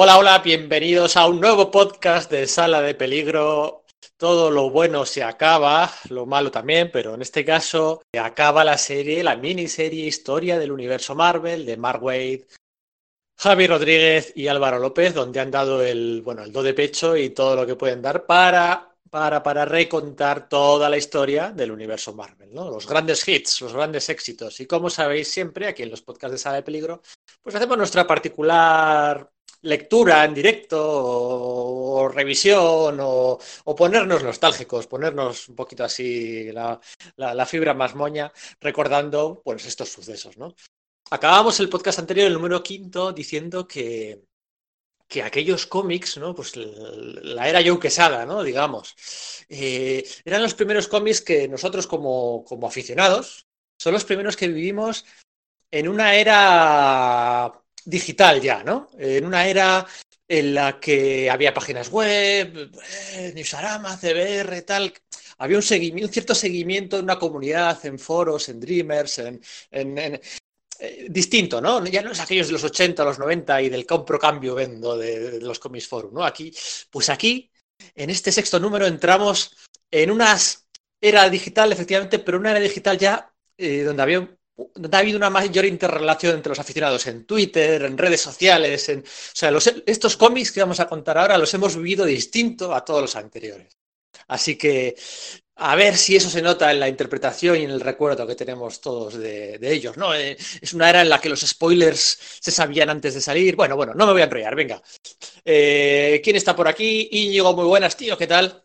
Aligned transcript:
Hola, 0.00 0.16
hola, 0.16 0.38
bienvenidos 0.38 1.16
a 1.16 1.26
un 1.26 1.40
nuevo 1.40 1.72
podcast 1.72 2.30
de 2.30 2.46
Sala 2.46 2.80
de 2.80 2.94
Peligro. 2.94 3.84
Todo 4.16 4.48
lo 4.48 4.70
bueno 4.70 5.04
se 5.04 5.24
acaba, 5.24 5.90
lo 6.08 6.24
malo 6.24 6.52
también, 6.52 6.92
pero 6.92 7.14
en 7.14 7.22
este 7.22 7.44
caso 7.44 8.02
acaba 8.16 8.62
la 8.62 8.78
serie, 8.78 9.24
la 9.24 9.34
miniserie 9.34 10.06
Historia 10.06 10.56
del 10.56 10.70
Universo 10.70 11.16
Marvel 11.16 11.66
de 11.66 11.76
Mark 11.76 12.00
Wade, 12.00 12.46
Javi 13.36 13.66
Rodríguez 13.66 14.32
y 14.36 14.46
Álvaro 14.46 14.78
López, 14.78 15.14
donde 15.14 15.40
han 15.40 15.50
dado 15.50 15.82
el, 15.82 16.22
bueno, 16.22 16.44
el 16.44 16.52
do 16.52 16.62
de 16.62 16.74
pecho 16.74 17.16
y 17.16 17.30
todo 17.30 17.56
lo 17.56 17.66
que 17.66 17.74
pueden 17.74 18.00
dar 18.00 18.24
para, 18.24 18.94
para, 19.10 19.42
para 19.42 19.64
recontar 19.64 20.48
toda 20.48 20.88
la 20.88 20.96
historia 20.96 21.50
del 21.50 21.72
universo 21.72 22.14
Marvel, 22.14 22.54
¿no? 22.54 22.70
Los 22.70 22.86
grandes 22.86 23.26
hits, 23.26 23.62
los 23.62 23.72
grandes 23.72 24.08
éxitos. 24.10 24.60
Y 24.60 24.66
como 24.66 24.90
sabéis 24.90 25.26
siempre, 25.26 25.66
aquí 25.66 25.82
en 25.82 25.90
los 25.90 26.02
podcasts 26.02 26.34
de 26.34 26.38
Sala 26.38 26.56
de 26.58 26.62
Peligro, 26.62 27.02
pues 27.42 27.56
hacemos 27.56 27.76
nuestra 27.76 28.06
particular 28.06 29.28
lectura 29.62 30.24
en 30.24 30.34
directo 30.34 30.78
o, 30.80 32.08
revisión 32.08 32.98
o, 33.00 33.38
ponernos 33.76 34.22
nostálgicos, 34.22 34.86
ponernos 34.86 35.48
un 35.48 35.56
poquito 35.56 35.84
así 35.84 36.50
la, 36.52 36.80
la, 37.16 37.34
la, 37.34 37.46
fibra 37.46 37.74
más 37.74 37.94
moña 37.94 38.32
recordando 38.60 39.40
pues 39.44 39.66
estos 39.66 39.88
sucesos, 39.90 40.36
¿no? 40.36 40.54
Acabamos 41.10 41.58
el 41.60 41.68
podcast 41.68 41.98
anterior, 42.00 42.26
el 42.26 42.34
número 42.34 42.62
quinto, 42.62 43.12
diciendo 43.12 43.66
que, 43.66 44.22
que 45.08 45.22
aquellos 45.22 45.66
cómics, 45.66 46.18
¿no? 46.18 46.34
Pues 46.34 46.54
la 46.56 47.48
era 47.48 47.62
Joe 47.64 47.80
Quesada, 47.80 48.26
¿no? 48.26 48.42
Digamos. 48.42 48.94
Eh, 49.48 50.06
eran 50.24 50.42
los 50.42 50.54
primeros 50.54 50.86
cómics 50.86 51.22
que 51.22 51.48
nosotros 51.48 51.86
como, 51.86 52.44
como 52.44 52.66
aficionados 52.66 53.46
son 53.78 53.94
los 53.94 54.04
primeros 54.04 54.36
que 54.36 54.48
vivimos 54.48 55.06
en 55.70 55.88
una 55.88 56.14
era 56.14 57.52
digital 57.84 58.40
ya, 58.40 58.62
¿no? 58.62 58.90
En 58.98 59.24
una 59.24 59.46
era 59.46 59.86
en 60.28 60.54
la 60.54 60.78
que 60.78 61.30
había 61.30 61.54
páginas 61.54 61.90
web, 61.90 62.70
eh, 63.14 63.32
Newsarama, 63.34 63.96
CBR, 63.96 64.62
tal. 64.62 64.92
Había 65.38 65.56
un, 65.56 65.62
seguimiento, 65.62 66.08
un 66.08 66.12
cierto 66.12 66.34
seguimiento 66.34 66.98
en 66.98 67.04
una 67.04 67.18
comunidad, 67.18 67.84
en 67.86 67.98
foros, 67.98 68.48
en 68.48 68.60
Dreamers, 68.60 69.18
en, 69.18 69.40
eh, 70.80 71.06
distinto, 71.08 71.60
¿no? 71.60 71.84
Ya 71.86 72.02
no 72.02 72.12
es 72.12 72.20
aquellos 72.20 72.48
de 72.48 72.52
los 72.52 72.64
80, 72.64 73.04
los 73.04 73.18
90 73.18 73.62
y 73.62 73.68
del 73.68 73.86
compro 73.86 74.18
cambio 74.18 74.54
vendo 74.54 74.96
de, 74.96 75.40
los 75.40 75.58
Comics 75.58 75.88
Forum, 75.88 76.14
¿no? 76.14 76.24
Aquí, 76.24 76.52
pues 76.90 77.08
aquí, 77.08 77.50
en 77.94 78.10
este 78.10 78.30
sexto 78.32 78.60
número, 78.60 78.86
entramos 78.86 79.56
en 79.90 80.10
una 80.10 80.36
era 81.00 81.28
digital, 81.30 81.72
efectivamente, 81.72 82.18
pero 82.18 82.38
una 82.38 82.50
era 82.50 82.60
digital 82.60 82.98
ya 82.98 83.32
eh, 83.56 83.82
donde 83.82 84.02
había 84.02 84.37
ha 84.92 84.98
habido 84.98 85.16
una 85.18 85.30
mayor 85.30 85.64
interrelación 85.64 86.34
entre 86.36 86.50
los 86.50 86.58
aficionados 86.58 87.06
en 87.06 87.24
Twitter, 87.24 87.82
en 87.82 87.98
redes 87.98 88.20
sociales, 88.20 88.88
en, 88.88 89.00
o 89.00 89.02
sea, 89.34 89.52
estos 89.86 90.16
cómics 90.16 90.52
que 90.52 90.60
vamos 90.60 90.80
a 90.80 90.88
contar 90.88 91.18
ahora 91.18 91.38
los 91.38 91.52
hemos 91.54 91.76
vivido 91.76 92.04
distinto 92.04 92.74
a 92.74 92.84
todos 92.84 93.02
los 93.02 93.16
anteriores. 93.16 93.76
Así 94.28 94.56
que 94.56 94.96
a 95.56 95.74
ver 95.74 95.96
si 95.96 96.16
eso 96.16 96.30
se 96.30 96.42
nota 96.42 96.70
en 96.70 96.80
la 96.80 96.88
interpretación 96.88 97.56
y 97.56 97.64
en 97.64 97.70
el 97.70 97.80
recuerdo 97.80 98.26
que 98.26 98.36
tenemos 98.36 98.80
todos 98.80 99.14
de, 99.14 99.58
de 99.58 99.72
ellos, 99.72 99.96
¿no? 99.96 100.14
Eh, 100.14 100.36
es 100.60 100.72
una 100.72 100.88
era 100.88 101.02
en 101.02 101.08
la 101.08 101.20
que 101.20 101.28
los 101.28 101.40
spoilers 101.40 102.18
se 102.40 102.50
sabían 102.52 102.90
antes 102.90 103.14
de 103.14 103.20
salir. 103.20 103.56
Bueno, 103.56 103.74
bueno, 103.76 103.92
no 103.94 104.06
me 104.06 104.12
voy 104.12 104.20
a 104.22 104.24
enrollar, 104.24 104.54
venga. 104.54 104.80
Eh, 105.44 106.20
¿Quién 106.22 106.36
está 106.36 106.54
por 106.54 106.68
aquí? 106.68 107.08
Íñigo, 107.10 107.54
muy 107.54 107.64
buenas, 107.64 107.96
tío, 107.96 108.16
¿qué 108.16 108.26
tal? 108.26 108.64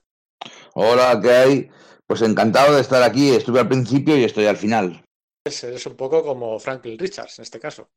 Hola, 0.76 1.20
¿qué 1.22 1.32
hay? 1.32 1.70
Pues 2.06 2.22
encantado 2.22 2.76
de 2.76 2.82
estar 2.82 3.02
aquí. 3.02 3.32
Estuve 3.32 3.60
al 3.60 3.68
principio 3.68 4.16
y 4.18 4.24
estoy 4.24 4.46
al 4.46 4.58
final. 4.58 5.03
Es, 5.46 5.64
es 5.64 5.86
un 5.86 5.96
poco 5.96 6.24
como 6.24 6.60
Franklin 6.60 6.98
Richards 6.98 7.40
en 7.40 7.44
este 7.44 7.60
caso. 7.60 7.90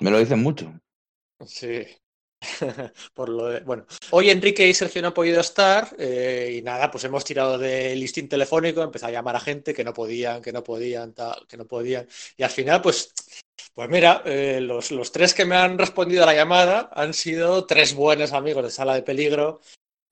Me 0.00 0.10
lo 0.10 0.18
dicen 0.18 0.42
mucho. 0.42 0.72
Sí. 1.46 1.84
Por 3.14 3.28
lo 3.30 3.46
de, 3.46 3.60
bueno, 3.60 3.86
hoy 4.10 4.28
Enrique 4.28 4.68
y 4.68 4.74
Sergio 4.74 5.00
no 5.00 5.08
han 5.08 5.14
podido 5.14 5.40
estar 5.40 5.94
eh, 5.98 6.56
y 6.58 6.62
nada, 6.62 6.90
pues 6.90 7.04
hemos 7.04 7.24
tirado 7.24 7.56
del 7.56 7.98
listín 7.98 8.28
telefónico, 8.28 8.82
empezado 8.82 9.10
a 9.10 9.12
llamar 9.14 9.36
a 9.36 9.40
gente 9.40 9.72
que 9.72 9.84
no 9.84 9.94
podían, 9.94 10.42
que 10.42 10.52
no 10.52 10.62
podían, 10.62 11.14
tal, 11.14 11.46
que 11.48 11.56
no 11.56 11.66
podían. 11.66 12.06
Y 12.36 12.42
al 12.42 12.50
final, 12.50 12.82
pues, 12.82 13.14
pues 13.72 13.88
mira, 13.88 14.22
eh, 14.26 14.60
los, 14.60 14.90
los, 14.90 15.10
tres 15.10 15.32
que 15.32 15.46
me 15.46 15.56
han 15.56 15.78
respondido 15.78 16.22
a 16.22 16.26
la 16.26 16.34
llamada 16.34 16.90
han 16.92 17.14
sido 17.14 17.64
tres 17.66 17.94
buenos 17.94 18.32
amigos 18.32 18.64
de 18.64 18.70
Sala 18.70 18.94
de 18.94 19.02
Peligro. 19.02 19.60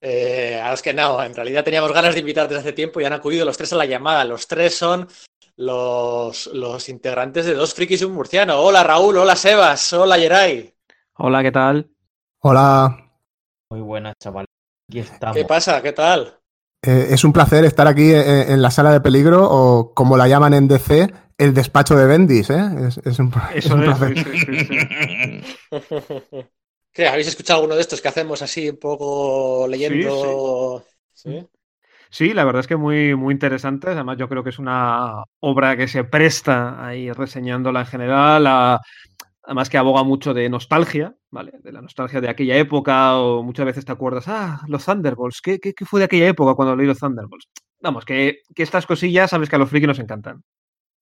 Eh, 0.01 0.59
a 0.61 0.71
los 0.71 0.81
que 0.81 0.93
no, 0.93 1.23
en 1.23 1.33
realidad 1.33 1.63
teníamos 1.63 1.93
ganas 1.93 2.13
de 2.13 2.19
invitar 2.19 2.47
desde 2.47 2.59
hace 2.59 2.73
tiempo 2.73 2.99
y 2.99 3.05
han 3.05 3.13
acudido 3.13 3.45
los 3.45 3.57
tres 3.57 3.71
a 3.73 3.77
la 3.77 3.85
llamada. 3.85 4.25
Los 4.25 4.47
tres 4.47 4.75
son 4.75 5.07
los, 5.55 6.47
los 6.47 6.89
integrantes 6.89 7.45
de 7.45 7.53
Dos 7.53 7.73
Frikis 7.73 8.01
y 8.01 8.05
un 8.05 8.13
Murciano. 8.13 8.59
Hola 8.59 8.83
Raúl, 8.83 9.17
hola 9.17 9.35
Sebas, 9.35 9.93
hola 9.93 10.17
Yeray. 10.17 10.73
Hola, 11.15 11.43
¿qué 11.43 11.51
tal? 11.51 11.89
Hola. 12.39 13.11
Muy 13.69 13.81
buenas, 13.81 14.15
chaval. 14.19 14.45
Aquí 14.89 14.99
estamos. 14.99 15.37
¿Qué 15.37 15.45
pasa? 15.45 15.81
¿Qué 15.81 15.93
tal? 15.93 16.39
Eh, 16.81 17.07
es 17.11 17.23
un 17.23 17.31
placer 17.31 17.63
estar 17.65 17.87
aquí 17.87 18.11
en, 18.11 18.51
en, 18.51 18.61
la 18.61 18.71
sala 18.71 18.91
de 18.91 18.99
peligro 18.99 19.47
o 19.49 19.93
como 19.93 20.17
la 20.17 20.27
llaman 20.27 20.53
en 20.53 20.67
DC, 20.67 21.13
el 21.37 21.53
despacho 21.53 21.95
de 21.95 22.05
Bendis. 22.05 22.49
¿eh? 22.49 22.87
Es, 22.87 22.97
es, 22.97 23.19
un, 23.19 23.31
es 23.55 23.65
un, 23.67 23.81
placer. 23.81 24.17
Sí, 24.17 24.25
sí, 24.25 24.65
sí, 24.65 24.79
¿Qué? 26.91 27.07
¿Habéis 27.07 27.27
escuchado 27.27 27.59
alguno 27.59 27.75
de 27.75 27.81
estos 27.81 28.01
que 28.01 28.07
hacemos 28.07 28.41
así 28.41 28.69
un 28.69 28.77
poco 28.77 29.67
leyendo? 29.67 30.83
Sí, 31.13 31.29
Sí, 31.29 31.47
la 32.19 32.45
verdad 32.45 32.59
es 32.59 32.67
que 32.67 32.75
muy, 32.75 33.15
muy 33.15 33.33
interesante. 33.33 33.89
Además, 33.89 34.17
yo 34.17 34.29
creo 34.29 34.43
que 34.43 34.51
es 34.51 34.59
una 34.59 35.23
obra 35.39 35.75
que 35.75 35.87
se 35.87 36.03
presta 36.03 36.85
ahí 36.85 37.11
reseñándola 37.11 37.81
en 37.81 37.85
general. 37.87 38.47
A, 38.47 38.79
además, 39.43 39.69
que 39.69 39.77
aboga 39.77 40.03
mucho 40.03 40.33
de 40.33 40.49
nostalgia, 40.49 41.15
¿vale? 41.31 41.53
De 41.61 41.71
la 41.71 41.81
nostalgia 41.81 42.21
de 42.21 42.29
aquella 42.29 42.55
época, 42.55 43.17
o 43.17 43.43
muchas 43.43 43.65
veces 43.65 43.85
te 43.85 43.91
acuerdas, 43.91 44.25
ah, 44.27 44.61
los 44.67 44.85
Thunderbolts, 44.85 45.41
¿qué, 45.41 45.59
qué, 45.59 45.73
qué 45.73 45.85
fue 45.85 45.99
de 45.99 46.05
aquella 46.05 46.27
época 46.27 46.53
cuando 46.55 46.75
leí 46.75 46.87
los 46.87 46.99
Thunderbolts? 46.99 47.49
Vamos, 47.81 48.05
que, 48.05 48.41
que 48.55 48.63
estas 48.63 48.85
cosillas 48.85 49.29
sabes 49.29 49.49
que 49.49 49.55
a 49.55 49.59
los 49.59 49.69
frikis 49.69 49.87
nos 49.87 49.99
encantan. 49.99 50.43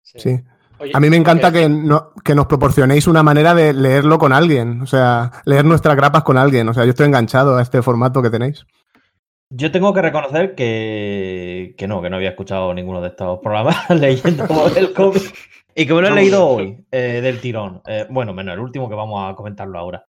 Sí. 0.02 0.20
sí. 0.20 0.40
Oye, 0.80 0.92
a 0.96 1.00
mí 1.00 1.12
me 1.12 1.18
encanta 1.18 1.52
que, 1.52 1.70
no, 1.70 2.12
que, 2.24 2.34
nos 2.34 2.48
proporcionéis 2.48 3.06
una 3.06 3.22
manera 3.22 3.54
de 3.54 3.72
leerlo 3.72 4.18
con 4.18 4.34
alguien, 4.34 4.82
o 4.82 4.88
sea, 4.88 5.32
leer 5.46 5.64
nuestras 5.64 5.96
grapas 5.96 6.24
con 6.24 6.38
alguien. 6.38 6.68
O 6.70 6.74
sea, 6.74 6.86
yo 6.86 6.90
estoy 6.90 7.06
enganchado 7.06 7.58
a 7.58 7.62
este 7.62 7.84
formato 7.84 8.24
que 8.24 8.32
tenéis. 8.32 8.66
Yo 9.54 9.70
tengo 9.70 9.94
que 9.94 10.02
reconocer 10.02 10.56
que, 10.56 11.76
que 11.78 11.86
no, 11.86 12.02
que 12.02 12.10
no 12.10 12.16
había 12.16 12.30
escuchado 12.30 12.74
ninguno 12.74 13.02
de 13.02 13.10
estos 13.10 13.40
programas 13.40 13.90
leyendo 13.90 14.48
el 14.78 14.94
cómic 14.94 15.34
y 15.76 15.86
que 15.86 15.94
me 15.94 16.02
lo 16.02 16.08
he 16.08 16.12
leído 16.12 16.48
hoy 16.48 16.86
eh, 16.90 17.20
del 17.22 17.42
tirón. 17.42 17.82
Eh, 17.86 18.08
bueno, 18.10 18.34
menos 18.34 18.54
el 18.54 18.62
último 18.62 18.88
que 18.88 18.96
vamos 18.96 19.30
a 19.30 19.36
comentarlo 19.36 19.78
ahora. 19.78 20.06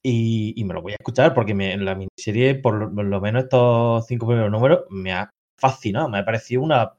Y, 0.00 0.54
y 0.56 0.64
me 0.64 0.74
lo 0.74 0.82
voy 0.82 0.92
a 0.92 0.96
escuchar 0.96 1.34
porque 1.34 1.54
me, 1.54 1.72
en 1.72 1.84
la 1.84 1.96
miniserie, 1.96 2.54
por 2.54 2.74
lo, 2.74 2.94
por 2.94 3.04
lo, 3.04 3.20
menos 3.20 3.44
estos 3.44 4.06
cinco 4.06 4.28
primeros 4.28 4.50
números, 4.52 4.84
me 4.90 5.12
ha 5.12 5.28
fascinado, 5.56 6.08
me 6.08 6.18
ha 6.18 6.24
parecido 6.24 6.62
una 6.62 6.92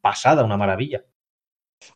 pasada, 0.00 0.44
una 0.44 0.56
maravilla. 0.56 1.02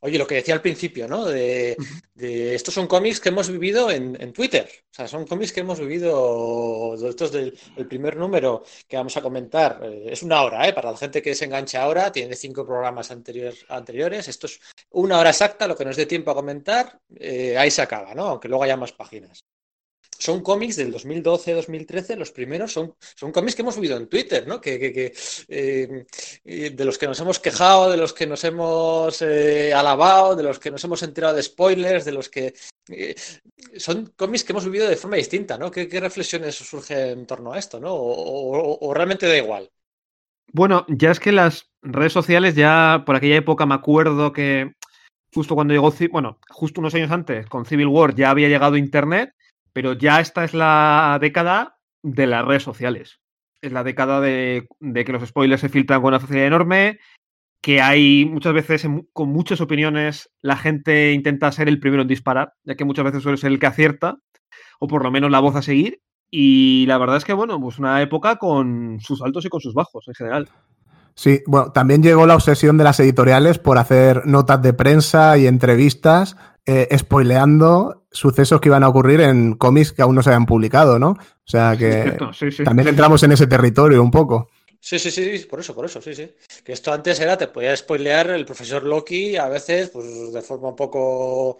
Oye, 0.01 0.19
lo 0.19 0.27
que 0.27 0.37
decía 0.37 0.55
al 0.55 0.63
principio, 0.63 1.09
¿no? 1.09 1.25
De, 1.25 1.77
de 2.15 2.55
estos 2.55 2.75
son 2.75 2.87
cómics 2.87 3.21
que 3.21 3.29
hemos 3.31 3.51
vivido 3.51 3.91
en, 3.91 4.21
en, 4.21 4.33
Twitter. 4.33 4.69
O 4.91 4.95
sea, 4.95 5.09
son 5.09 5.27
cómics 5.27 5.53
que 5.53 5.61
hemos 5.61 5.81
vivido. 5.81 6.95
Estos 7.09 7.33
del 7.33 7.59
el 7.77 7.87
primer 7.87 8.17
número 8.17 8.65
que 8.87 8.97
vamos 8.97 9.17
a 9.17 9.23
comentar. 9.23 9.81
Eh, 9.83 10.07
es 10.11 10.23
una 10.23 10.43
hora, 10.43 10.69
¿eh? 10.69 10.73
Para 10.73 10.93
la 10.93 10.97
gente 10.97 11.23
que 11.23 11.35
se 11.35 11.45
engancha 11.47 11.83
ahora, 11.83 12.13
tiene 12.13 12.35
cinco 12.37 12.67
programas 12.67 13.11
anterior, 13.11 13.55
anteriores. 13.69 14.29
Esto 14.29 14.47
es 14.47 14.61
una 14.91 15.19
hora 15.19 15.31
exacta, 15.31 15.67
lo 15.67 15.77
que 15.77 15.85
nos 15.85 15.97
dé 15.97 16.07
tiempo 16.07 16.31
a 16.31 16.35
comentar, 16.35 17.01
eh, 17.17 17.57
ahí 17.57 17.71
se 17.71 17.83
acaba, 17.83 18.15
¿no? 18.15 18.27
Aunque 18.27 18.49
luego 18.49 18.65
haya 18.65 18.77
más 18.77 18.93
páginas 18.93 19.45
son 20.19 20.43
cómics 20.43 20.77
del 20.77 20.93
2012-2013, 20.93 22.17
los 22.17 22.33
primeros 22.33 22.73
son, 22.73 22.95
son 23.15 23.31
cómics 23.31 23.55
que 23.55 23.63
hemos 23.63 23.77
vivido 23.77 23.97
en 23.97 24.09
Twitter, 24.09 24.47
¿no? 24.47 24.61
Que, 24.61 24.79
que, 24.79 24.93
que 24.93 25.13
eh, 25.49 26.71
de 26.71 26.85
los 26.85 26.99
que 26.99 27.07
nos 27.07 27.21
hemos 27.21 27.39
quejado, 27.39 27.91
de 27.91 27.97
los 27.97 28.13
que 28.13 28.27
nos 28.27 28.43
hemos 28.43 29.23
eh, 29.23 29.73
alabado, 29.73 30.35
de 30.35 30.43
los 30.43 30.59
que 30.59 30.73
nos 30.73 30.83
hemos 30.83 31.03
enterado 31.05 31.37
de 31.37 31.43
spoilers, 31.43 32.05
de 32.05 32.13
los 32.13 32.29
que 32.29 32.53
eh, 32.89 33.15
son 33.77 34.13
cómics 34.17 34.43
que 34.43 34.53
hemos 34.53 34.65
vivido 34.65 34.89
de 34.89 34.97
forma 34.97 35.17
distinta, 35.17 35.57
¿no? 35.57 35.71
¿Qué, 35.71 35.89
reflexiones 36.01 36.57
surgen 36.57 37.21
en 37.21 37.27
torno 37.27 37.53
a 37.53 37.59
esto, 37.59 37.79
¿no? 37.79 37.95
O, 37.95 38.13
o, 38.13 38.89
o, 38.89 38.95
realmente 38.95 39.27
da 39.27 39.37
igual. 39.37 39.71
Bueno, 40.53 40.85
ya 40.89 41.13
es 41.13 41.21
que 41.21 41.31
las 41.31 41.71
redes 41.83 42.13
sociales 42.13 42.57
ya 42.57 43.05
por 43.07 43.15
aquella 43.15 43.37
época 43.37 43.67
me 43.67 43.75
acuerdo 43.75 44.33
que 44.33 44.73
justo 45.33 45.55
cuando 45.55 45.75
llegó, 45.75 45.93
bueno, 46.11 46.39
justo 46.49 46.81
unos 46.81 46.95
años 46.95 47.11
antes, 47.11 47.47
con 47.47 47.67
Civil 47.67 47.87
War 47.87 48.15
ya 48.15 48.31
había 48.31 48.49
llegado 48.49 48.77
Internet 48.77 49.35
pero 49.73 49.93
ya 49.93 50.21
esta 50.21 50.45
es 50.45 50.55
la 50.55 51.19
década 51.21 51.79
de 52.03 52.27
las 52.27 52.45
redes 52.45 52.63
sociales. 52.63 53.21
Es 53.61 53.73
la 53.73 53.85
década 53.85 54.21
de, 54.21 54.69
que 54.81 55.13
los 55.13 55.27
spoilers 55.27 55.61
se 55.61 55.69
filtran 55.69 56.01
con 56.01 56.09
una 56.09 56.21
facilidad 56.21 56.47
enorme, 56.47 56.99
que 57.61 57.81
hay 57.81 58.25
muchas 58.25 58.53
veces 58.53 58.87
con 59.13 59.31
muchas 59.31 59.61
opiniones 59.61 60.31
la 60.41 60.57
gente 60.57 61.13
intenta 61.13 61.51
ser 61.51 61.69
el 61.69 61.81
primero 61.81 62.03
en 62.03 62.09
disparar, 62.09 62.53
ya 62.63 62.77
que 62.77 62.85
muchas 62.85 63.05
veces 63.05 63.23
suele 63.23 63.39
ser 63.39 63.51
el 63.51 63.59
que 63.59 63.67
acierta, 63.67 64.19
o 64.79 64.87
por 64.87 65.03
lo 65.03 65.11
menos 65.11 65.31
la 65.31 65.41
voz 65.41 65.57
a 65.57 65.63
seguir. 65.63 66.01
Y 66.31 66.85
la 66.87 66.99
verdad 66.99 67.17
es 67.17 67.25
que, 67.25 67.33
bueno, 67.33 67.61
pues 67.61 67.79
una 67.79 68.01
época 68.03 68.37
con 68.37 69.01
sus 69.01 69.23
altos 69.23 69.45
y 69.45 69.49
con 69.49 69.61
sus 69.61 69.75
bajos 69.75 70.07
en 70.09 70.15
general. 70.15 70.49
Sí, 71.15 71.43
bueno, 71.47 71.73
también 71.73 72.01
llegó 72.01 72.27
la 72.27 72.37
obsesión 72.37 72.79
de 72.79 72.85
las 72.85 73.01
editoriales 73.01 73.59
por 73.59 73.79
hacer 73.79 74.25
notas 74.27 74.63
de 74.63 74.73
prensa 74.73 75.37
y 75.37 75.49
entrevistas 75.49 76.37
eh, 76.71 76.99
spoileando 76.99 78.05
sucesos 78.13 78.61
que 78.61 78.69
iban 78.69 78.85
a 78.85 78.89
ocurrir 78.89 79.23
en 79.23 79.55
cómics 79.55 79.91
que 79.93 80.03
aún 80.03 80.15
no 80.15 80.23
se 80.23 80.29
habían 80.29 80.45
publicado, 80.45 80.99
¿no? 80.99 81.13
O 81.13 81.47
sea 81.47 81.75
que 81.79 82.19
también 82.65 82.89
entramos 82.89 83.23
en 83.23 83.33
ese 83.33 83.47
territorio 83.47 84.03
un 84.03 84.11
poco. 84.11 84.51
Sí, 84.79 84.99
sí, 84.99 85.11
sí, 85.11 85.47
por 85.49 85.61
eso, 85.61 85.75
por 85.75 85.87
eso, 85.87 86.03
sí, 86.03 86.15
sí. 86.15 86.31
Que 86.63 86.73
esto 86.73 86.93
antes 86.93 87.19
era, 87.21 87.39
te 87.39 87.49
podía 87.49 87.75
spoilear 87.75 88.29
el 88.31 88.45
profesor 88.45 88.83
Loki, 88.83 89.39
a 89.39 89.49
veces, 89.49 89.89
pues 89.89 90.31
de 90.31 90.43
forma 90.43 90.69
un 90.69 90.77
poco 90.77 91.57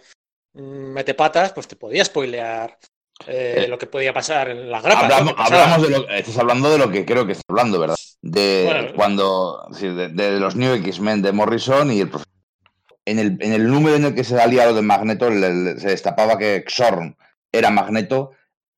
mm, 0.53 0.93
metepatas, 0.93 1.53
pues 1.53 1.67
te 1.67 1.75
podía 1.75 2.05
spoilear 2.05 2.77
eh, 3.25 3.65
lo 3.67 3.79
que 3.79 3.87
podía 3.87 4.13
pasar 4.13 4.49
en 4.49 4.69
la 4.69 4.79
grapa. 4.79 5.07
Hablamos, 5.37 5.81
de 5.81 5.89
lo, 5.89 6.07
estás 6.07 6.37
hablando 6.37 6.69
de 6.69 6.77
lo 6.77 6.91
que 6.91 7.03
creo 7.03 7.25
que 7.25 7.31
estás 7.31 7.49
hablando, 7.49 7.79
¿verdad? 7.79 7.95
De 8.21 8.93
cuando, 8.95 9.67
de, 9.81 10.39
los 10.39 10.55
New 10.55 10.75
X-Men 10.75 11.23
de 11.23 11.31
Morrison 11.31 11.91
y 11.91 12.01
el 12.01 12.09
profesor. 12.09 12.29
En 13.09 13.19
el, 13.19 13.37
en 13.41 13.53
el 13.53 13.67
número 13.67 13.95
en 13.95 14.05
el 14.05 14.15
que 14.15 14.23
se 14.23 14.39
aliado 14.39 14.73
de 14.73 14.81
Magneto 14.81 15.29
se 15.29 15.87
destapaba 15.87 16.37
que 16.37 16.63
Xorn 16.67 17.15
era 17.51 17.69
Magneto 17.69 18.31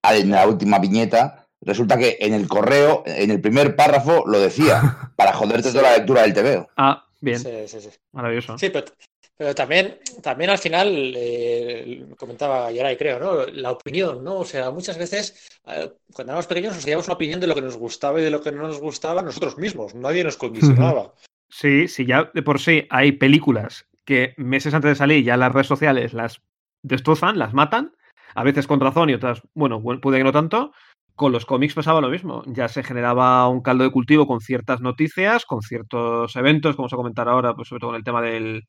en 0.04 0.32
la 0.32 0.48
última 0.48 0.80
viñeta 0.80 1.42
Resulta 1.62 1.98
que 1.98 2.18
en 2.20 2.34
el 2.34 2.48
correo, 2.48 3.04
en 3.06 3.30
el 3.30 3.40
primer 3.40 3.76
párrafo, 3.76 4.24
lo 4.26 4.40
decía, 4.40 5.12
para 5.16 5.34
joderte 5.34 5.70
toda 5.70 5.84
la 5.84 5.98
lectura 5.98 6.24
del 6.24 6.34
TV. 6.34 6.68
Ah, 6.76 7.06
bien. 7.20 7.40
Sí, 7.40 7.50
sí, 7.68 7.82
sí. 7.82 7.90
Maravilloso. 8.12 8.58
Sí, 8.58 8.72
pero, 8.72 9.56
también, 9.56 10.00
también 10.24 10.50
al 10.50 10.58
final, 10.58 11.14
eh, 11.16 12.06
comentaba 12.18 12.72
Yaray, 12.72 12.98
creo, 12.98 13.20
¿no? 13.20 13.46
La 13.46 13.72
opinión, 13.72 14.24
¿no? 14.24 14.40
O 14.40 14.46
sea, 14.46 14.72
muchas 14.72 14.98
veces, 14.98 15.50
eh, 15.68 15.92
cuando 16.14 16.34
éramos 16.34 16.48
pequeños, 16.48 16.74
nos 16.74 16.84
hacíamos 16.84 17.06
una 17.08 17.16
opinión 17.16 17.40
de 17.40 17.48
lo 17.48 17.56
que 17.56 17.62
nos 17.62 17.78
gustaba 17.78 18.20
y 18.20 18.24
de 18.24 18.32
lo 18.32 18.42
que 18.42 18.52
no 18.52 18.64
nos 18.64 18.80
gustaba 18.80 19.22
nosotros 19.22 19.58
mismos. 19.58 19.94
Nadie 19.94 20.24
nos 20.24 20.38
condicionaba. 20.38 21.14
Sí, 21.50 21.88
sí, 21.88 22.06
ya 22.06 22.32
de 22.34 22.42
por 22.42 22.60
sí 22.60 22.88
hay 22.90 23.12
películas 23.12 23.86
que 24.06 24.34
meses 24.38 24.74
antes 24.74 24.92
de 24.92 24.96
salir 24.96 25.24
ya 25.24 25.38
las 25.38 25.52
redes 25.52 25.68
sociales 25.68 26.14
las 26.14 26.42
destrozan, 26.84 27.38
las 27.38 27.54
matan, 27.54 27.94
a 28.36 28.44
veces 28.44 28.68
con 28.68 28.80
razón 28.80 29.10
y 29.10 29.14
otras, 29.14 29.42
bueno, 29.54 29.82
puede 30.02 30.18
que 30.18 30.24
no 30.24 30.32
tanto, 30.32 30.72
con 31.16 31.32
los 31.32 31.46
cómics 31.46 31.76
pasaba 31.76 32.02
lo 32.02 32.10
mismo. 32.10 32.44
Ya 32.48 32.68
se 32.68 32.84
generaba 32.84 33.48
un 33.48 33.62
caldo 33.62 33.84
de 33.84 33.92
cultivo 33.92 34.28
con 34.28 34.40
ciertas 34.40 34.82
noticias, 34.82 35.46
con 35.46 35.62
ciertos 35.62 36.36
eventos, 36.36 36.76
como 36.76 36.88
a 36.88 36.90
comentar 36.90 37.30
ahora, 37.30 37.54
pues 37.54 37.68
sobre 37.68 37.82
todo 37.82 37.90
con 37.92 37.98
el 37.98 38.04
tema 38.04 38.22
del, 38.22 38.68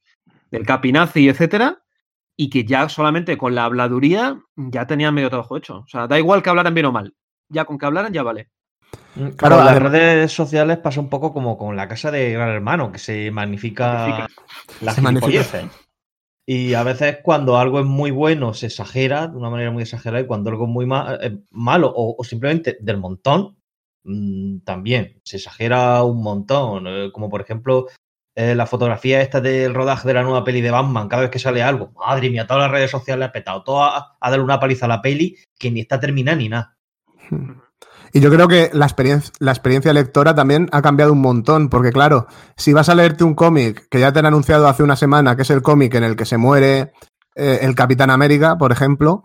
del 0.51 0.67
capinazi, 0.67 1.29
etcétera, 1.29 1.83
y 2.37 2.51
que 2.51 2.65
ya 2.65 2.89
solamente 2.89 3.39
con 3.39 3.55
la 3.55 3.65
habladuría 3.65 4.41
ya 4.57 4.87
tenían 4.87 5.15
medio 5.15 5.31
trabajo 5.31 5.57
hecho. 5.57 5.79
O 5.79 5.89
sea, 5.89 6.07
da 6.07 6.19
igual 6.19 6.43
que 6.43 6.51
hablaran 6.51 6.75
bien 6.75 6.87
o 6.87 6.93
mal. 6.93 7.15
Ya 7.49 7.65
con 7.65 7.79
que 7.79 7.87
hablaran 7.87 8.13
ya 8.13 8.23
vale. 8.23 8.51
Mm, 9.15 9.29
claro, 9.31 9.63
las 9.63 9.83
redes 9.83 10.33
sociales 10.33 10.79
pasa 10.79 11.01
un 11.01 11.09
poco 11.09 11.33
como 11.33 11.59
con 11.59 11.77
la 11.77 11.89
casa 11.89 12.11
de 12.11 12.33
Gran 12.33 12.49
Hermano, 12.49 12.91
que 12.93 12.99
se 12.99 13.31
magnifica, 13.31 14.27
la 14.81 14.93
se 14.93 15.03
y 16.45 16.75
a 16.75 16.83
veces 16.83 17.19
cuando 17.23 17.57
algo 17.57 17.79
es 17.81 17.87
muy 17.87 18.11
bueno 18.11 18.53
se 18.53 18.67
exagera 18.67 19.29
de 19.29 19.37
una 19.37 19.51
manera 19.51 19.71
muy 19.71 19.85
exagerada 19.85 20.23
y 20.23 20.27
cuando 20.27 20.51
algo 20.51 20.65
es 20.65 20.71
muy 20.71 20.87
eh, 21.21 21.39
malo 21.51 21.93
o, 21.95 22.23
simplemente 22.25 22.79
del 22.81 22.99
montón, 22.99 23.57
mm, 24.05 24.59
también 24.61 25.21
se 25.25 25.37
exagera 25.37 26.03
un 26.03 26.23
montón. 26.23 26.87
Eh, 26.89 27.11
como 27.13 27.29
por 27.29 27.43
ejemplo 27.43 27.87
eh, 28.35 28.55
la 28.55 28.67
fotografía 28.67 29.21
esta 29.21 29.41
del 29.41 29.75
rodaje 29.75 30.09
de 30.09 30.15
la 30.15 30.23
nueva 30.25 30.43
peli 30.43 30.61
de 30.61 30.71
Batman, 30.71 31.09
cada 31.09 31.23
vez 31.23 31.31
que 31.31 31.39
sale 31.39 31.63
algo, 31.63 31.93
madre 31.93 32.29
mía, 32.31 32.47
todas 32.47 32.65
las 32.65 32.73
redes 32.73 32.91
sociales 32.91 33.29
ha 33.29 33.33
petado, 33.33 33.63
todo 33.63 33.83
a, 33.85 34.17
a 34.21 34.31
darle 34.31 34.45
una 34.45 34.59
paliza 34.59 34.87
a 34.87 34.89
la 34.89 35.03
peli 35.03 35.37
que 35.59 35.71
ni 35.71 35.81
está 35.81 36.01
terminada 36.01 36.37
ni 36.39 36.49
nada. 36.49 36.77
Y 38.13 38.21
yo 38.21 38.31
creo 38.31 38.47
que 38.47 38.71
la 38.75 38.85
experiencia, 38.85 39.33
la 39.39 39.53
experiencia 39.53 39.93
lectora 39.93 40.35
también 40.35 40.69
ha 40.73 40.83
cambiado 40.83 41.13
un 41.13 41.23
montón, 41.23 41.71
porque 41.71 41.93
claro, 41.93 42.27
si 42.57 42.75
vas 42.75 42.91
a 42.91 42.95
leerte 42.95 43.25
un 43.25 43.35
cómic 43.35 43.89
que 43.91 44.01
ya 44.01 44.13
te 44.13 44.19
han 44.19 44.27
anunciado 44.27 44.69
hace 44.69 44.83
una 44.83 44.97
semana, 44.97 45.35
que 45.35 45.43
es 45.43 45.51
el 45.51 45.63
cómic 45.63 45.95
en 45.95 46.05
el 46.05 46.15
que 46.15 46.27
se 46.27 46.37
muere 46.37 46.93
eh, 47.35 47.61
el 47.63 47.75
Capitán 47.75 48.11
América, 48.11 48.59
por 48.59 48.71
ejemplo, 48.71 49.25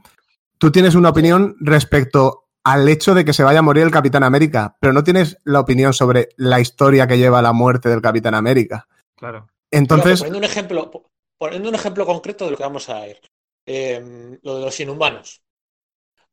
tú 0.57 0.71
tienes 0.71 0.95
una 0.95 1.09
opinión 1.09 1.57
respecto 1.59 2.45
al 2.63 2.87
hecho 2.87 3.13
de 3.13 3.25
que 3.25 3.33
se 3.33 3.43
vaya 3.43 3.59
a 3.59 3.61
morir 3.61 3.83
el 3.83 3.91
Capitán 3.91 4.23
América, 4.23 4.77
pero 4.79 4.93
no 4.93 5.03
tienes 5.03 5.37
la 5.43 5.59
opinión 5.59 5.93
sobre 5.93 6.29
la 6.37 6.59
historia 6.61 7.07
que 7.07 7.17
lleva 7.17 7.39
a 7.39 7.41
la 7.41 7.53
muerte 7.53 7.89
del 7.89 8.01
Capitán 8.01 8.35
América. 8.35 8.87
Claro. 9.15 9.47
Entonces. 9.69 10.19
poniendo, 10.19 10.39
un 10.39 10.43
ejemplo, 10.45 10.91
poniendo 11.37 11.69
un 11.69 11.75
ejemplo 11.75 12.05
concreto 12.05 12.45
de 12.45 12.51
lo 12.51 12.57
que 12.57 12.63
vamos 12.63 12.87
a 12.89 13.01
ver. 13.01 13.21
Eh, 13.65 14.39
lo 14.43 14.59
de 14.59 14.65
los 14.65 14.79
inhumanos. 14.79 15.41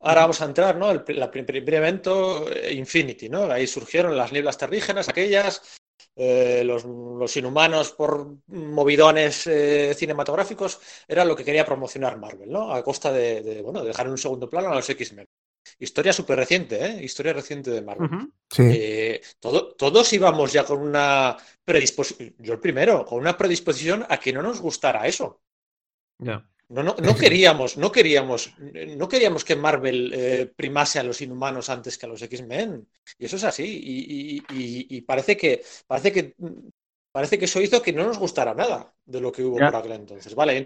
Ahora 0.04 0.20
vamos 0.20 0.40
a 0.42 0.44
entrar, 0.44 0.76
¿no? 0.76 0.90
El, 0.90 1.02
primer 1.02 1.74
evento, 1.74 2.46
eh, 2.52 2.74
Infinity, 2.74 3.30
¿no? 3.30 3.50
Ahí 3.50 3.66
surgieron 3.66 4.14
las 4.14 4.32
nieblas 4.32 4.58
terrígenas, 4.58 5.08
aquellas, 5.08 5.62
eh, 6.14 6.62
los, 6.62 7.36
inhumanos 7.38 7.92
por 7.92 8.36
movidones 8.48 9.46
eh, 9.46 9.94
cinematográficos, 9.94 10.78
era 11.08 11.24
lo 11.24 11.34
que 11.34 11.44
quería 11.44 11.64
promocionar 11.64 12.18
Marvel, 12.18 12.50
¿no? 12.50 12.74
A 12.74 12.84
costa 12.84 13.10
de, 13.10 13.62
bueno, 13.62 13.82
dejar 13.82 14.04
en 14.04 14.12
un 14.12 14.18
segundo 14.18 14.48
plano 14.50 14.68
a 14.68 14.74
los 14.74 14.90
X-Men. 14.90 15.26
Historia 15.78 16.12
súper 16.12 16.36
reciente, 16.36 16.84
¿eh? 16.84 17.02
Historia 17.02 17.32
reciente 17.32 17.70
de 17.70 17.80
Marvel. 17.80 18.28
sí. 18.50 19.20
todos 19.40 20.12
íbamos 20.12 20.52
ya 20.52 20.64
con 20.64 20.80
una 20.80 21.34
predisposición, 21.64 22.34
yo 22.40 22.52
el 22.52 22.60
primero, 22.60 23.06
con 23.06 23.20
una 23.20 23.38
predisposición 23.38 24.04
a 24.06 24.18
que 24.18 24.34
no 24.34 24.42
nos 24.42 24.60
gustara 24.60 25.06
eso. 25.06 25.40
Ya. 26.18 26.46
No, 26.68 26.82
no, 26.82 26.96
no, 26.98 27.14
queríamos, 27.16 27.76
no 27.76 27.92
queríamos, 27.92 28.54
no 28.58 29.08
queríamos 29.08 29.44
que 29.44 29.56
Marvel 29.56 30.12
eh, 30.14 30.52
primase 30.54 30.98
a 30.98 31.02
los 31.02 31.20
inhumanos 31.20 31.68
antes 31.68 31.98
que 31.98 32.06
a 32.06 32.08
los 32.08 32.22
X-Men. 32.22 32.86
Y 33.18 33.26
eso 33.26 33.36
es 33.36 33.44
así. 33.44 34.42
Y, 34.48 35.00
parece 35.02 35.36
que 35.36 35.62
parece 35.86 36.12
que 36.12 36.34
parece 37.12 37.38
que 37.38 37.44
eso 37.44 37.60
hizo 37.60 37.80
que 37.80 37.92
no 37.92 38.04
nos 38.04 38.18
gustara 38.18 38.54
nada 38.54 38.92
de 39.04 39.20
lo 39.20 39.30
que 39.30 39.44
hubo 39.44 39.56
por 39.56 39.76
aquel 39.76 39.92
entonces. 39.92 40.34
Vale, 40.34 40.56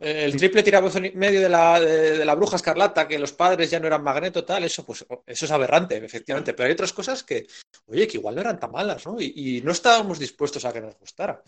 el 0.00 0.36
triple 0.36 0.62
tirabozo 0.62 1.00
medio 1.14 1.40
de 1.40 1.48
la, 1.48 1.80
de, 1.80 2.22
la 2.22 2.34
bruja 2.34 2.56
escarlata, 2.56 3.08
que 3.08 3.18
los 3.18 3.32
padres 3.32 3.70
ya 3.70 3.80
no 3.80 3.86
eran 3.86 4.02
magneto, 4.02 4.44
tal, 4.44 4.64
eso, 4.64 4.84
pues, 4.84 5.06
eso 5.24 5.44
es 5.46 5.50
aberrante, 5.50 5.96
efectivamente. 5.96 6.52
Pero 6.52 6.66
hay 6.66 6.72
otras 6.74 6.92
cosas 6.92 7.22
que, 7.22 7.46
oye, 7.86 8.06
que 8.06 8.18
igual 8.18 8.34
no 8.34 8.42
eran 8.42 8.60
tan 8.60 8.72
malas, 8.72 9.06
¿no? 9.06 9.18
Y, 9.18 9.32
y 9.34 9.62
no 9.62 9.72
estábamos 9.72 10.18
dispuestos 10.18 10.66
a 10.66 10.72
que 10.72 10.82
nos 10.82 10.98
gustara. 10.98 11.42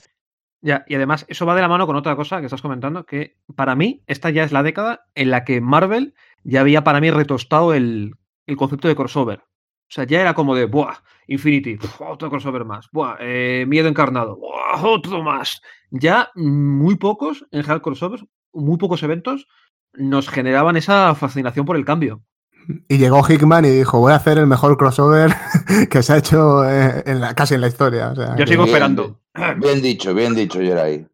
Ya, 0.60 0.84
y 0.88 0.96
además 0.96 1.25
eso 1.28 1.46
va 1.46 1.55
de 1.55 1.60
la 1.60 1.69
mano 1.69 1.87
con 1.87 1.96
otra 1.96 2.16
cosa 2.16 2.40
que 2.40 2.46
estás 2.46 2.62
comentando, 2.62 3.06
que 3.06 3.37
para 3.55 3.76
mí 3.76 4.02
esta 4.06 4.31
ya 4.31 4.43
es 4.43 4.50
la 4.50 4.62
década 4.62 5.06
en 5.14 5.31
la 5.31 5.44
que 5.44 5.60
Marvel 5.60 6.14
ya 6.43 6.60
había 6.60 6.82
para 6.82 7.00
mí 7.00 7.10
retostado 7.10 7.75
el, 7.75 8.16
concepto 8.56 8.88
de 8.88 8.96
crossover. 8.96 9.40
O 9.40 9.90
sea, 9.90 10.05
ya 10.05 10.20
era 10.20 10.34
como 10.34 10.55
de, 10.55 10.66
¡buah! 10.66 10.96
Infinity, 11.28 11.78
otro 12.00 12.31
crossover 12.31 12.64
más, 12.64 12.88
¡buah! 12.90 13.16
Eh, 13.20 13.66
miedo 13.69 13.88
encarnado, 13.88 14.37
¡buah! 14.37 14.82
Otro 14.82 15.22
más. 15.22 15.62
Ya 15.90 16.31
muy 16.34 16.96
pocos, 16.96 17.46
en 17.52 17.62
general 17.62 17.82
crossovers, 17.82 18.25
muy 18.52 18.78
pocos 18.78 19.02
eventos 19.02 19.46
nos 19.94 20.28
generaban 20.28 20.76
esa 20.76 21.14
fascinación 21.14 21.66
por 21.66 21.76
el 21.76 21.84
cambio. 21.84 22.22
Y 22.88 22.99
llegó 22.99 23.26
Hickman 23.26 23.64
y 23.64 23.70
dijo, 23.70 23.99
voy 23.99 24.12
a 24.12 24.16
hacer 24.16 24.37
el 24.38 24.46
mejor 24.46 24.76
crossover 24.76 25.34
que 25.90 26.02
se 26.02 26.12
ha 26.12 26.18
hecho 26.18 26.68
eh, 26.68 27.02
en 27.06 27.21
la, 27.21 27.35
casi 27.35 27.54
en 27.54 27.62
la 27.62 27.68
historia. 27.68 28.12
Yo 28.37 28.47
sigo 28.47 28.64
esperando. 28.64 29.21
Bien 29.59 29.80
dicho, 29.83 30.14
bien 30.14 30.35
dicho, 30.35 30.61
Jerai. 30.61 31.07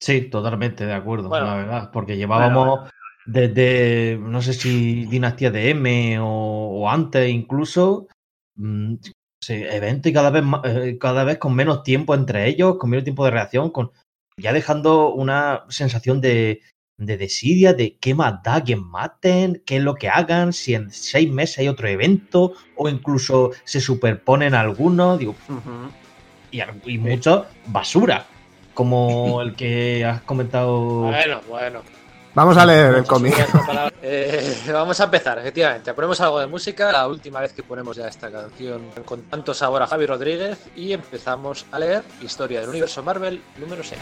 Sí, 0.00 0.22
totalmente 0.22 0.86
de 0.86 0.94
acuerdo, 0.94 1.28
la 1.28 1.54
verdad, 1.54 1.90
porque 1.92 2.16
llevábamos 2.16 2.90
desde, 3.26 4.18
no 4.20 4.40
sé 4.40 4.54
si 4.54 5.04
Dinastía 5.06 5.50
de 5.50 5.70
M 5.70 6.18
o, 6.20 6.88
antes 6.88 7.28
incluso, 7.28 8.06
mm, 8.56 8.94
eventos 9.48 10.10
y 10.10 10.12
cada 10.12 10.30
vez, 10.30 10.44
eh, 10.64 10.98
cada 10.98 11.24
vez 11.24 11.38
con 11.38 11.54
menos 11.54 11.82
tiempo 11.82 12.14
entre 12.14 12.48
ellos, 12.48 12.76
con 12.78 12.90
menos 12.90 13.04
tiempo 13.04 13.24
de 13.24 13.30
reacción, 13.32 13.70
con 13.70 13.92
ya 14.40 14.52
dejando 14.52 15.12
una 15.12 15.64
sensación 15.68 16.20
de, 16.20 16.62
de 16.96 17.16
desidia, 17.16 17.74
de 17.74 17.96
qué 17.98 18.14
más 18.14 18.42
da 18.42 18.62
que 18.62 18.76
maten, 18.76 19.62
qué 19.66 19.76
es 19.76 19.82
lo 19.82 19.94
que 19.94 20.08
hagan, 20.08 20.52
si 20.52 20.74
en 20.74 20.90
seis 20.90 21.30
meses 21.30 21.58
hay 21.58 21.68
otro 21.68 21.88
evento 21.88 22.52
o 22.76 22.88
incluso 22.88 23.50
se 23.64 23.80
superponen 23.80 24.54
algunos, 24.54 25.18
digo, 25.18 25.34
y, 26.50 26.60
y 26.86 26.98
mucho 26.98 27.46
basura, 27.66 28.24
como 28.74 29.40
el 29.42 29.54
que 29.54 30.04
has 30.04 30.22
comentado. 30.22 31.02
Bueno, 31.02 31.40
bueno. 31.48 31.82
Vamos 32.34 32.56
a 32.56 32.64
leer 32.64 32.94
el 32.94 33.04
cómic. 33.04 33.34
Eh, 34.00 34.54
vamos 34.72 34.98
a 35.00 35.04
empezar, 35.04 35.38
efectivamente. 35.40 35.92
Ponemos 35.92 36.20
algo 36.20 36.38
de 36.38 36.46
música, 36.46 36.92
la 36.92 37.08
última 37.08 37.40
vez 37.40 37.52
que 37.52 37.64
ponemos 37.64 37.96
ya 37.96 38.06
esta 38.06 38.30
canción 38.30 38.82
con 39.04 39.22
tanto 39.22 39.52
sabor 39.52 39.82
a 39.82 39.88
Javi 39.88 40.06
Rodríguez 40.06 40.68
y 40.76 40.92
empezamos 40.92 41.66
a 41.72 41.80
leer 41.80 42.04
Historia 42.22 42.60
del 42.60 42.70
Universo 42.70 43.02
Marvel 43.02 43.42
número 43.58 43.82
6. 43.82 44.00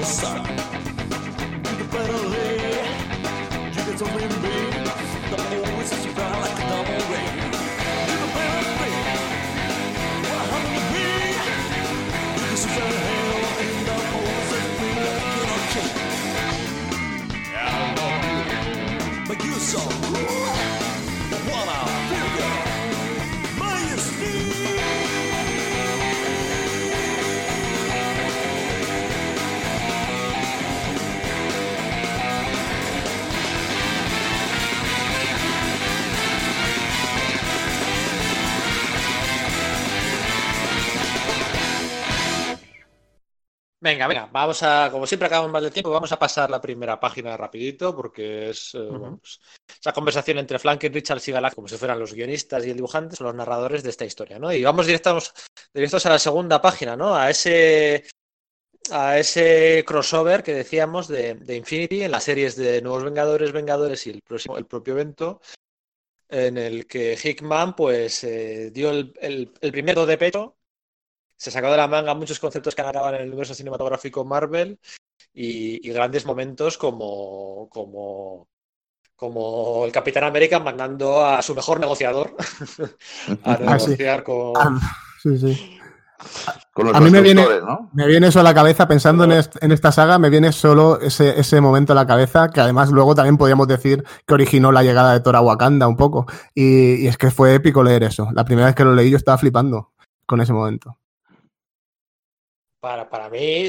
You 0.00 0.06
Tudo 0.06 1.84
para 1.90 2.10
You 2.10 3.70
diga-te 3.70 4.02
ao 4.02 4.08
Venga, 43.90 44.06
venga, 44.06 44.28
vamos 44.30 44.62
a, 44.62 44.88
como 44.92 45.04
siempre 45.04 45.26
acabamos 45.26 45.50
más 45.50 45.64
de 45.64 45.72
tiempo, 45.72 45.90
vamos 45.90 46.12
a 46.12 46.18
pasar 46.18 46.48
la 46.48 46.60
primera 46.60 47.00
página 47.00 47.36
rapidito 47.36 47.92
porque 47.96 48.50
es 48.50 48.72
eh, 48.76 48.88
pues, 49.20 49.40
esa 49.80 49.92
conversación 49.92 50.38
entre 50.38 50.60
Flanken, 50.60 50.94
Richards 50.94 51.26
y 51.26 51.32
Galak 51.32 51.56
como 51.56 51.66
si 51.66 51.76
fueran 51.76 51.98
los 51.98 52.14
guionistas 52.14 52.64
y 52.64 52.70
el 52.70 52.76
dibujante, 52.76 53.16
son 53.16 53.26
los 53.26 53.34
narradores 53.34 53.82
de 53.82 53.90
esta 53.90 54.04
historia, 54.04 54.38
¿no? 54.38 54.52
Y 54.52 54.62
vamos 54.62 54.86
directos, 54.86 55.34
directos 55.74 56.06
a 56.06 56.10
la 56.10 56.20
segunda 56.20 56.62
página, 56.62 56.94
¿no? 56.94 57.16
A 57.16 57.30
ese 57.30 58.04
a 58.92 59.18
ese 59.18 59.84
crossover 59.84 60.44
que 60.44 60.54
decíamos 60.54 61.08
de, 61.08 61.36
Infinity 61.48 62.02
en 62.04 62.12
las 62.12 62.22
series 62.22 62.54
de 62.54 62.80
Nuevos 62.82 63.02
Vengadores, 63.02 63.50
Vengadores 63.50 64.06
y 64.06 64.10
el, 64.10 64.22
próximo, 64.22 64.56
el 64.56 64.66
propio 64.66 64.94
evento, 64.94 65.40
en 66.28 66.58
el 66.58 66.86
que 66.86 67.18
Hickman 67.20 67.74
pues 67.74 68.22
eh, 68.22 68.70
dio 68.70 68.90
el, 68.90 69.12
el, 69.20 69.52
el 69.60 69.72
primer 69.72 69.98
de 69.98 70.16
pecho 70.16 70.59
se 71.40 71.50
sacó 71.50 71.70
de 71.70 71.78
la 71.78 71.88
manga 71.88 72.12
muchos 72.12 72.38
conceptos 72.38 72.74
que 72.74 72.82
acaban 72.82 73.14
en 73.14 73.22
el 73.22 73.28
universo 73.28 73.54
cinematográfico 73.54 74.26
Marvel 74.26 74.78
y, 75.32 75.90
grandes 75.90 76.26
momentos 76.26 76.76
como, 76.76 77.66
como, 77.70 78.46
como 79.16 79.86
el 79.86 79.90
Capitán 79.90 80.24
América 80.24 80.60
mandando 80.60 81.24
a 81.24 81.40
su 81.40 81.54
mejor 81.54 81.80
negociador 81.80 82.36
a 83.44 83.54
ah, 83.54 83.58
negociar 83.58 84.22
con... 84.22 84.52
Ah, 84.54 84.78
sí, 85.22 85.38
sí. 85.38 85.78
a 86.92 87.00
mí 87.00 87.10
me 87.10 87.22
viene, 87.22 87.46
me 87.94 88.06
viene 88.06 88.26
eso 88.26 88.40
a 88.40 88.42
la 88.42 88.52
cabeza, 88.52 88.86
pensando 88.86 89.24
en, 89.24 89.72
esta 89.72 89.92
saga, 89.92 90.18
me 90.18 90.28
viene 90.28 90.52
solo 90.52 91.00
ese, 91.00 91.40
ese, 91.40 91.58
momento 91.62 91.94
a 91.94 91.96
la 91.96 92.06
cabeza, 92.06 92.50
que 92.50 92.60
además 92.60 92.90
luego 92.90 93.14
también 93.14 93.38
podríamos 93.38 93.66
decir 93.66 94.04
que 94.26 94.34
originó 94.34 94.72
la 94.72 94.82
llegada 94.82 95.14
de 95.14 95.20
Thor 95.20 95.36
a 95.36 95.40
Wakanda 95.40 95.88
un 95.88 95.96
poco. 95.96 96.26
y, 96.54 97.06
es 97.06 97.16
que 97.16 97.30
fue 97.30 97.54
épico 97.54 97.82
leer 97.82 98.02
eso. 98.02 98.28
La 98.34 98.44
primera 98.44 98.66
vez 98.66 98.74
que 98.74 98.84
lo 98.84 98.94
leí 98.94 99.08
yo 99.08 99.16
estaba 99.16 99.38
flipando 99.38 99.92
con 100.26 100.42
ese 100.42 100.52
momento 100.52 100.99
para, 102.80 103.08
para 103.08 103.28
mí 103.28 103.68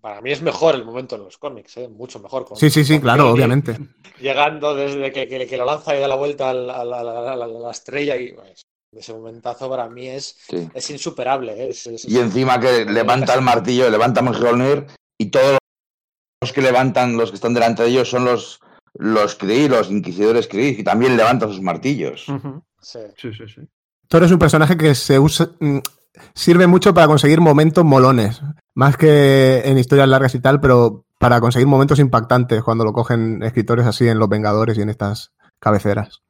para 0.00 0.20
mí 0.20 0.32
es 0.32 0.42
mejor 0.42 0.74
el 0.74 0.84
momento 0.84 1.16
en 1.16 1.24
los 1.24 1.38
cómics, 1.38 1.76
¿eh? 1.76 1.88
mucho 1.88 2.18
mejor. 2.18 2.46
sí, 2.56 2.70
sí, 2.70 2.84
sí, 2.84 3.00
claro, 3.00 3.30
obviamente. 3.30 3.78
Llegando 4.20 4.74
desde 4.74 5.12
que, 5.12 5.28
que, 5.28 5.56
lo 5.56 5.64
lanza 5.64 5.96
y 5.96 6.00
da 6.00 6.08
la 6.08 6.16
vuelta 6.16 6.50
a 6.50 6.54
la, 6.54 7.70
estrella 7.70 8.16
y 8.16 8.32
pues, 8.32 8.62
ese 8.96 9.12
momentazo 9.12 9.68
para 9.68 9.88
mí 9.88 10.08
es, 10.08 10.38
es 10.74 10.90
insuperable. 10.90 11.68
¿eh? 11.68 11.74
y 12.04 12.18
encima 12.18 12.58
que 12.58 12.84
levanta 12.84 13.34
el 13.34 13.42
martillo, 13.42 13.88
levanta 13.90 14.22
Mjolnir 14.22 14.86
y 15.18 15.26
todos 15.26 15.58
los 16.40 16.52
que 16.52 16.62
levantan, 16.62 17.16
los 17.16 17.30
que 17.30 17.36
están 17.36 17.54
delante 17.54 17.82
de 17.84 17.90
ellos 17.90 18.08
son 18.10 18.24
los, 18.24 18.60
los 18.94 19.36
Kree, 19.36 19.68
los 19.68 19.90
inquisidores 19.90 20.48
Kree, 20.48 20.70
y 20.70 20.82
también 20.82 21.16
levantan 21.16 21.50
sus 21.50 21.60
martillos. 21.60 22.26
sí. 22.80 22.98
sí, 23.16 23.32
sí, 23.32 23.44
sí. 23.46 23.60
Thor 24.08 24.24
es 24.24 24.30
un 24.30 24.38
personaje 24.38 24.76
que 24.76 24.94
se 24.94 25.18
usa, 25.18 25.48
mm, 25.58 25.78
sirve 26.34 26.66
mucho 26.66 26.94
para 26.94 27.06
conseguir 27.06 27.40
momentos 27.40 27.84
molones, 27.84 28.42
más 28.74 28.96
que 28.96 29.62
en 29.64 29.78
historias 29.78 30.08
largas 30.08 30.34
y 30.34 30.40
tal, 30.40 30.60
pero 30.60 31.04
para 31.18 31.40
conseguir 31.40 31.68
momentos 31.68 31.98
impactantes 31.98 32.62
cuando 32.62 32.84
lo 32.84 32.92
cogen 32.92 33.42
escritores 33.42 33.86
así 33.86 34.08
en 34.08 34.18
Los 34.18 34.28
Vengadores 34.28 34.76
y 34.78 34.82
en 34.82 34.90
estas 34.90 35.32
cabeceras. 35.58 36.22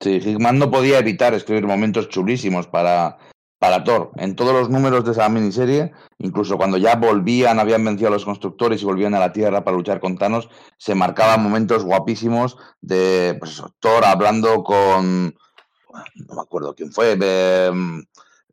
Sí, 0.00 0.20
Hickman 0.20 0.58
no 0.58 0.70
podía 0.70 0.98
evitar 0.98 1.34
escribir 1.34 1.66
momentos 1.66 2.08
chulísimos 2.08 2.66
para, 2.66 3.18
para 3.58 3.84
Thor. 3.84 4.10
En 4.16 4.34
todos 4.34 4.52
los 4.52 4.68
números 4.68 5.04
de 5.04 5.12
esa 5.12 5.28
miniserie, 5.28 5.92
incluso 6.18 6.56
cuando 6.56 6.76
ya 6.76 6.96
volvían, 6.96 7.60
habían 7.60 7.84
vencido 7.84 8.08
a 8.08 8.12
los 8.12 8.24
constructores 8.24 8.82
y 8.82 8.84
volvían 8.84 9.14
a 9.14 9.20
la 9.20 9.32
Tierra 9.32 9.62
para 9.62 9.76
luchar 9.76 10.00
con 10.00 10.18
Thanos, 10.18 10.48
se 10.76 10.96
marcaban 10.96 11.42
momentos 11.42 11.84
guapísimos 11.84 12.56
de 12.80 13.36
pues 13.38 13.62
Thor 13.78 14.04
hablando 14.04 14.64
con, 14.64 15.26
no 15.26 16.34
me 16.34 16.42
acuerdo 16.42 16.74
quién 16.74 16.90
fue, 16.90 17.16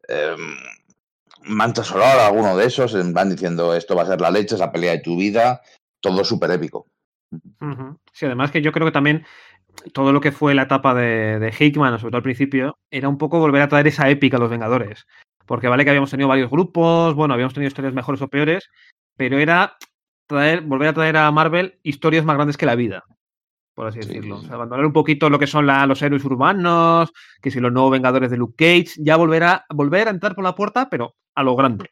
eh, 0.09 0.35
Mancha 1.43 1.83
Solar, 1.83 2.19
alguno 2.19 2.57
de 2.57 2.65
esos, 2.65 2.95
van 3.13 3.29
diciendo 3.29 3.73
esto 3.75 3.95
va 3.95 4.03
a 4.03 4.07
ser 4.07 4.21
la 4.21 4.31
leche, 4.31 4.55
esa 4.55 4.71
pelea 4.71 4.91
de 4.93 4.99
tu 4.99 5.17
vida, 5.17 5.61
todo 6.01 6.23
súper 6.23 6.51
épico. 6.51 6.87
Sí, 8.11 8.25
además 8.25 8.51
que 8.51 8.61
yo 8.61 8.71
creo 8.71 8.87
que 8.87 8.91
también 8.91 9.25
todo 9.93 10.11
lo 10.11 10.19
que 10.19 10.31
fue 10.31 10.55
la 10.55 10.63
etapa 10.63 10.93
de, 10.93 11.39
de, 11.39 11.53
Hickman, 11.57 11.97
sobre 11.99 12.11
todo 12.11 12.17
al 12.17 12.23
principio, 12.23 12.79
era 12.91 13.07
un 13.07 13.17
poco 13.17 13.39
volver 13.39 13.61
a 13.61 13.69
traer 13.69 13.87
esa 13.87 14.09
épica 14.09 14.37
a 14.37 14.39
los 14.39 14.49
Vengadores. 14.49 15.07
Porque 15.45 15.67
vale 15.67 15.83
que 15.83 15.91
habíamos 15.91 16.11
tenido 16.11 16.27
varios 16.27 16.49
grupos, 16.49 17.15
bueno, 17.15 17.33
habíamos 17.33 17.53
tenido 17.53 17.69
historias 17.69 17.93
mejores 17.93 18.21
o 18.21 18.27
peores, 18.27 18.69
pero 19.15 19.37
era 19.39 19.77
traer, 20.27 20.61
volver 20.61 20.89
a 20.89 20.93
traer 20.93 21.17
a 21.17 21.31
Marvel 21.31 21.79
historias 21.83 22.25
más 22.25 22.35
grandes 22.35 22.57
que 22.57 22.65
la 22.65 22.75
vida 22.75 23.05
por 23.79 23.87
así 23.87 23.99
decirlo. 23.99 24.41
abandonar 24.51 24.85
un 24.85 24.91
poquito 24.91 25.29
lo 25.29 25.39
que 25.39 25.47
son 25.47 25.65
los 25.65 26.01
héroes 26.01 26.25
urbanos, 26.25 27.13
que 27.41 27.49
si 27.49 27.61
los 27.61 27.71
nuevos 27.71 27.93
Vengadores 27.93 28.29
de 28.29 28.35
Luke 28.35 28.55
Cage, 28.57 29.01
ya 29.01 29.15
volver 29.15 29.43
a, 29.45 29.65
volver 29.69 30.09
a 30.09 30.11
entrar 30.11 30.35
por 30.35 30.43
la 30.43 30.53
puerta, 30.53 30.89
pero 30.89 31.15
a 31.33 31.43
lo 31.43 31.55
grande. 31.55 31.89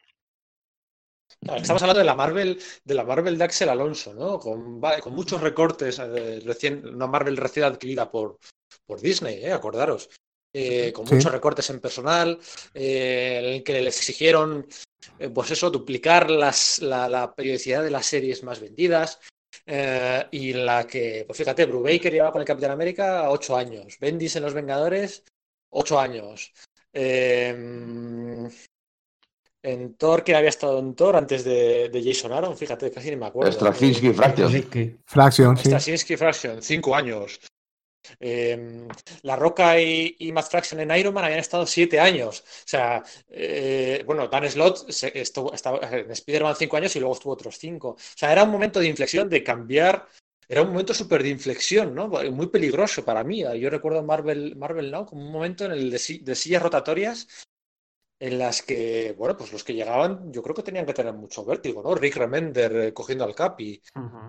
Estamos 1.40 1.80
hablando 1.80 2.00
de 2.00 2.04
la 2.04 2.14
Marvel, 2.14 2.60
de 2.84 2.94
la 2.94 3.04
Marvel 3.04 3.38
de 3.38 3.44
Axel 3.44 3.70
Alonso, 3.70 4.12
¿no? 4.12 4.38
Con, 4.38 4.82
con 5.00 5.14
muchos 5.14 5.40
recortes, 5.40 5.98
eh, 5.98 6.42
recién, 6.44 6.86
una 6.86 7.06
Marvel 7.06 7.38
recién 7.38 7.64
adquirida 7.64 8.10
por, 8.10 8.36
por 8.84 9.00
Disney, 9.00 9.42
¿eh? 9.42 9.52
acordaros. 9.52 10.10
Eh, 10.52 10.92
con 10.92 11.06
muchos 11.06 11.32
recortes 11.32 11.70
en 11.70 11.80
personal, 11.80 12.38
eh, 12.74 13.40
en 13.42 13.44
el 13.46 13.62
que 13.62 13.80
les 13.80 13.96
exigieron, 13.96 14.66
pues 15.32 15.50
eso, 15.52 15.70
duplicar 15.70 16.30
las, 16.30 16.80
la, 16.80 17.08
la, 17.08 17.34
periodicidad 17.34 17.82
de 17.82 17.90
las 17.90 18.04
series 18.04 18.42
más 18.42 18.60
vendidas, 18.60 19.20
eh, 19.66 20.26
y 20.30 20.52
la 20.52 20.86
que, 20.86 21.24
pues 21.26 21.38
fíjate, 21.38 21.66
Brubaker 21.66 22.12
lleva 22.12 22.32
con 22.32 22.40
el 22.40 22.46
Capitán 22.46 22.70
América 22.70 23.30
ocho 23.30 23.56
años, 23.56 23.98
Bendis 24.00 24.36
en 24.36 24.42
Los 24.42 24.54
Vengadores, 24.54 25.24
ocho 25.70 25.98
años. 25.98 26.52
Em, 26.92 28.48
en 29.62 29.94
Thor, 29.94 30.24
que 30.24 30.34
había 30.34 30.48
estado 30.48 30.78
en 30.78 30.94
Thor 30.94 31.16
antes 31.16 31.44
de, 31.44 32.02
Jason 32.04 32.32
Aaron, 32.32 32.56
fíjate, 32.56 32.90
casi 32.90 33.10
ni 33.10 33.16
me 33.16 33.26
acuerdo. 33.26 33.52
Straczynski 33.52 34.12
Fraction. 34.12 34.52
Fraction, 35.04 35.56
sí. 35.56 35.64
Straczynski 35.68 36.16
Fraction, 36.16 36.62
cinco 36.62 36.94
años. 36.94 37.40
Em, 38.20 38.88
la 39.22 39.36
Roca 39.36 39.80
y, 39.80 40.16
y, 40.18 40.32
Matt 40.32 40.50
Fraction 40.50 40.80
en 40.80 40.96
Iron 40.96 41.14
Man 41.14 41.24
habían 41.24 41.40
estado 41.40 41.66
siete 41.66 42.00
años. 42.00 42.40
O 42.40 42.68
sea, 42.68 43.02
eh, 43.30 44.02
bueno, 44.06 44.28
Dan 44.28 44.48
Slott 44.50 44.88
estuvo, 44.88 45.52
estaba 45.52 45.78
en 45.90 46.10
Spider-Man 46.10 46.56
cinco 46.56 46.76
años 46.76 46.94
y 46.96 47.00
luego 47.00 47.14
estuvo 47.14 47.32
otros 47.32 47.58
cinco. 47.58 47.90
O 47.90 47.96
sea, 47.98 48.32
era 48.32 48.44
un 48.44 48.50
momento 48.50 48.80
de 48.80 48.88
inflexión, 48.88 49.28
de 49.28 49.42
cambiar. 49.42 50.06
Era 50.48 50.62
un 50.62 50.68
momento 50.68 50.94
súper 50.94 51.22
de 51.22 51.28
inflexión, 51.28 51.94
¿no? 51.94 52.08
Muy 52.08 52.46
peligroso 52.46 53.04
para 53.04 53.22
mí. 53.22 53.44
Yo 53.60 53.68
recuerdo 53.70 54.02
Marvel, 54.02 54.56
Marvel 54.56 54.90
Now 54.90 55.04
como 55.04 55.22
un 55.26 55.32
momento 55.32 55.66
en 55.66 55.72
el 55.72 55.90
de 55.90 55.98
sillas 56.34 56.62
rotatorias 56.62 57.28
en 58.20 58.38
las 58.38 58.62
que, 58.62 59.14
bueno, 59.16 59.36
pues 59.36 59.52
los 59.52 59.62
que 59.62 59.74
llegaban, 59.74 60.32
yo 60.32 60.42
creo 60.42 60.54
que 60.54 60.62
tenían 60.62 60.84
que 60.84 60.94
tener 60.94 61.14
mucho 61.14 61.44
vértigo, 61.44 61.82
¿no? 61.82 61.94
Rick 61.94 62.16
Remender 62.16 62.76
eh, 62.76 62.92
cogiendo 62.92 63.24
al 63.24 63.34
Capi 63.34 63.80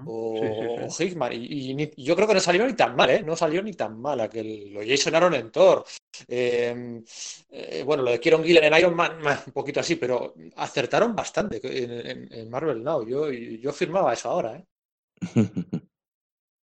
o, 0.05 0.87
Hickman. 0.97 1.31
Y, 1.33 2.03
yo 2.03 2.15
creo 2.15 2.27
que 2.27 2.35
no 2.35 2.39
salió 2.39 2.67
ni 2.67 2.73
tan 2.73 2.95
mal, 2.95 3.09
¿eh? 3.09 3.23
No 3.23 3.35
salió 3.35 3.63
ni 3.63 3.73
tan 3.73 3.99
mal 3.99 4.19
aquel. 4.19 4.71
Lo 4.71 4.81
Jason 4.85 5.15
Aaron 5.15 5.33
en 5.33 5.51
Thor. 5.51 5.83
Em, 6.27 7.03
eh, 7.49 7.83
bueno, 7.83 8.03
lo 8.03 8.11
de 8.11 8.19
Kieron 8.19 8.43
Gillen 8.43 8.65
en 8.65 8.77
Iron 8.77 8.95
Man, 8.95 9.19
un 9.47 9.53
poquito 9.53 9.79
así, 9.79 9.95
pero 9.95 10.35
acertaron 10.57 11.15
bastante 11.15 11.59
en, 11.63 12.49
Marvel 12.49 12.83
Now. 12.83 13.07
Yo, 13.07 13.31
yo 13.31 13.71
firmaba 13.71 14.13
eso 14.13 14.29
ahora, 14.29 14.55
¿eh? 14.55 14.65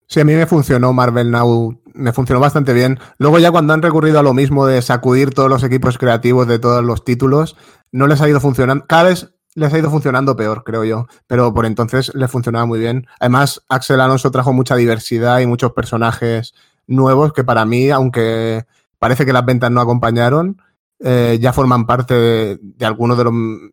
Sí, 0.08 0.20
a 0.20 0.26
mí 0.26 0.34
me 0.34 0.46
funcionó 0.46 0.94
Marvel 0.94 1.32
Now, 1.32 1.80
me 1.94 2.14
funcionó 2.14 2.40
bastante 2.40 2.74
bien. 2.74 3.00
Luego 3.18 3.40
ya 3.40 3.52
cuando 3.52 3.74
han 3.74 3.82
recurrido 3.82 4.20
a 4.20 4.24
lo 4.24 4.34
mismo 4.34 4.66
de 4.66 4.82
sacudir 4.82 5.32
todos 5.32 5.50
los 5.50 5.64
equipos 5.64 5.98
creativos 5.98 6.48
de 6.48 6.60
todos 6.60 6.84
los 6.84 7.04
títulos, 7.04 7.56
no 7.92 8.08
les 8.08 8.22
ha 8.22 8.30
ido 8.30 8.40
funcionando. 8.40 8.86
Cada 8.88 9.04
vez 9.04 9.34
les 9.56 9.74
ha 9.74 9.80
ido 9.80 9.90
funcionando 9.90 10.36
peor, 10.36 10.64
creo 10.64 10.84
yo. 10.84 11.08
Pero 11.28 11.54
por 11.54 11.66
entonces 11.66 12.14
les 12.14 12.30
funcionaba 12.30 12.66
muy 12.66 12.80
bien. 12.80 13.08
Además, 13.20 13.64
Axel 13.70 14.02
Alonso 14.02 14.30
trajo 14.30 14.54
mucha 14.54 14.76
diversidad 14.76 15.40
y 15.40 15.48
muchos 15.48 15.72
personajes 15.72 16.54
nuevos 16.88 17.34
que 17.34 17.44
para 17.44 17.66
mí, 17.66 17.90
aunque 17.90 18.66
parece 19.00 19.26
que 19.26 19.34
las 19.34 19.46
ventas 19.46 19.72
no 19.72 19.82
acompañaron, 19.82 20.62
eh, 21.00 21.40
ya 21.42 21.52
forman 21.52 21.86
parte 21.86 22.14
de, 22.14 22.60
de 22.62 22.86
algunos 22.86 23.18
de, 23.18 23.24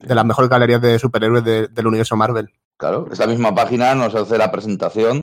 de, 0.00 0.14
las 0.14 0.24
mejores 0.24 0.50
galerías 0.50 0.80
de 0.80 0.98
superhéroes 0.98 1.44
del 1.44 1.86
universo 1.86 2.16
Marvel. 2.16 2.50
Claro, 2.76 3.06
esta 3.12 3.26
misma 3.26 3.54
página 3.54 3.94
nos 3.94 4.14
hace 4.14 4.38
la 4.38 4.50
presentación 4.50 5.20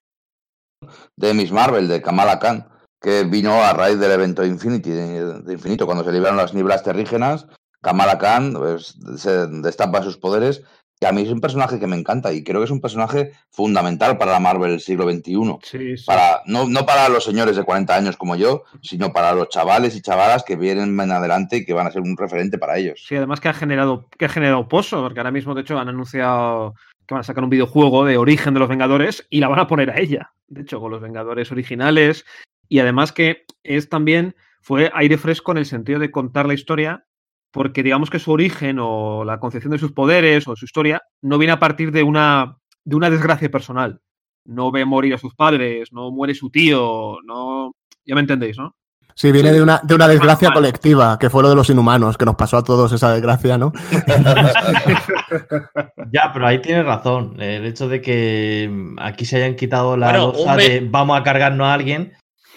de 1.15 1.34
Miss 1.34 1.51
Marvel, 1.51 1.88
de 1.88 2.01
Kamala 2.01 2.39
Khan, 2.39 2.67
que 3.01 3.24
vino 3.24 3.53
a 3.63 3.74
raíz 3.74 4.00
del 4.00 4.12
evento 4.12 4.46
Infinity, 4.46 4.91
de, 4.91 5.53
Infinito, 5.53 5.86
cuando 5.86 6.03
se 6.03 6.12
liberaron 6.12 6.38
las 6.38 6.53
nieblas 6.53 6.84
terrígenas. 6.84 7.48
Kamala 7.81 8.17
Khan 8.17 8.53
pues, 8.53 8.98
se 9.17 9.48
destapa 9.48 10.03
sus 10.03 10.17
poderes 10.17 10.63
y 11.01 11.05
a 11.05 11.13
mí 11.13 11.22
es 11.22 11.29
un 11.29 11.39
personaje 11.39 11.79
que 11.79 11.88
me 11.88 11.96
encanta 11.96 12.34
y 12.34 12.43
creo 12.43 12.60
que 12.60 12.65
es 12.65 12.72
un 12.72 12.81
personaje 12.81 13.31
fundamental 13.50 14.17
para 14.17 14.34
la 14.34 14.39
Marvel 14.41 14.72
del 14.72 14.81
siglo 14.81 15.10
XXI. 15.10 15.96
Para, 16.05 16.41
no, 16.46 16.67
no, 16.67 16.86
para 16.86 17.08
los 17.08 17.24
señores 17.24 17.55
de 17.55 17.63
40 17.63 17.96
años 17.96 18.17
como 18.17 18.36
yo, 18.36 18.63
sino 18.81 19.13
para 19.13 19.34
los 19.34 19.48
chavales 19.48 19.96
y 19.96 20.01
chavalas 20.01 20.43
que 20.43 20.58
vienen 20.58 21.00
en 21.00 21.12
adelante 21.12 21.58
y 21.58 21.65
que 21.65 21.74
van 21.74 21.88
a 21.88 21.91
ser 21.91 22.01
un 22.01 22.17
referente 22.17 22.58
para 22.58 22.77
ellos. 22.77 23.01
Sí, 23.08 23.15
además 23.15 23.39
que 23.39 23.48
ha 23.48 23.53
generado, 23.53 24.08
que 24.17 24.25
ha 24.25 24.29
generado 24.29 24.67
pozo, 24.67 25.01
porque 25.01 25.22
ahora 25.22 25.31
mismo, 25.31 25.55
de 25.55 25.62
hecho, 25.62 25.79
han 25.79 25.88
anunciado 25.88 26.75
que 27.09 27.15
van 27.15 27.21
a 27.21 27.23
sacar 27.23 27.43
un 27.43 27.49
videojuego 27.49 28.05
de 28.05 28.17
origen 28.17 28.53
de 28.53 28.59
los 28.59 28.69
Vengadores 28.69 29.25
y 29.31 29.39
la 29.39 29.47
van 29.47 29.57
a 29.57 29.65
poner 29.65 29.89
a 29.89 29.99
ella. 29.99 30.31
De 30.47 30.61
hecho, 30.61 30.79
con 30.79 30.91
los 30.91 31.01
Vengadores 31.01 31.51
originales. 31.51 32.23
Y 32.67 32.77
además 32.77 33.11
que 33.11 33.45
es 33.63 33.89
también, 33.89 34.35
fue 34.61 34.91
aire 34.93 35.17
fresco 35.17 35.51
en 35.51 35.57
el 35.57 35.65
sentido 35.65 35.97
de 35.97 36.11
contar 36.11 36.45
la 36.45 36.53
historia 36.53 37.07
porque 37.49 37.81
digamos 37.81 38.11
que 38.11 38.19
su 38.19 38.31
origen 38.31 38.77
o 38.79 39.23
la 39.25 39.39
concepción 39.39 39.71
de 39.71 39.79
sus 39.79 39.91
poderes 39.91 40.47
o 40.47 40.55
su 40.55 40.65
historia 40.65 41.01
no 41.23 41.39
viene 41.39 41.53
a 41.53 41.57
partir 41.57 41.91
de 41.91 42.03
una, 42.03 42.59
de 42.83 42.95
una 42.95 43.09
desgracia 43.09 43.49
personal. 43.49 44.01
No 44.45 44.71
ve 44.71 44.85
morir 44.85 45.15
a 45.15 45.17
sus 45.17 45.33
padres, 45.33 45.91
no 45.91 46.11
muere 46.11 46.35
su 46.35 46.51
tío, 46.51 47.17
no... 47.25 47.71
Ya 48.05 48.13
me 48.13 48.21
entendéis, 48.21 48.59
¿no? 48.59 48.75
Sí, 49.19 49.33
viene 49.33 49.51
de 49.51 49.61
una, 49.61 49.81
de 49.83 49.95
una 49.95 50.07
desgracia 50.07 50.53
colectiva, 50.53 51.19
que 51.19 51.29
fue 51.29 51.43
lo 51.43 51.49
de 51.49 51.55
los 51.55 51.69
inhumanos, 51.69 52.17
que 52.17 52.23
nos 52.23 52.38
pasó 52.38 52.55
a 52.55 52.63
todos 52.63 52.93
esa 52.93 53.11
desgracia, 53.11 53.57
¿no? 53.57 53.73
ya, 56.09 56.31
pero 56.31 56.47
ahí 56.47 56.61
tienes 56.61 56.85
razón. 56.85 57.35
El 57.41 57.65
hecho 57.65 57.89
de 57.89 57.99
que 57.99 58.71
aquí 58.97 59.25
se 59.25 59.35
hayan 59.35 59.57
quitado 59.57 59.97
la 59.97 60.11
bueno, 60.11 60.31
de 60.55 60.88
vamos 60.89 61.19
a 61.19 61.23
cargarnos 61.23 61.67
a 61.67 61.73
alguien 61.73 62.13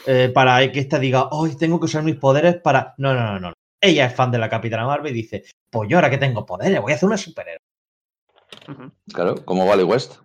eh, 0.07 0.31
para 0.33 0.71
que 0.71 0.79
ésta 0.79 1.01
diga, 1.01 1.31
hoy 1.33 1.57
tengo 1.57 1.81
que 1.81 1.87
usar 1.87 2.05
mis 2.05 2.15
poderes 2.15 2.61
para. 2.63 2.95
No, 2.97 3.13
no, 3.13 3.25
no, 3.25 3.41
no. 3.41 3.53
Ella 3.81 4.07
es 4.07 4.15
fan 4.15 4.31
de 4.31 4.39
la 4.39 4.49
Capitana 4.49 4.87
Marvel 4.87 5.11
y 5.11 5.17
dice, 5.17 5.43
pues 5.69 5.89
yo 5.89 5.97
ahora 5.97 6.11
que 6.11 6.19
tengo 6.19 6.47
poderes, 6.47 6.81
voy 6.81 6.93
a 6.93 6.95
hacer 6.95 7.09
una 7.09 7.19
superhéroe. 7.19 7.59
Claro, 9.13 9.45
como 9.45 9.65
Wally 9.65 9.83
West. 9.83 10.21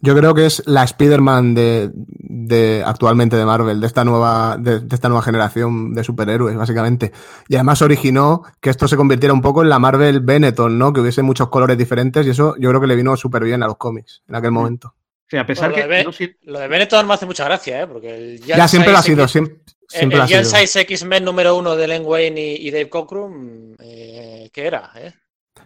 Yo 0.00 0.16
creo 0.16 0.34
que 0.34 0.46
es 0.46 0.62
la 0.66 0.84
Spider-Man 0.84 1.54
de, 1.54 2.82
actualmente 2.84 3.36
de 3.36 3.44
Marvel, 3.44 3.80
de 3.80 3.86
esta, 3.86 4.04
nueva, 4.04 4.56
de, 4.58 4.82
esta 4.90 5.08
nueva 5.08 5.22
generación 5.22 5.92
de 5.92 6.04
superhéroes, 6.04 6.56
básicamente. 6.56 7.12
Y 7.48 7.56
además 7.56 7.82
originó 7.82 8.42
que 8.60 8.70
esto 8.70 8.88
se 8.88 8.96
convirtiera 8.96 9.32
un 9.32 9.42
poco 9.42 9.62
en 9.62 9.68
la 9.68 9.78
Marvel 9.78 10.20
Benetton, 10.20 10.78
¿no? 10.78 10.92
Que 10.92 11.00
hubiese 11.00 11.22
muchos 11.22 11.48
colores 11.48 11.76
diferentes 11.76 12.26
y 12.26 12.30
eso 12.30 12.54
yo 12.58 12.68
creo 12.70 12.80
que 12.80 12.86
le 12.86 12.96
vino 12.96 13.16
súper 13.16 13.44
bien 13.44 13.62
a 13.62 13.66
los 13.66 13.76
cómics 13.76 14.22
en 14.28 14.34
aquel 14.34 14.52
momento. 14.52 14.94
Sí, 15.30 15.36
a 15.36 15.46
pesar 15.46 15.72
que. 15.72 16.04
Lo 16.42 16.58
de, 16.58 16.68
Benetton 16.68 17.06
me 17.06 17.14
hace 17.14 17.26
mucha 17.26 17.44
gracia, 17.44 17.82
¿eh? 17.82 17.86
Porque 17.86 18.38
ya 18.44 18.66
siempre 18.66 18.90
lo 18.90 18.98
ha 18.98 19.02
sido, 19.02 19.28
siempre. 19.28 19.60
siempre 19.86 20.18
el, 20.18 20.32
el, 20.32 20.68
X-Men 20.82 21.24
número 21.24 21.56
uno 21.56 21.76
de 21.76 21.86
Len 21.86 22.02
Wayne 22.04 22.56
y, 22.58 22.70
Dave 22.72 22.88
Cockrum, 22.88 23.76
eh, 23.78 24.50
¿qué 24.52 24.66
era? 24.66 24.90
Eh? 24.96 25.12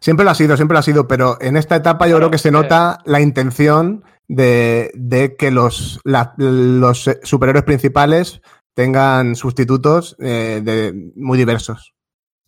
Siempre 0.05 0.27
lo 0.27 0.33
ha 0.33 0.35
sido, 0.35 0.55
siempre 0.59 0.75
lo 0.75 0.81
ha 0.81 0.83
sido, 0.83 1.09
pero 1.09 1.39
en 1.41 1.57
esta 1.57 1.77
etapa 1.77 2.07
yo 2.07 2.19
creo 2.19 2.31
que 2.31 2.37
se 2.37 2.51
nota 2.51 2.99
la 3.07 3.23
intención 3.23 4.05
de, 4.29 5.35
que 5.39 5.51
los, 5.51 5.99
los 6.05 7.11
superhéroes 7.23 7.65
principales 7.65 8.43
tengan 8.75 9.35
sustitutos 9.35 10.15
eh, 10.21 10.61
de, 10.63 11.11
muy 11.17 11.39
diversos. 11.39 11.95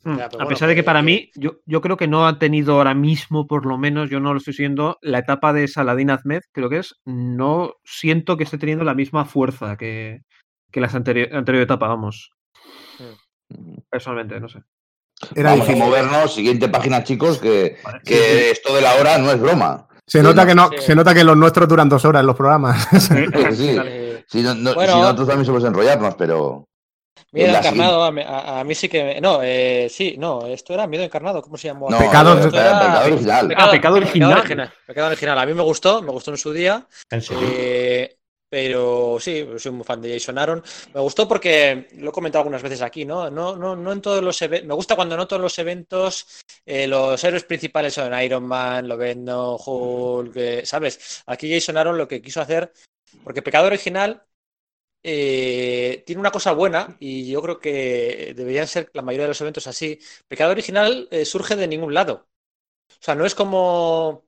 Hmm. 0.05 0.19
a 0.21 0.47
pesar 0.47 0.69
de 0.69 0.75
que 0.75 0.83
para 0.83 1.01
mí, 1.01 1.31
yo, 1.35 1.61
yo, 1.65 1.81
creo 1.81 1.97
que 1.97 2.07
no 2.07 2.27
ha 2.27 2.39
tenido 2.39 2.75
ahora 2.75 2.93
mismo, 2.93 3.47
por 3.47 3.65
lo 3.65 3.79
menos, 3.79 4.11
yo 4.11 4.21
no 4.21 4.35
lo 4.35 4.39
estoy 4.39 4.53
siguiendo, 4.53 4.99
la 5.01 5.21
etapa 5.21 5.55
de 5.55 5.67
Saladin 5.67 6.11
Ahmed, 6.11 6.43
creo 6.53 6.69
que 6.69 6.81
es, 6.81 6.95
no 7.07 7.73
siento 7.85 8.37
que 8.37 8.45
esté 8.45 8.59
teniendo 8.59 8.85
la 8.85 8.95
misma 8.95 9.25
fuerza 9.25 9.79
que, 9.79 10.21
que 10.71 10.83
la 10.83 10.89
anterior, 10.89 11.35
anterior 11.35 11.65
etapa, 11.65 11.89
vamos. 11.89 12.33
Hmm. 12.99 13.79
Personalmente, 13.89 14.39
no 14.41 14.51
sé. 14.51 14.61
Vamos 15.35 15.69
a 15.69 15.73
movernos, 15.73 16.35
siguiente 16.35 16.69
página, 16.69 17.03
chicos, 17.03 17.39
que, 17.39 17.79
esto 18.05 18.75
de 18.75 18.83
la 18.83 18.95
hora 18.97 19.19
no 19.19 19.31
es 19.31 19.41
broma. 19.41 19.89
Se 20.07 20.23
nota, 20.23 20.47
que 20.47 20.55
no, 20.55 20.71
se 20.79 20.95
nota 20.95 21.15
que 21.15 21.25
los 21.25 21.37
nuestros 21.37 21.69
duran 21.69 21.89
dos 21.89 22.05
horas 22.05 22.25
los 22.25 22.37
programas. 22.37 22.87
sí, 22.93 23.77
si, 24.29 24.43
nosotros 24.43 25.27
también 25.27 25.45
somos 25.45 25.65
enrollarnos, 25.65 26.15
pero. 26.15 26.69
Miedo 27.33 27.57
encarnado, 27.57 28.05
a, 28.05 28.65
mí 28.65 28.75
sí 28.75 28.89
que. 28.89 29.21
No, 29.21 29.41
eh, 29.43 29.89
sí, 29.91 30.15
no, 30.17 30.47
esto 30.47 30.75
era 30.75 30.87
miedo 30.87 31.03
encarnado, 31.03 31.43
¿cómo 31.43 31.57
se 31.57 31.69
llamó? 31.69 31.89
pecado, 31.89 32.33
original. 33.05 33.53
ah, 33.57 33.71
pecado 33.71 33.97
original. 33.97 34.73
Pecado 34.87 35.09
original. 35.09 35.39
A 35.39 35.47
mí 35.47 35.55
me 35.55 35.63
gustó, 35.63 36.03
me 36.03 36.13
gustó 36.13 36.31
en 36.31 36.37
su 36.37 36.53
día. 36.53 36.87
Eh, 37.11 38.16
pero 38.49 39.19
sí, 39.21 39.47
soy 39.59 39.73
muy 39.73 39.85
fan 39.85 40.01
de 40.01 40.13
Jason 40.13 40.39
Aaron. 40.39 40.63
Me 40.95 41.01
gustó 41.01 41.27
porque 41.27 41.89
lo 41.97 42.11
he 42.11 42.13
comentado 42.13 42.41
algunas 42.41 42.63
veces 42.63 42.83
aquí, 42.83 43.05
¿no? 43.05 43.31
No, 43.31 43.57
no, 43.57 43.75
no 43.75 43.93
en 43.93 44.01
todos 44.01 44.23
los 44.23 44.41
eventos. 44.43 44.69
Me 44.69 44.75
gusta 44.75 44.97
cuando 44.97 45.17
no 45.17 45.27
todos 45.27 45.43
los 45.43 45.59
eventos 45.59 46.45
eh, 46.65 46.87
los 46.87 47.23
héroes 47.25 47.45
principales 47.45 47.95
son 47.95 48.19
Iron 48.23 48.45
Man, 48.47 48.89
Lovendo, 48.89 49.57
Hulk, 49.57 50.37
eh, 50.37 50.67
¿sabes? 50.67 51.23
Aquí 51.27 51.53
Jason 51.53 51.77
Aaron 51.77 51.99
lo 51.99 52.09
que 52.09 52.23
quiso 52.23 52.41
hacer, 52.41 52.73
porque 53.25 53.43
Pecado 53.43 53.67
Original 53.67 54.25
eh, 55.03 56.03
tiene 56.07 56.21
una 56.21 56.31
cosa 56.33 56.53
buena 56.53 56.97
y 57.01 57.31
yo 57.31 57.43
creo 57.43 57.61
que 57.61 58.35
deberían 58.37 58.67
ser 58.69 58.91
la 58.95 59.03
mayoría 59.03 59.25
de 59.25 59.29
los 59.31 59.41
eventos 59.41 59.67
así. 59.67 59.99
Pecado 60.29 60.53
Original 60.53 61.09
surge 61.25 61.57
de 61.57 61.69
ningún 61.69 61.95
lado. 61.95 62.29
O 62.91 63.03
sea, 63.03 63.15
no 63.15 63.27
es 63.27 63.35
como 63.35 64.27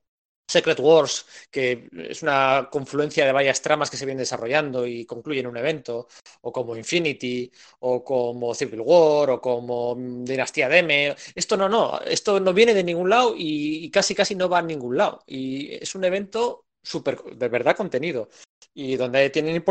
Secret 0.49 0.79
Wars, 0.79 1.27
que 1.51 1.89
es 1.93 2.23
una 2.23 2.69
confluencia 2.71 3.23
de 3.23 3.31
varias 3.31 3.61
tramas 3.61 3.91
que 3.91 3.97
se 3.97 4.05
vienen 4.05 4.23
desarrollando 4.23 4.87
y 4.87 5.05
concluyen 5.05 5.45
un 5.45 5.57
evento, 5.57 6.07
o 6.41 6.51
como 6.51 6.75
Infinity, 6.75 7.51
o 7.81 8.03
como 8.03 8.55
Civil 8.55 8.81
War, 8.81 9.29
o 9.29 9.39
como 9.39 9.95
Dinastía 9.95 10.67
Deme. 10.67 11.15
Esto 11.35 11.55
no, 11.55 11.69
no, 11.69 11.99
esto 12.01 12.39
no 12.39 12.51
viene 12.51 12.73
de 12.73 12.83
ningún 12.83 13.09
lado 13.09 13.35
y, 13.37 13.91
casi 13.91 14.15
casi 14.15 14.33
no 14.33 14.49
va 14.49 14.59
a 14.59 14.63
ningún 14.63 14.97
lado. 14.97 15.23
Y 15.27 15.71
es 15.75 15.93
un 15.93 16.03
evento 16.03 16.65
súper, 16.81 17.21
de 17.35 17.47
verdad, 17.47 17.75
contenido. 17.75 18.29
Y 18.73 18.95
donde 18.95 19.29
tienen, 19.29 19.63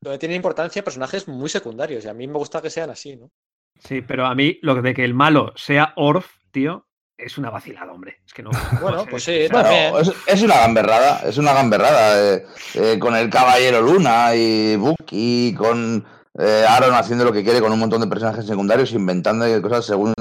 donde 0.00 0.18
tienen 0.18 0.36
importancia 0.36 0.82
personajes 0.82 1.28
muy 1.28 1.50
secundarios. 1.50 2.02
Y 2.04 2.08
a 2.08 2.14
mí 2.14 2.26
me 2.26 2.38
gusta 2.38 2.62
que 2.62 2.70
sean 2.70 2.88
así, 2.88 3.16
¿no? 3.16 3.30
Sí, 3.78 4.00
pero 4.00 4.24
a 4.24 4.34
mí 4.34 4.58
lo 4.62 4.80
de 4.80 4.94
que 4.94 5.04
el 5.04 5.12
malo 5.12 5.52
sea 5.56 5.92
Orf, 5.96 6.30
tío, 6.50 6.86
es 7.16 7.38
una 7.38 7.50
vacilada, 7.50 7.92
hombre. 7.92 8.18
Es 8.26 8.32
que 8.32 8.42
no. 8.42 8.50
Bueno, 8.80 9.06
pues 9.08 9.24
sí, 9.24 9.32
es, 9.32 9.50
una 10.42 10.58
gamberrada, 10.58 11.20
es 11.20 11.38
una 11.38 11.52
gamberrada. 11.52 12.34
Eh, 12.34 12.46
eh, 12.74 12.98
con 12.98 13.14
el 13.16 13.30
Caballero 13.30 13.80
Luna 13.82 14.34
y 14.34 14.76
Bucky, 14.76 15.54
con 15.56 16.04
eh, 16.38 16.64
Aaron 16.68 16.94
haciendo 16.94 17.24
lo 17.24 17.32
que 17.32 17.44
quiere 17.44 17.60
con 17.60 17.72
un 17.72 17.78
montón 17.78 18.00
de 18.00 18.06
personajes 18.06 18.46
secundarios, 18.46 18.92
inventando 18.92 19.46
cosas 19.62 19.86
según. 19.86 20.14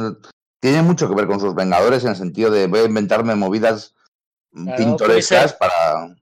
Tiene 0.60 0.82
mucho 0.82 1.10
que 1.10 1.16
ver 1.16 1.28
con 1.28 1.42
sus 1.42 1.56
Vengadores 1.56 2.04
en 2.04 2.12
el 2.12 2.16
sentido 2.16 2.50
de 2.50 2.68
voy 2.68 2.80
a 2.80 2.86
inventarme 2.86 3.36
movidas 3.36 3.96
pintorescas 4.52 5.54
para. 5.54 6.16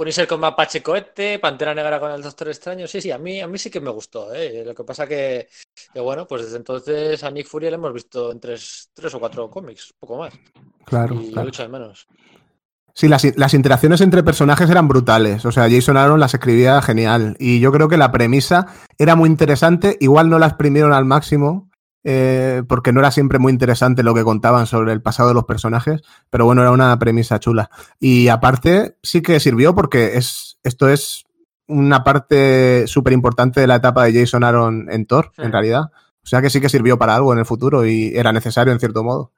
Punisher 0.00 0.26
con 0.26 0.40
Mapache 0.40 0.82
Cohete, 0.82 1.38
Pantera 1.38 1.74
Negra 1.74 2.00
con 2.00 2.10
el 2.10 2.22
Doctor 2.22 2.48
Extraño. 2.48 2.86
Sí, 2.86 3.02
sí, 3.02 3.10
a 3.10 3.18
mí, 3.18 3.38
a 3.42 3.46
mí 3.46 3.58
sí 3.58 3.68
que 3.68 3.82
me 3.82 3.90
gustó. 3.90 4.32
¿eh? 4.32 4.62
Lo 4.64 4.74
que 4.74 4.82
pasa 4.82 5.06
que, 5.06 5.46
que, 5.92 6.00
bueno, 6.00 6.26
pues 6.26 6.44
desde 6.44 6.56
entonces 6.56 7.22
a 7.22 7.30
Nick 7.30 7.46
Fury 7.46 7.68
le 7.68 7.74
hemos 7.74 7.92
visto 7.92 8.32
en 8.32 8.40
tres, 8.40 8.88
tres 8.94 9.14
o 9.14 9.20
cuatro 9.20 9.50
cómics, 9.50 9.92
poco 10.00 10.16
más. 10.16 10.32
Claro. 10.86 11.20
Y 11.20 11.30
claro. 11.32 11.50
de 11.50 11.68
menos. 11.68 12.08
Sí, 12.94 13.08
las, 13.08 13.26
las, 13.36 13.52
interacciones 13.52 14.00
entre 14.00 14.22
personajes 14.22 14.70
eran 14.70 14.88
brutales. 14.88 15.44
O 15.44 15.52
sea, 15.52 15.68
Jason 15.68 15.98
Aaron 15.98 16.18
las 16.18 16.32
escribía 16.32 16.80
genial. 16.80 17.36
Y 17.38 17.60
yo 17.60 17.70
creo 17.70 17.90
que 17.90 17.98
la 17.98 18.10
premisa 18.10 18.68
era 18.96 19.16
muy 19.16 19.28
interesante. 19.28 19.98
Igual 20.00 20.30
no 20.30 20.38
la 20.38 20.46
exprimieron 20.46 20.94
al 20.94 21.04
máximo, 21.04 21.69
eh, 22.02 22.62
porque 22.66 22.92
no 22.92 23.00
era 23.00 23.10
siempre 23.10 23.38
muy 23.38 23.52
interesante 23.52 24.02
lo 24.02 24.14
que 24.14 24.24
contaban 24.24 24.66
sobre 24.66 24.92
el 24.92 25.02
pasado 25.02 25.28
de 25.28 25.34
los 25.34 25.44
personajes, 25.44 26.02
pero 26.30 26.46
bueno, 26.46 26.62
era 26.62 26.70
una 26.70 26.98
premisa 26.98 27.40
chula. 27.40 27.70
Y 27.98 28.28
aparte, 28.28 28.96
sí 29.02 29.20
que 29.22 29.40
sirvió 29.40 29.74
porque 29.74 30.16
es, 30.16 30.58
esto 30.62 30.88
es 30.88 31.24
una 31.66 32.02
parte 32.02 32.86
súper 32.86 33.12
importante 33.12 33.60
de 33.60 33.66
la 33.66 33.76
etapa 33.76 34.04
de 34.04 34.18
Jason 34.18 34.44
Aaron 34.44 34.88
en 34.90 35.06
Thor, 35.06 35.32
en 35.36 35.52
realidad. 35.52 35.90
O 36.22 36.26
sea 36.26 36.42
que 36.42 36.50
sí 36.50 36.60
que 36.60 36.68
sirvió 36.68 36.98
para 36.98 37.14
algo 37.14 37.32
en 37.32 37.38
el 37.38 37.46
futuro 37.46 37.86
y 37.86 38.12
era 38.14 38.32
necesario 38.32 38.72
en 38.72 38.80
cierto 38.80 39.04
modo. 39.04 39.32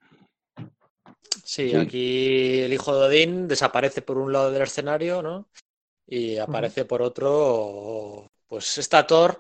Sí, 1.45 1.75
aquí 1.75 2.61
el 2.61 2.73
hijo 2.73 2.97
de 2.97 3.07
Odín 3.07 3.49
desaparece 3.49 4.01
por 4.03 4.17
un 4.17 4.33
lado 4.33 4.51
del 4.51 4.63
escenario, 4.63 5.23
¿no? 5.23 5.49
Y 6.07 6.39
aparece 6.39 6.85
por 6.85 7.03
otro, 7.03 8.31
pues 8.47 8.79
está 8.79 9.07
Thor 9.07 9.39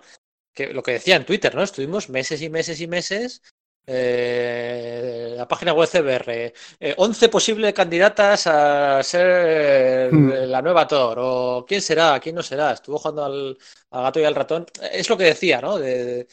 que 0.52 0.72
lo 0.72 0.82
que 0.82 0.92
decía 0.92 1.16
en 1.16 1.26
Twitter, 1.26 1.54
¿no? 1.54 1.62
Estuvimos 1.62 2.08
meses 2.08 2.42
y 2.42 2.50
meses 2.50 2.80
y 2.80 2.86
meses. 2.86 3.42
Eh, 3.84 5.34
la 5.36 5.48
página 5.48 5.72
web 5.72 5.88
CBR, 5.88 6.52
11 6.96 7.26
eh, 7.26 7.28
posibles 7.28 7.74
candidatas 7.74 8.46
a 8.46 9.02
ser 9.02 10.12
hmm. 10.12 10.30
la 10.46 10.62
nueva 10.62 10.86
Thor, 10.86 11.18
o 11.20 11.64
quién 11.66 11.80
será, 11.80 12.20
quién 12.20 12.36
no 12.36 12.42
será. 12.42 12.72
Estuvo 12.72 12.98
jugando 12.98 13.24
al, 13.24 13.58
gato 13.90 14.20
y 14.20 14.24
al 14.24 14.34
ratón. 14.34 14.66
Es 14.92 15.08
lo 15.08 15.16
que 15.16 15.24
decía, 15.24 15.60
¿no? 15.60 15.78
De, 15.78 16.28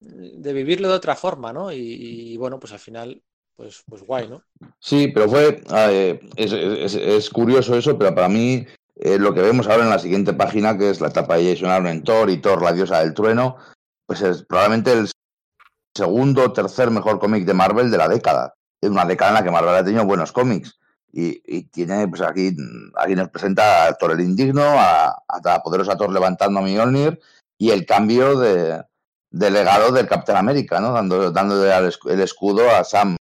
vivirlo 0.00 0.88
de 0.88 0.94
otra 0.94 1.14
forma, 1.14 1.52
¿no? 1.52 1.70
Y, 1.72 2.36
bueno, 2.36 2.58
pues 2.58 2.72
al 2.72 2.78
final, 2.80 3.22
pues, 3.54 3.84
pues 3.88 4.02
guay, 4.02 4.28
¿no? 4.28 4.42
Sí, 4.80 5.08
pero 5.08 5.28
fue. 5.28 5.62
Eh, 5.72 6.20
es, 6.36 7.30
curioso 7.30 7.76
eso, 7.76 7.96
pero 7.96 8.14
para 8.14 8.28
mí 8.28 8.66
eh, 9.00 9.18
lo 9.18 9.32
que 9.32 9.42
vemos 9.42 9.68
ahora 9.68 9.84
en 9.84 9.90
la 9.90 9.98
siguiente 9.98 10.32
página, 10.32 10.76
que 10.76 10.90
es 10.90 11.00
la 11.00 11.08
etapa 11.08 11.36
de 11.36 11.54
Jason 11.54 11.70
Aaron 11.70 11.86
en 11.86 12.02
Thor 12.02 12.30
y 12.30 12.38
Thor, 12.38 12.62
la 12.62 12.72
diosa 12.72 12.98
del 13.00 13.14
trueno, 13.14 13.56
pues 14.06 14.22
es 14.22 14.42
probablemente 14.42 14.92
el 14.92 15.08
segundo 15.94 16.44
o 16.44 16.52
tercer 16.52 16.90
mejor 16.90 17.20
cómic 17.20 17.44
de 17.44 17.54
Marvel 17.54 17.90
de 17.90 17.98
la 17.98 18.08
década. 18.08 18.54
Es 18.80 18.90
una 18.90 19.04
década 19.04 19.30
en 19.30 19.34
la 19.36 19.44
que 19.44 19.50
Marvel 19.50 19.74
ha 19.74 19.84
tenido 19.84 20.04
buenos 20.04 20.32
cómics. 20.32 20.78
Y, 21.10 21.62
tiene, 21.70 22.06
pues 22.06 22.20
aquí, 22.20 22.54
aquí 22.96 23.14
nos 23.14 23.30
presenta 23.30 23.86
a 23.86 23.94
Thor 23.94 24.12
el 24.12 24.20
Indigno, 24.20 24.62
a, 24.62 25.16
la 25.42 25.60
poderosa 25.62 25.96
Thor 25.96 26.12
levantando 26.12 26.60
a 26.60 26.62
Mjolnir 26.62 27.18
y 27.56 27.70
el 27.70 27.86
cambio 27.86 28.38
de, 28.38 28.84
legado 29.30 29.90
del 29.90 30.06
Capitán 30.06 30.36
América, 30.36 30.80
¿no? 30.80 30.92
Dando, 30.92 31.30
dándole 31.30 31.72
el 31.74 32.20
escudo 32.20 32.70
a 32.70 32.84
Sam 32.84 33.16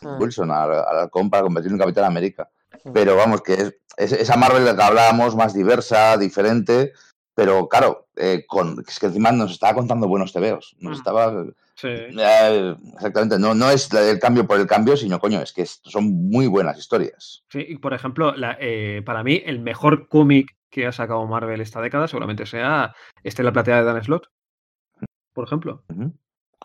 hmm. 0.00 0.20
Wilson, 0.20 0.50
al, 0.50 0.72
al 0.72 1.10
para 1.30 1.42
convertirlo 1.42 1.76
en 1.76 1.80
Capitán 1.80 2.04
América. 2.04 2.48
Pero 2.92 3.16
vamos, 3.16 3.42
que 3.42 3.54
es, 3.96 4.12
esa 4.12 4.36
Marvel 4.36 4.64
de 4.64 4.72
la 4.72 4.76
que 4.76 4.82
hablábamos, 4.82 5.36
más 5.36 5.54
diversa, 5.54 6.16
diferente, 6.16 6.92
pero 7.34 7.68
claro, 7.68 8.08
eh, 8.16 8.44
con, 8.46 8.84
es 8.86 8.98
que 8.98 9.06
encima 9.06 9.32
nos 9.32 9.52
estaba 9.52 9.74
contando 9.74 10.08
buenos 10.08 10.32
tebeos. 10.32 10.76
Nos 10.80 10.92
mm. 10.92 11.00
estaba, 11.00 11.44
Eh, 11.82 12.76
exactamente, 12.94 13.38
no, 13.38 13.54
no 13.54 13.70
es 13.70 13.92
el 13.92 14.18
cambio 14.18 14.46
por 14.46 14.60
el 14.60 14.66
cambio, 14.66 14.96
sino 14.96 15.18
coño, 15.18 15.40
es 15.40 15.52
que 15.52 15.64
son 15.66 16.28
muy 16.28 16.46
buenas 16.46 16.78
historias. 16.78 17.44
Sí, 17.50 17.64
y 17.66 17.78
por 17.78 17.94
ejemplo, 17.94 18.34
eh, 18.60 19.02
para 19.04 19.24
mí 19.24 19.42
el 19.44 19.60
mejor 19.60 20.08
cómic 20.08 20.54
que 20.70 20.86
ha 20.86 20.92
sacado 20.92 21.26
Marvel 21.26 21.60
esta 21.60 21.80
década 21.80 22.08
seguramente 22.08 22.46
sea 22.46 22.94
este 23.22 23.42
La 23.42 23.52
Plateada 23.52 23.80
de 23.80 23.86
Dan 23.86 24.04
Slot, 24.04 24.30
por 25.32 25.46
ejemplo. 25.46 25.82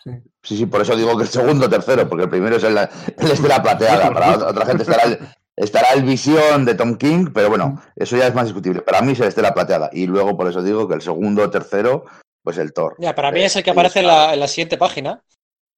sí. 0.03 0.11
sí. 0.43 0.65
por 0.65 0.81
eso 0.81 0.95
digo 0.95 1.15
que 1.17 1.23
el 1.23 1.29
segundo 1.29 1.69
tercero, 1.69 2.07
porque 2.07 2.25
el 2.25 2.29
primero 2.29 2.57
es 2.57 2.63
el, 2.63 2.77
el 2.77 3.41
de 3.41 3.47
La 3.47 3.63
Plateada. 3.63 4.13
Para 4.13 4.49
otra 4.49 4.65
gente 4.65 4.83
estará 4.83 5.03
el, 5.03 5.19
estará 5.57 5.93
el 5.93 6.03
Visión 6.03 6.63
de 6.63 6.75
Tom 6.75 6.95
King, 6.95 7.31
pero 7.33 7.49
bueno, 7.49 7.81
eso 7.95 8.15
ya 8.15 8.27
es 8.27 8.35
más 8.35 8.45
discutible. 8.45 8.81
Para 8.81 9.01
mí 9.01 9.11
es 9.13 9.19
el 9.19 9.33
de 9.33 9.41
La 9.41 9.53
Plateada. 9.53 9.89
Y 9.91 10.05
luego 10.05 10.37
por 10.37 10.47
eso 10.47 10.61
digo 10.61 10.87
que 10.87 10.95
el 10.95 11.01
segundo 11.01 11.43
o 11.43 11.49
tercero 11.49 12.05
pues 12.47 12.57
el 12.59 12.71
Thor. 12.71 12.95
Ya, 12.97 13.13
para 13.13 13.29
mí 13.29 13.43
es 13.43 13.57
el 13.57 13.63
que 13.63 13.71
aparece 13.71 13.99
en 13.99 14.07
la, 14.07 14.47
siguiente 14.47 14.77
página. 14.77 15.21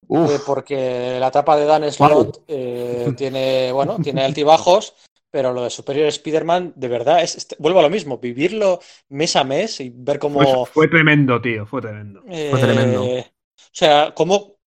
Eh, 0.08 0.38
porque 0.46 1.18
la 1.20 1.32
tapa 1.32 1.58
de 1.58 1.66
Dan 1.66 1.92
Slott 1.92 2.44
eh, 2.48 3.12
tiene, 3.18 3.72
bueno, 3.72 3.98
tiene 4.04 4.24
altibajos, 4.24 4.94
pero 5.32 5.52
lo 5.52 5.64
de 5.64 5.72
Superior 5.72 6.08
Spider-Man, 6.10 6.74
de 6.76 6.88
verdad, 6.88 7.24
es, 7.24 7.48
vuelvo 7.58 7.80
a 7.80 7.82
lo 7.82 7.90
mismo, 7.90 8.20
vivirlo 8.20 8.80
mes 9.10 9.36
a 9.36 9.44
mes 9.44 9.80
y 9.80 9.92
ver 9.92 10.20
cómo. 10.20 10.68
Fue, 10.68 10.88
tremendo, 10.88 11.42
tío, 11.42 11.66
fue 11.66 11.82
tremendo. 11.82 12.22
fue 12.22 12.60
tremendo. 12.60 13.04
Eh, 13.04 13.26
o 13.56 13.72
sea, 13.72 14.14
cómo, 14.16 14.59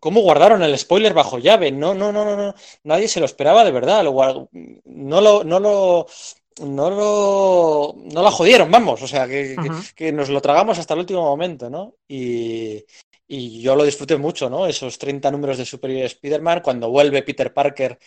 cómo 0.00 0.20
guardaron 0.20 0.62
el 0.62 0.78
spoiler 0.78 1.14
bajo 1.14 1.38
llave. 1.38 1.72
No, 1.72 1.94
no, 1.94 2.12
no, 2.12 2.24
no, 2.24 2.36
no. 2.36 2.54
Nadie 2.84 3.08
se 3.08 3.20
lo 3.20 3.26
esperaba 3.26 3.64
de 3.64 3.72
verdad. 3.72 4.04
no 4.04 5.20
lo, 5.20 5.44
no 5.44 5.60
lo, 5.60 6.06
no 6.60 6.90
lo, 6.90 7.94
no 8.12 8.22
la 8.22 8.30
jodieron, 8.30 8.70
vamos, 8.70 9.02
o 9.02 9.08
sea, 9.08 9.26
que, 9.26 9.56
que, 9.94 10.12
nos 10.12 10.28
lo 10.28 10.40
tragamos 10.40 10.78
hasta 10.78 10.94
el 10.94 11.00
último 11.00 11.22
momento, 11.22 11.70
¿no? 11.70 11.96
Y, 12.06 12.84
y, 13.26 13.60
yo 13.60 13.74
lo 13.74 13.84
disfruté 13.84 14.16
mucho, 14.16 14.50
¿no? 14.50 14.66
Esos 14.66 14.98
30 14.98 15.30
números 15.30 15.58
de 15.58 15.64
Superior 15.64 16.04
Spider-Man, 16.04 16.60
cuando 16.62 16.90
vuelve 16.90 17.22
Peter 17.22 17.52
Parker 17.52 17.98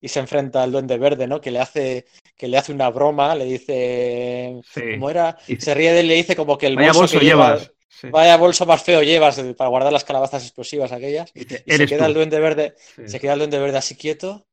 y 0.00 0.08
se 0.08 0.18
enfrenta 0.18 0.62
al 0.62 0.72
Duende 0.72 0.98
Verde, 0.98 1.28
¿no? 1.28 1.40
Que 1.40 1.52
le 1.52 1.60
hace, 1.60 2.06
que 2.36 2.48
le 2.48 2.58
hace 2.58 2.72
una 2.72 2.90
broma, 2.90 3.34
le 3.36 3.44
dice, 3.44 4.60
¿cómo 4.74 5.08
era? 5.08 5.36
Se 5.58 5.74
ríe 5.74 5.92
de 5.92 6.00
él 6.00 6.06
y 6.06 6.08
le 6.08 6.14
dice 6.16 6.36
como 6.36 6.58
que 6.58 6.66
el 6.66 6.76
bolso, 6.76 7.18
que 7.18 7.24
llevas, 7.24 7.70
vaya 8.10 8.36
bolso 8.36 8.66
más 8.66 8.82
feo 8.82 9.02
llevas 9.02 9.40
para 9.56 9.70
guardar 9.70 9.92
las 9.92 10.04
calabazas 10.04 10.42
explosivas 10.42 10.92
aquellas. 10.92 11.30
Y, 11.34 11.44
se 11.44 11.86
queda 11.86 12.06
el 12.06 12.14
Duende 12.14 12.40
Verde, 12.40 12.74
se 13.06 13.20
queda 13.20 13.34
el 13.34 13.40
Duende 13.40 13.58
Verde 13.58 13.78
así 13.78 13.96
quieto 13.96 14.46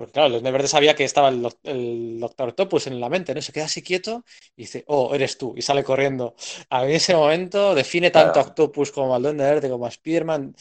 porque 0.00 0.12
claro, 0.12 0.34
el 0.34 0.42
Verde 0.42 0.66
sabía 0.66 0.94
que 0.94 1.04
estaba 1.04 1.28
el, 1.28 2.18
Doctor 2.20 2.48
Octopus 2.48 2.86
en 2.86 2.98
la 3.00 3.10
mente, 3.10 3.34
¿no? 3.34 3.42
Se 3.42 3.52
queda 3.52 3.66
así 3.66 3.82
quieto 3.82 4.24
y 4.56 4.62
dice, 4.62 4.82
oh, 4.86 5.14
eres 5.14 5.36
tú, 5.36 5.52
y 5.54 5.60
sale 5.60 5.84
corriendo. 5.84 6.34
A 6.70 6.84
mí 6.84 6.94
ese 6.94 7.14
momento 7.14 7.74
define 7.74 8.10
tanto 8.10 8.40
a 8.40 8.44
Octopus 8.44 8.92
como 8.92 9.14
al 9.14 9.22
Duende 9.22 9.44
Verde 9.44 9.68
como 9.68 9.84
a 9.84 9.90
Spider-Man. 9.90 10.54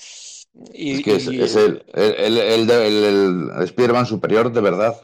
Y, 0.73 0.95
es 0.97 1.03
que 1.05 1.15
es, 1.15 1.55
el, 1.55 1.85
el, 1.93 2.37
el, 2.69 4.05
superior 4.05 4.51
de 4.51 4.59
verdad, 4.59 5.01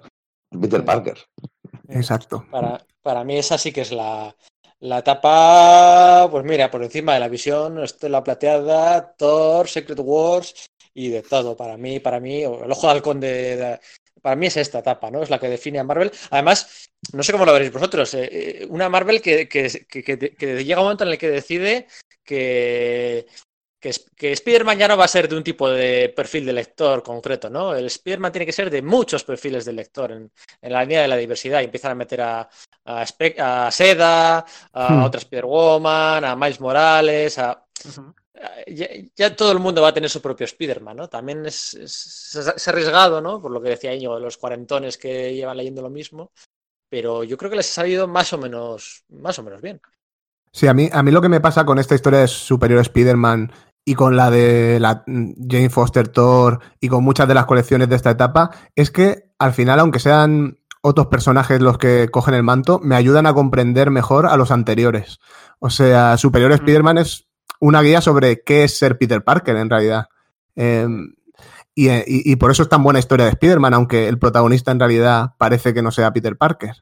Peter 0.59 0.83
Parker. 0.83 1.17
Exacto. 1.87 2.45
Para, 2.51 2.85
para 3.01 3.23
mí 3.23 3.37
esa 3.37 3.57
sí 3.57 3.71
que 3.71 3.81
es 3.83 3.93
la, 3.93 4.35
la 4.79 4.99
etapa, 4.99 6.27
pues 6.29 6.43
mira, 6.43 6.69
por 6.69 6.83
encima 6.83 7.13
de 7.13 7.19
la 7.19 7.29
visión, 7.29 7.81
la 8.01 8.23
Plateada, 8.23 9.15
Thor, 9.17 9.67
Secret 9.67 9.99
Wars 10.01 10.67
y 10.93 11.09
de 11.09 11.21
todo. 11.21 11.55
Para 11.55 11.77
mí, 11.77 11.99
para 11.99 12.19
mí, 12.19 12.43
el 12.43 12.71
ojo 12.71 12.87
de 12.87 12.93
halcón 12.93 13.19
de, 13.19 13.79
para 14.25 14.35
mí 14.35 14.47
es 14.47 14.57
esta 14.57 14.79
etapa, 14.79 15.11
¿no? 15.11 15.21
Es 15.21 15.29
la 15.29 15.39
que 15.39 15.47
define 15.47 15.77
a 15.77 15.83
Marvel. 15.83 16.11
Además, 16.31 16.89
no 17.13 17.21
sé 17.21 17.31
cómo 17.31 17.45
lo 17.45 17.53
veréis 17.53 17.71
vosotros, 17.71 18.11
eh, 18.15 18.29
eh, 18.31 18.67
una 18.69 18.89
Marvel 18.89 19.21
que, 19.21 19.47
llega 20.65 20.79
un 20.79 20.85
momento 20.85 21.03
en 21.03 21.11
el 21.11 21.17
que 21.19 21.29
decide 21.29 21.87
que, 22.23 23.27
que, 24.15 24.31
Spider-Man 24.31 24.77
ya 24.77 24.87
no 24.87 24.97
va 24.97 25.05
a 25.05 25.09
ser 25.09 25.27
de 25.27 25.35
un 25.35 25.43
tipo 25.43 25.69
de 25.69 26.13
perfil 26.15 26.45
de 26.45 26.53
lector 26.53 27.03
concreto, 27.03 27.49
¿no? 27.49 27.75
El 27.75 27.85
Spider-Man 27.85 28.31
tiene 28.31 28.45
que 28.45 28.51
ser 28.51 28.69
de 28.69 28.81
muchos 28.81 29.23
perfiles 29.23 29.65
de 29.65 29.73
lector 29.73 30.11
en, 30.11 30.31
la 30.61 30.81
línea 30.81 31.01
de 31.01 31.07
la 31.07 31.17
diversidad 31.17 31.61
y 31.61 31.65
empiezan 31.65 31.91
a 31.91 31.95
meter 31.95 32.21
a, 32.21 32.49
a, 32.85 33.71
Seda, 33.71 34.45
a 34.73 34.89
hmm. 34.89 35.03
otra 35.03 35.19
Spider-Woman, 35.19 36.25
a 36.25 36.35
Miles 36.35 36.59
Morales, 36.59 37.37
a 37.37 37.63
ya, 39.15 39.35
todo 39.35 39.51
el 39.51 39.59
mundo 39.59 39.81
va 39.81 39.89
a 39.89 39.93
tener 39.93 40.09
su 40.09 40.21
propio 40.21 40.45
Spider-Man, 40.45 40.97
¿no? 40.97 41.07
También 41.07 41.45
es, 41.45 41.73
es, 41.73 42.67
arriesgado, 42.67 43.21
¿no? 43.21 43.41
Por 43.41 43.51
lo 43.51 43.61
que 43.61 43.69
decía 43.69 43.93
Íñigo, 43.93 44.19
los 44.19 44.37
cuarentones 44.37 44.97
que 44.97 45.33
llevan 45.33 45.57
leyendo 45.57 45.81
lo 45.81 45.89
mismo, 45.89 46.31
pero 46.89 47.23
yo 47.23 47.37
creo 47.37 47.49
que 47.49 47.57
les 47.57 47.69
ha 47.71 47.81
salido 47.81 48.07
más 48.07 48.33
o 48.33 48.37
menos, 48.37 49.05
más 49.09 49.39
o 49.39 49.43
menos 49.43 49.61
bien. 49.61 49.79
Sí, 50.51 50.67
a 50.67 50.73
mí, 50.73 50.89
a 50.91 51.03
mí 51.03 51.11
lo 51.11 51.21
que 51.21 51.29
me 51.29 51.41
pasa 51.41 51.65
con 51.65 51.79
esta 51.79 51.95
historia 51.95 52.19
de 52.19 52.27
Superior 52.27 52.81
Spider-Man 52.81 53.51
y 53.85 53.93
con 53.93 54.17
la 54.17 54.31
de 54.31 54.79
la 54.79 55.03
Jane 55.05 55.69
Foster 55.69 56.07
Thor 56.07 56.59
y 56.81 56.89
con 56.89 57.03
muchas 57.03 57.27
de 57.27 57.35
las 57.35 57.45
colecciones 57.45 57.87
de 57.87 57.95
esta 57.95 58.09
etapa 58.09 58.49
es 58.75 58.89
que 58.89 59.31
al 59.37 59.53
final, 59.53 59.79
aunque 59.79 59.99
sean 59.99 60.57
otros 60.81 61.07
personajes 61.07 61.61
los 61.61 61.77
que 61.77 62.09
cogen 62.09 62.33
el 62.33 62.43
manto, 62.43 62.79
me 62.83 62.95
ayudan 62.95 63.25
a 63.25 63.33
comprender 63.33 63.91
mejor 63.91 64.25
a 64.25 64.37
los 64.37 64.51
anteriores. 64.51 65.19
O 65.59 65.69
sea, 65.69 66.17
Superior 66.17 66.51
mm. 66.51 66.55
Spider-Man 66.55 66.97
es 66.97 67.27
una 67.59 67.81
guía 67.81 68.01
sobre 68.01 68.43
qué 68.43 68.63
es 68.63 68.77
ser 68.77 68.97
Peter 68.97 69.23
Parker 69.23 69.55
en 69.55 69.69
realidad. 69.69 70.07
Em, 70.55 71.13
y, 71.77 72.35
por 72.37 72.51
eso 72.51 72.63
es 72.63 72.69
tan 72.69 72.83
buena 72.83 72.99
historia 72.99 73.25
de 73.25 73.31
Spider-Man, 73.31 73.73
aunque 73.73 74.07
el 74.07 74.17
protagonista 74.17 74.71
en 74.71 74.79
realidad 74.79 75.31
parece 75.37 75.73
que 75.73 75.81
no 75.81 75.91
sea 75.91 76.13
Peter 76.13 76.37
Parker. 76.37 76.75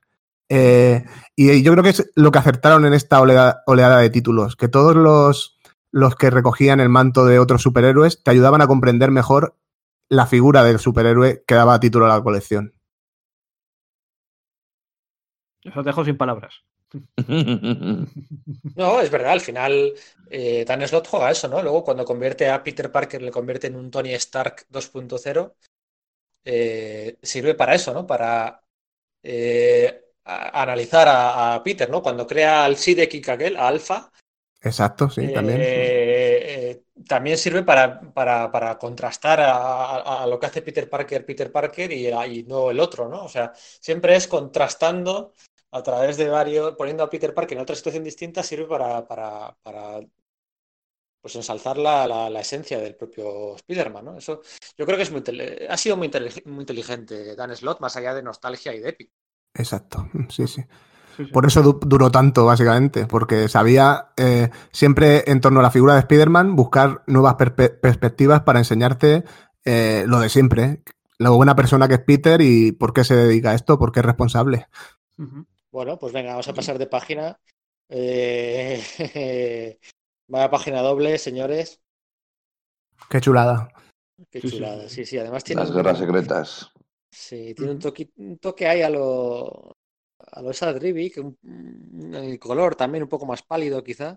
Eh, 0.49 1.03
y 1.35 1.63
yo 1.63 1.71
creo 1.71 1.83
que 1.83 1.89
es 1.89 2.11
lo 2.15 2.31
que 2.31 2.37
acertaron 2.37 2.85
en 2.85 2.93
esta 2.93 3.19
oleada, 3.19 3.97
de 3.97 4.09
títulos, 4.11 4.55
que 4.55 4.67
todos 4.67 4.95
los, 4.95 5.52
los 5.93 6.15
que 6.15 6.31
recogían 6.31 6.79
el 6.79 6.89
manto 6.89 7.25
de 7.25 7.37
otros 7.37 7.61
superhéroes 7.61 8.23
te 8.23 8.31
ayudaban 8.31 8.61
a 8.61 8.67
comprender 8.67 9.11
mejor 9.11 9.55
la 10.09 10.25
figura 10.25 10.63
del 10.63 10.79
superhéroe 10.79 11.43
que 11.45 11.53
daba 11.53 11.79
título 11.79 12.05
a 12.05 12.09
la 12.09 12.23
colección. 12.23 12.73
Eso 15.63 15.81
te 15.81 15.89
dejo 15.89 16.03
sin 16.03 16.17
palabras. 16.17 16.63
No, 18.75 19.01
es 19.01 19.09
verdad, 19.09 19.31
al 19.31 19.41
final 19.41 19.93
eh, 20.29 20.63
Dan 20.65 20.87
Slott 20.87 21.07
juega 21.07 21.31
eso, 21.31 21.47
¿no? 21.47 21.61
Luego 21.61 21.83
cuando 21.83 22.05
convierte 22.05 22.49
a 22.49 22.63
Peter 22.63 22.91
Parker, 22.91 23.21
le 23.21 23.31
convierte 23.31 23.67
en 23.67 23.75
un 23.75 23.91
Tony 23.91 24.13
Stark 24.13 24.65
2.0, 24.71 25.53
eh, 26.45 27.17
sirve 27.21 27.55
para 27.55 27.75
eso, 27.75 27.93
¿no? 27.93 28.05
Para 28.05 28.63
eh, 29.23 30.05
analizar 30.23 31.07
a, 31.09 31.61
Peter, 31.63 31.89
¿no? 31.89 32.01
Cuando 32.01 32.27
crea 32.27 32.65
al 32.65 32.77
Sidek 32.77 33.29
aquel, 33.29 33.57
a 33.57 33.67
Alpha. 33.67 34.11
Exacto, 34.63 35.09
sí, 35.09 35.33
también. 35.33 35.61
también 37.05 37.37
sirve 37.37 37.63
para, 37.63 37.99
para, 38.13 38.77
contrastar 38.77 39.41
a, 39.41 40.25
lo 40.25 40.39
que 40.39 40.45
hace 40.45 40.61
Peter 40.61 40.89
Parker, 40.89 41.25
Peter 41.25 41.51
Parker 41.51 41.91
y, 41.91 42.07
y 42.07 42.43
no 42.43 42.71
el 42.71 42.79
otro, 42.79 43.09
¿no? 43.09 43.25
O 43.25 43.29
sea, 43.29 43.51
siempre 43.55 44.15
es 44.15 44.27
contrastando 44.27 45.33
a 45.71 45.83
través 45.83 46.15
de 46.17 46.29
varios, 46.29 46.75
poniendo 46.75 47.03
a 47.03 47.09
Peter 47.09 47.33
Parker 47.33 47.57
en 47.57 47.63
otra 47.63 47.75
situación 47.75 48.03
distinta, 48.03 48.41
sirve 48.41 48.65
para, 48.65 49.05
para, 49.05 49.57
para 49.61 49.99
pues 51.19 51.35
ensalzar 51.35 51.77
la, 51.77 52.07
la, 52.07 52.39
esencia 52.39 52.79
del 52.79 52.95
propio 52.95 53.55
Spider-Man, 53.55 54.05
¿no? 54.05 54.17
Eso 54.17 54.41
yo 54.77 54.85
creo 54.85 54.97
que 54.97 55.03
es 55.03 55.11
muy 55.11 55.23
ha 55.67 55.77
sido 55.77 55.97
muy, 55.97 56.11
muy 56.45 56.61
inteligente 56.61 57.35
Dan 57.35 57.55
Slott, 57.55 57.79
más 57.81 57.95
allá 57.97 58.13
de 58.13 58.23
nostalgia 58.23 58.73
y 58.73 58.79
de 58.79 58.89
épico. 58.89 59.13
Exacto, 59.53 60.09
sí, 60.29 60.47
sí. 60.47 60.63
Por 61.31 61.45
eso 61.45 61.61
duró 61.61 62.11
tanto, 62.11 62.45
básicamente, 62.45 63.05
porque 63.05 63.47
sabía 63.47 64.09
eh, 64.17 64.49
siempre 64.71 65.23
en 65.27 65.41
torno 65.41 65.59
a 65.59 65.63
la 65.63 65.71
figura 65.71 65.93
de 65.93 65.99
Spider-Man 65.99 66.55
buscar 66.55 67.03
nuevas 67.07 67.35
perspectivas 67.35 68.41
para 68.41 68.59
enseñarte 68.59 69.23
eh, 69.65 70.05
lo 70.07 70.19
de 70.19 70.29
siempre, 70.29 70.81
la 71.17 71.29
buena 71.29 71.55
persona 71.55 71.87
que 71.87 71.95
es 71.95 72.01
Peter 72.01 72.41
y 72.41 72.71
por 72.71 72.93
qué 72.93 73.03
se 73.03 73.15
dedica 73.15 73.51
a 73.51 73.55
esto, 73.55 73.77
por 73.77 73.91
qué 73.91 73.99
es 73.99 74.05
responsable. 74.05 74.67
Bueno, 75.71 75.97
pues 75.97 76.13
venga, 76.13 76.31
vamos 76.31 76.47
a 76.47 76.53
pasar 76.53 76.77
de 76.77 76.87
página. 76.87 77.39
Eh, 77.89 78.81
vaya 80.27 80.49
página 80.49 80.81
doble, 80.81 81.17
señores. 81.17 81.81
Qué 83.09 83.21
chulada. 83.21 83.69
Qué 84.29 84.41
chulada, 84.41 84.89
sí, 84.89 85.05
sí. 85.05 85.17
Además 85.17 85.43
tiene. 85.43 85.61
Las 85.61 85.71
guerras 85.71 85.99
secretas. 85.99 86.71
Sí, 87.09 87.53
tiene 87.53 87.73
un 87.73 87.79
toque, 87.79 88.11
un 88.17 88.37
toque 88.39 88.67
ahí 88.67 88.81
a 88.81 88.89
lo. 88.89 89.77
A 90.35 90.41
lo 90.41 90.49
esa 90.49 90.77
que 90.79 91.23
el 92.13 92.39
color 92.39 92.75
también 92.75 93.03
un 93.03 93.09
poco 93.09 93.25
más 93.25 93.43
pálido, 93.43 93.83
quizá. 93.83 94.15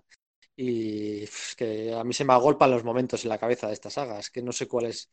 Y 0.55 1.25
que 1.55 1.93
a 1.93 2.03
mí 2.03 2.13
se 2.13 2.25
me 2.25 2.33
agolpan 2.33 2.71
los 2.71 2.83
momentos 2.83 3.23
en 3.23 3.29
la 3.29 3.37
cabeza 3.37 3.67
de 3.67 3.73
estas 3.73 3.93
sagas, 3.93 4.31
que 4.31 4.41
no 4.41 4.51
sé 4.51 4.67
cuál 4.67 4.87
es. 4.87 5.09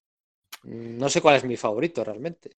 No 0.62 1.11
sé 1.11 1.21
cuál 1.21 1.37
es 1.37 1.45
mi 1.45 1.59
favorito 1.59 2.03
realmente. 2.03 2.53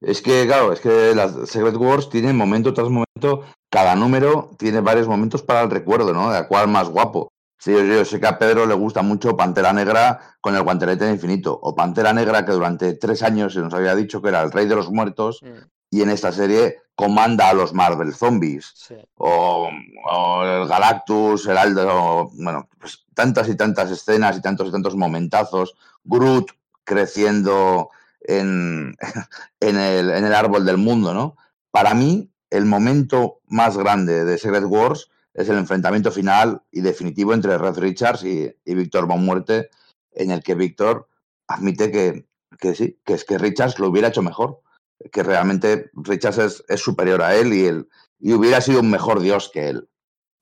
Es 0.00 0.22
que, 0.22 0.46
claro, 0.46 0.72
es 0.72 0.80
que 0.80 1.14
las 1.14 1.32
Secret 1.50 1.76
Wars 1.76 2.08
tienen 2.08 2.36
momento 2.36 2.72
tras 2.72 2.88
momento, 2.88 3.44
cada 3.70 3.94
número 3.94 4.50
tiene 4.58 4.80
varios 4.80 5.06
momentos 5.06 5.42
para 5.42 5.60
el 5.60 5.70
recuerdo, 5.70 6.14
¿no? 6.14 6.32
De 6.32 6.46
cuál 6.46 6.68
más 6.68 6.88
guapo. 6.88 7.28
Sí, 7.58 7.72
yo, 7.72 8.04
sé 8.04 8.18
que 8.18 8.26
a 8.26 8.38
Pedro 8.38 8.66
le 8.66 8.74
gusta 8.74 9.02
mucho 9.02 9.36
Pantera 9.36 9.72
Negra 9.72 10.36
con 10.40 10.54
el 10.54 10.62
guantelete 10.62 11.10
infinito, 11.10 11.58
o 11.60 11.74
Pantera 11.74 12.14
Negra 12.14 12.46
que 12.46 12.52
durante 12.52 12.94
tres 12.94 13.22
años 13.22 13.52
se 13.52 13.60
nos 13.60 13.74
había 13.74 13.94
dicho 13.94 14.22
que 14.22 14.28
era 14.28 14.42
el 14.42 14.52
rey 14.52 14.66
de 14.66 14.76
los 14.76 14.90
muertos, 14.90 15.42
mm. 15.42 15.66
y 15.90 16.02
en 16.02 16.10
esta 16.10 16.32
serie 16.32 16.83
comanda 16.94 17.48
a 17.48 17.54
los 17.54 17.72
Marvel 17.72 18.14
Zombies, 18.14 18.92
o, 19.16 19.68
el 20.44 20.68
Galactus, 20.68 21.46
el 21.46 21.58
Aldo, 21.58 22.30
bueno, 22.34 22.68
pues 22.78 23.04
tantas 23.14 23.48
y 23.48 23.56
tantas 23.56 23.90
escenas 23.90 24.36
y 24.36 24.40
tantos 24.40 24.68
y 24.68 24.72
tantos 24.72 24.96
momentazos, 24.96 25.74
Groot 26.04 26.50
creciendo 26.84 27.90
en, 28.20 28.96
en, 29.60 29.76
el, 29.76 30.10
en 30.10 30.24
el 30.24 30.34
árbol 30.34 30.64
del 30.64 30.78
mundo, 30.78 31.14
¿no? 31.14 31.36
Para 31.70 31.94
mí, 31.94 32.30
el 32.50 32.66
momento 32.66 33.40
más 33.46 33.76
grande 33.76 34.24
de 34.24 34.38
Secret 34.38 34.64
Wars 34.64 35.10
es 35.32 35.48
el 35.48 35.58
enfrentamiento 35.58 36.12
final 36.12 36.62
y 36.70 36.80
definitivo 36.80 37.34
entre 37.34 37.58
Red 37.58 37.78
Richards 37.78 38.22
y, 38.22 38.54
y 38.64 38.74
Víctor 38.74 39.06
Von 39.06 39.24
Muerte, 39.24 39.70
en 40.12 40.30
el 40.30 40.42
que 40.44 40.54
Víctor 40.54 41.08
admite 41.48 41.90
que, 41.90 42.28
que 42.58 42.74
sí, 42.76 43.00
que 43.04 43.14
es 43.14 43.24
que 43.24 43.38
Richards 43.38 43.80
lo 43.80 43.88
hubiera 43.88 44.08
hecho 44.08 44.22
mejor, 44.22 44.60
que 45.12 45.22
realmente 45.22 45.90
Richards 45.94 46.64
es, 46.68 46.80
superior 46.80 47.22
a 47.22 47.34
él 47.36 47.52
y, 47.52 47.66
él 47.66 47.88
y 48.18 48.32
hubiera 48.32 48.60
sido 48.60 48.80
un 48.80 48.90
mejor 48.90 49.20
dios 49.20 49.50
que 49.52 49.68
él. 49.68 49.88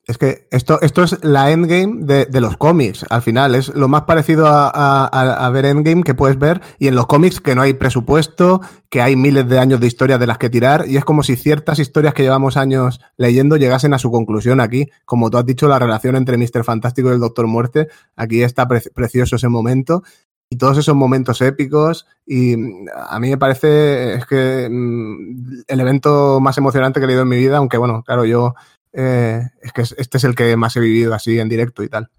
Es 0.05 0.19
que 0.19 0.49
esto, 0.51 0.81
esto 0.83 1.05
es 1.05 1.23
la 1.23 1.53
endgame 1.53 2.05
de, 2.05 2.27
de, 2.27 2.41
los 2.41 2.57
cómics, 2.57 3.07
al 3.09 3.23
final. 3.23 3.55
Es 3.55 3.69
lo 3.69 3.87
más 3.87 4.03
parecido 4.03 4.49
a, 4.49 5.07
a, 5.07 5.51
ver 5.51 5.65
endgame 5.65 6.03
que 6.03 6.15
puedes 6.15 6.37
ver. 6.37 6.61
Y 6.81 6.89
en 6.89 6.97
los 6.97 7.07
cómics 7.07 7.41
que 7.41 7.55
no 7.55 7.63
hay 7.63 7.75
presupuesto, 7.75 8.61
que 8.89 9.01
hay 9.01 9.15
miles 9.15 9.49
de 9.49 9.61
años 9.61 9.79
de 9.79 9.87
historias 9.87 10.19
de 10.19 10.27
las 10.27 10.39
que 10.39 10.51
tirar. 10.51 10.87
Y 10.89 10.97
es 10.97 11.05
como 11.05 11.23
si 11.23 11.37
ciertas 11.37 11.79
historias 11.79 12.15
que 12.15 12.25
llevamos 12.25 12.57
años 12.57 13.01
leyendo 13.17 13.57
llegasen 13.57 13.95
a 13.95 14.01
su 14.01 14.11
conclusión 14.11 14.59
aquí. 14.59 14.89
Como 15.05 15.31
tú 15.31 15.39
has 15.39 15.47
dicho, 15.47 15.69
la 15.69 15.79
relación 15.79 16.17
entre 16.17 16.37
Mr. 16.37 16.65
Fantástico 16.65 17.11
y 17.11 17.13
el 17.13 17.21
Doctor 17.21 17.47
Muerte. 17.47 17.87
Aquí 18.17 18.43
está 18.43 18.67
pre 18.67 18.81
precioso 18.93 19.37
ese 19.37 19.49
momento 19.49 20.03
y 20.53 20.57
todos 20.59 20.77
esos 20.77 20.95
momentos 20.95 21.41
épicos. 21.41 22.07
Y 22.27 22.53
a 22.95 23.19
mí 23.19 23.31
me 23.31 23.39
parece 23.39 24.17
es 24.17 24.27
que 24.27 24.69
mm, 24.71 25.63
el 25.67 25.81
evento 25.81 26.41
más 26.41 26.59
emocionante 26.59 27.01
que 27.01 27.05
he 27.05 27.07
leído 27.07 27.23
en 27.23 27.29
mi 27.29 27.39
vida, 27.39 27.57
aunque 27.57 27.79
bueno, 27.79 28.03
claro, 28.03 28.27
yo 28.27 28.55
eh, 28.93 29.41
es 29.63 29.73
que 29.73 29.81
este 29.81 30.19
es 30.19 30.25
el 30.25 30.35
que 30.35 30.55
más 30.59 30.77
he 30.77 30.81
vivido 30.81 31.15
así 31.15 31.39
en 31.39 31.49
directo 31.49 31.83
y 31.83 31.89
tal. 31.89 32.11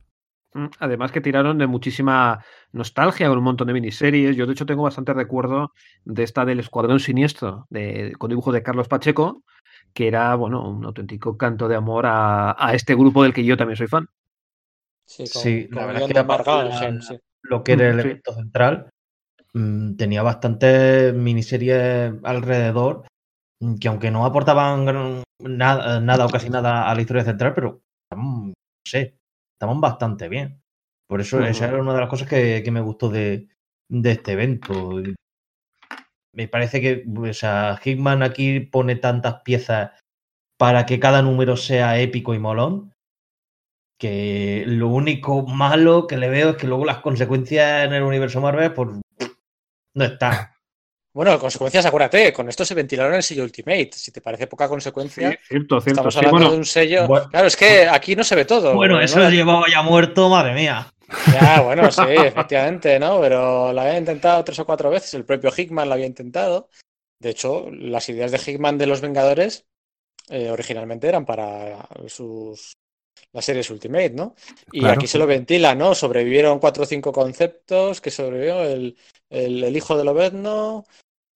Mm, 0.56 0.66
además 0.80 1.12
que 1.12 1.22
tiraron 1.22 1.60
de 1.60 1.68
muchísima 1.68 2.44
nostalgia 2.72 3.30
con 3.30 3.38
un 3.38 3.44
montón 3.44 3.68
de 3.68 3.74
miniseries. 3.74 4.36
Yo 4.36 4.48
de 4.48 4.54
hecho 4.54 4.66
tengo 4.66 4.82
bastante 4.82 5.14
recuerdo 5.14 5.72
de 6.04 6.24
esta 6.24 6.44
del 6.44 6.60
Escuadrón 6.60 7.00
Siniestro, 7.00 7.68
de, 7.70 8.14
con 8.18 8.30
dibujos 8.30 8.56
de 8.56 8.64
Carlos 8.64 8.88
Pacheco, 8.88 9.44
que 9.94 10.08
era 10.08 10.34
bueno 10.34 10.68
un 10.68 10.84
auténtico 10.86 11.38
canto 11.38 11.68
de 11.68 11.76
amor 11.76 12.08
a, 12.08 12.56
a 12.58 12.74
este 12.74 12.96
grupo 12.96 13.22
del 13.22 13.34
que 13.34 13.46
yo 13.46 13.58
también 13.58 13.78
soy 13.78 13.88
fan. 13.88 14.08
Sí, 15.06 15.26
con, 15.32 15.42
sí 15.44 15.68
con 15.68 15.76
la 15.76 15.86
verdad 15.86 16.02
es 16.02 16.08
que 16.08 16.20
era 16.20 17.02
sí 17.02 17.20
lo 17.44 17.64
que 17.64 17.74
era 17.74 17.90
el 17.90 18.00
evento 18.00 18.34
central, 18.34 18.90
mm, 19.54 19.96
tenía 19.96 20.24
bastantes 20.24 21.14
miniseries 21.14 22.14
alrededor 22.24 23.06
mm, 23.62 23.76
que 23.76 23.88
aunque 23.88 24.12
no 24.12 24.26
aportaban 24.26 25.24
nada, 25.40 26.00
nada 26.00 26.26
o 26.26 26.30
casi 26.30 26.50
nada 26.50 26.90
a 26.90 26.96
la 26.96 27.02
historia 27.02 27.24
central, 27.24 27.54
pero 27.54 27.82
no 28.16 28.54
sé, 28.88 29.18
estaban 29.56 29.82
bastante 29.82 30.30
bien. 30.30 30.62
Por 31.08 31.22
eso 31.22 31.44
esa 31.44 31.68
era 31.68 31.82
una 31.82 31.94
de 31.94 32.00
las 32.00 32.10
cosas 32.10 32.28
que, 32.28 32.62
que 32.64 32.72
me 32.72 32.82
gustó 32.82 33.10
de, 33.10 33.48
de, 33.90 34.12
este 34.12 34.32
evento. 34.32 35.02
Me 36.34 36.48
parece 36.48 36.82
que 36.82 37.06
o 37.16 37.34
sea, 37.34 37.80
Hickman 37.84 38.24
aquí 38.24 38.62
pone 38.62 38.96
tantas 38.96 39.42
piezas 39.42 39.92
para 40.58 40.86
que 40.86 41.00
cada 41.00 41.22
número 41.22 41.58
sea 41.58 42.00
épico 42.00 42.34
y 42.34 42.40
molón, 42.40 42.93
que 44.04 44.66
lo 44.68 44.90
único 44.90 45.44
malo 45.44 46.08
que 46.08 46.18
le 46.18 46.28
veo 46.28 46.50
es 46.50 46.58
que 46.58 46.68
luego 46.68 46.84
las 46.84 46.98
consecuencias 46.98 47.86
en 47.86 47.94
el 47.94 48.04
universo 48.04 48.42
Marvel, 48.42 48.74
pues 48.74 48.90
no 49.96 50.04
están. 50.06 50.50
Bueno, 51.16 51.38
consecuencias, 51.38 51.86
acuérdate, 51.86 52.34
con 52.34 52.50
esto 52.50 52.66
se 52.66 52.74
ventilaron 52.74 53.14
el 53.14 53.22
sello 53.22 53.44
Ultimate. 53.44 53.92
Si 53.92 54.12
te 54.12 54.20
parece 54.20 54.48
poca 54.48 54.68
consecuencia, 54.68 55.30
sí, 55.30 55.38
cierto, 55.48 55.80
cierto. 55.80 56.10
estamos 56.10 56.18
hablando 56.18 56.38
sí, 56.38 56.42
bueno, 56.42 56.52
de 56.54 56.58
un 56.58 56.66
sello. 56.66 57.08
Bueno, 57.08 57.30
claro, 57.30 57.46
es 57.46 57.56
que 57.56 57.88
aquí 57.88 58.16
no 58.16 58.24
se 58.24 58.34
ve 58.34 58.46
todo. 58.46 58.74
Bueno, 58.74 59.00
eso 59.00 59.20
lo 59.20 59.30
llevaba 59.30 59.68
ya 59.72 59.84
muerto, 59.84 60.28
madre 60.28 60.56
mía. 60.56 60.92
Ya, 61.32 61.62
bueno, 61.62 61.92
sí, 61.92 62.02
efectivamente, 62.02 63.00
¿no? 63.00 63.22
Pero 63.22 63.72
lo 63.72 63.82
había 63.82 64.00
intentado 64.00 64.44
tres 64.44 64.58
o 64.58 64.66
cuatro 64.66 64.90
veces. 64.90 65.14
El 65.14 65.24
propio 65.24 65.52
Hickman 65.56 65.88
lo 65.88 65.94
había 65.94 66.08
intentado. 66.08 66.70
De 67.20 67.30
hecho, 67.30 67.70
las 67.70 68.10
ideas 68.10 68.32
de 68.32 68.40
Hickman 68.40 68.80
de 68.80 68.88
los 68.88 69.00
Vengadores 69.00 69.68
eh, 70.30 70.50
originalmente 70.50 71.08
eran 71.08 71.28
para 71.28 71.88
sus 72.08 72.74
las 73.32 73.46
series 73.46 73.70
Ultimate, 73.70 74.12
¿no? 74.12 74.36
Y 74.72 74.80
claro. 74.80 74.96
aquí 74.96 75.08
se 75.08 75.18
lo 75.18 75.26
ventila, 75.26 75.76
¿no? 75.76 75.96
Sobrevivieron 75.96 76.60
cuatro 76.60 76.84
o 76.84 76.86
cinco 76.86 77.12
conceptos, 77.12 78.00
que 78.00 78.12
sobrevivió 78.12 78.62
el, 78.64 78.98
el, 79.30 79.64
el 79.64 79.78
hijo 79.78 79.98
de 79.98 80.04
Lobezno, 80.04 80.86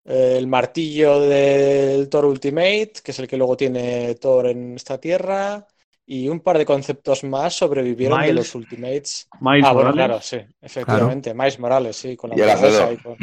el 0.06 0.48
martillo 0.48 1.20
del 1.20 2.08
Thor 2.08 2.26
Ultimate, 2.26 2.94
que 3.04 3.12
es 3.12 3.20
el 3.20 3.28
que 3.28 3.38
luego 3.38 3.58
tiene 3.58 4.16
Thor 4.16 4.48
en 4.48 4.76
esta 4.76 5.00
tierra, 5.00 5.68
y 6.06 6.30
un 6.30 6.40
par 6.40 6.58
de 6.58 6.66
conceptos 6.66 7.26
más 7.26 7.56
sobrevivieron 7.56 8.18
Miles, 8.18 8.30
de 8.30 8.42
los 8.42 8.56
Ultimates. 8.56 9.28
Miles 9.42 9.66
ah, 9.66 9.74
bueno, 9.74 9.90
Morales. 9.90 9.94
claro, 9.94 10.22
sí, 10.22 10.56
efectivamente. 10.62 11.32
Claro. 11.32 11.44
Miles 11.44 11.60
Morales, 11.60 11.98
sí, 11.98 12.16
con 12.16 12.30
la 12.30 12.38
y, 12.38 12.42
el 12.42 12.94
y, 12.94 12.98
con... 12.98 13.18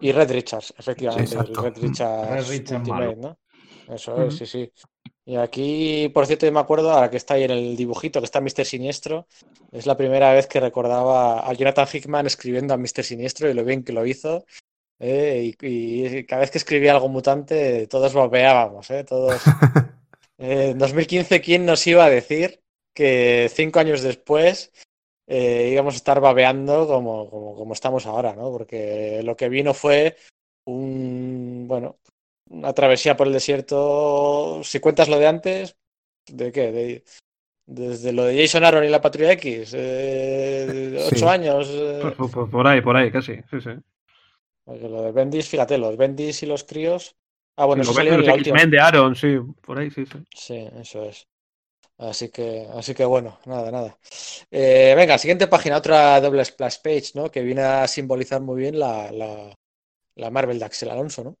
y 0.00 0.12
Red 0.12 0.30
Richards, 0.32 0.74
efectivamente. 0.76 1.28
Sí, 1.28 1.36
el 1.38 1.56
Red 1.56 1.78
Richards, 1.78 2.28
Red 2.28 2.48
Richards 2.50 2.80
Ultimate, 2.80 3.16
¿no? 3.16 3.38
Eso 3.88 4.14
uh 4.14 4.18
-huh. 4.18 4.28
es, 4.28 4.36
sí, 4.36 4.46
sí. 4.46 4.70
Y 5.24 5.36
aquí, 5.36 6.10
por 6.12 6.26
cierto, 6.26 6.46
yo 6.46 6.52
me 6.52 6.60
acuerdo, 6.60 6.90
ahora 6.90 7.10
que 7.10 7.16
está 7.16 7.34
ahí 7.34 7.44
en 7.44 7.52
el 7.52 7.76
dibujito, 7.76 8.20
que 8.20 8.24
está 8.24 8.40
Mr. 8.40 8.64
Siniestro, 8.64 9.28
es 9.70 9.86
la 9.86 9.96
primera 9.96 10.32
vez 10.32 10.48
que 10.48 10.58
recordaba 10.58 11.48
a 11.48 11.52
Jonathan 11.52 11.86
Hickman 11.92 12.26
escribiendo 12.26 12.74
a 12.74 12.76
Mr. 12.76 13.04
Siniestro 13.04 13.48
y 13.48 13.54
lo 13.54 13.64
bien 13.64 13.84
que 13.84 13.92
lo 13.92 14.04
hizo. 14.04 14.44
Eh, 14.98 15.52
y, 15.60 16.06
y, 16.16 16.24
cada 16.26 16.40
vez 16.40 16.50
que 16.50 16.58
escribía 16.58 16.92
algo 16.92 17.08
mutante, 17.08 17.86
todos 17.86 18.12
bobeábamos, 18.14 18.90
¿eh? 18.90 19.04
Todos. 19.04 19.40
Eh, 20.38 20.70
en 20.70 20.78
2015, 20.78 21.40
¿quién 21.40 21.64
nos 21.64 21.86
iba 21.86 22.04
a 22.04 22.10
decir 22.10 22.62
que 22.92 23.48
cinco 23.54 23.78
años 23.78 24.02
después 24.02 24.72
eh, 25.28 25.70
íbamos 25.72 25.94
a 25.94 25.98
estar 25.98 26.20
babeando 26.20 26.88
como, 26.88 27.30
como, 27.30 27.54
como 27.54 27.72
estamos 27.72 28.06
ahora, 28.06 28.34
¿no? 28.34 28.50
Porque 28.50 29.22
lo 29.22 29.36
que 29.36 29.48
vino 29.48 29.72
fue 29.72 30.16
un, 30.64 31.66
bueno, 31.68 31.98
una 32.52 32.72
travesía 32.72 33.16
por 33.16 33.26
el 33.26 33.32
desierto. 33.32 34.60
Si 34.62 34.78
cuentas 34.80 35.08
lo 35.08 35.18
de 35.18 35.26
antes, 35.26 35.76
¿de 36.26 36.52
qué? 36.52 36.72
De, 36.72 37.04
desde 37.66 38.12
lo 38.12 38.24
de 38.24 38.40
Jason 38.40 38.64
Aaron 38.64 38.84
y 38.84 38.88
la 38.88 39.00
Patrulla 39.00 39.32
X, 39.32 39.72
eh, 39.74 41.06
ocho 41.06 41.16
sí. 41.16 41.24
años. 41.24 41.68
Eh. 41.70 42.00
Por, 42.16 42.30
por, 42.30 42.50
por, 42.50 42.66
ahí, 42.66 42.80
por 42.80 42.96
ahí, 42.96 43.10
casi, 43.10 43.36
sí, 43.50 43.60
sí. 43.60 43.70
Porque 44.64 44.88
lo 44.88 45.02
de 45.02 45.12
Bendis, 45.12 45.48
fíjate, 45.48 45.78
los 45.78 45.96
Bendis 45.96 46.42
y 46.42 46.46
los 46.46 46.64
críos. 46.64 47.16
Ah, 47.56 47.66
bueno, 47.66 47.84
sí, 47.84 47.90
eso 47.90 47.98
salió 47.98 48.16
de 48.16 48.80
Aaron, 48.80 49.14
sí, 49.14 49.38
por 49.60 49.78
ahí, 49.78 49.90
sí, 49.90 50.06
sí. 50.06 50.18
Sí, 50.34 50.68
eso 50.80 51.04
es. 51.04 51.26
Así 51.98 52.30
que, 52.30 52.66
así 52.74 52.94
que 52.94 53.04
bueno, 53.04 53.38
nada, 53.44 53.70
nada. 53.70 53.98
Eh, 54.50 54.94
venga, 54.96 55.18
siguiente 55.18 55.46
página, 55.46 55.76
otra 55.76 56.20
doble 56.20 56.44
splash 56.44 56.78
page, 56.82 57.10
¿no? 57.14 57.30
Que 57.30 57.42
viene 57.42 57.62
a 57.62 57.86
simbolizar 57.86 58.40
muy 58.40 58.60
bien 58.60 58.78
la, 58.78 59.12
la, 59.12 59.54
la 60.16 60.30
Marvel 60.30 60.58
de 60.58 60.64
Axel 60.64 60.90
Alonso, 60.90 61.22
¿no? 61.22 61.36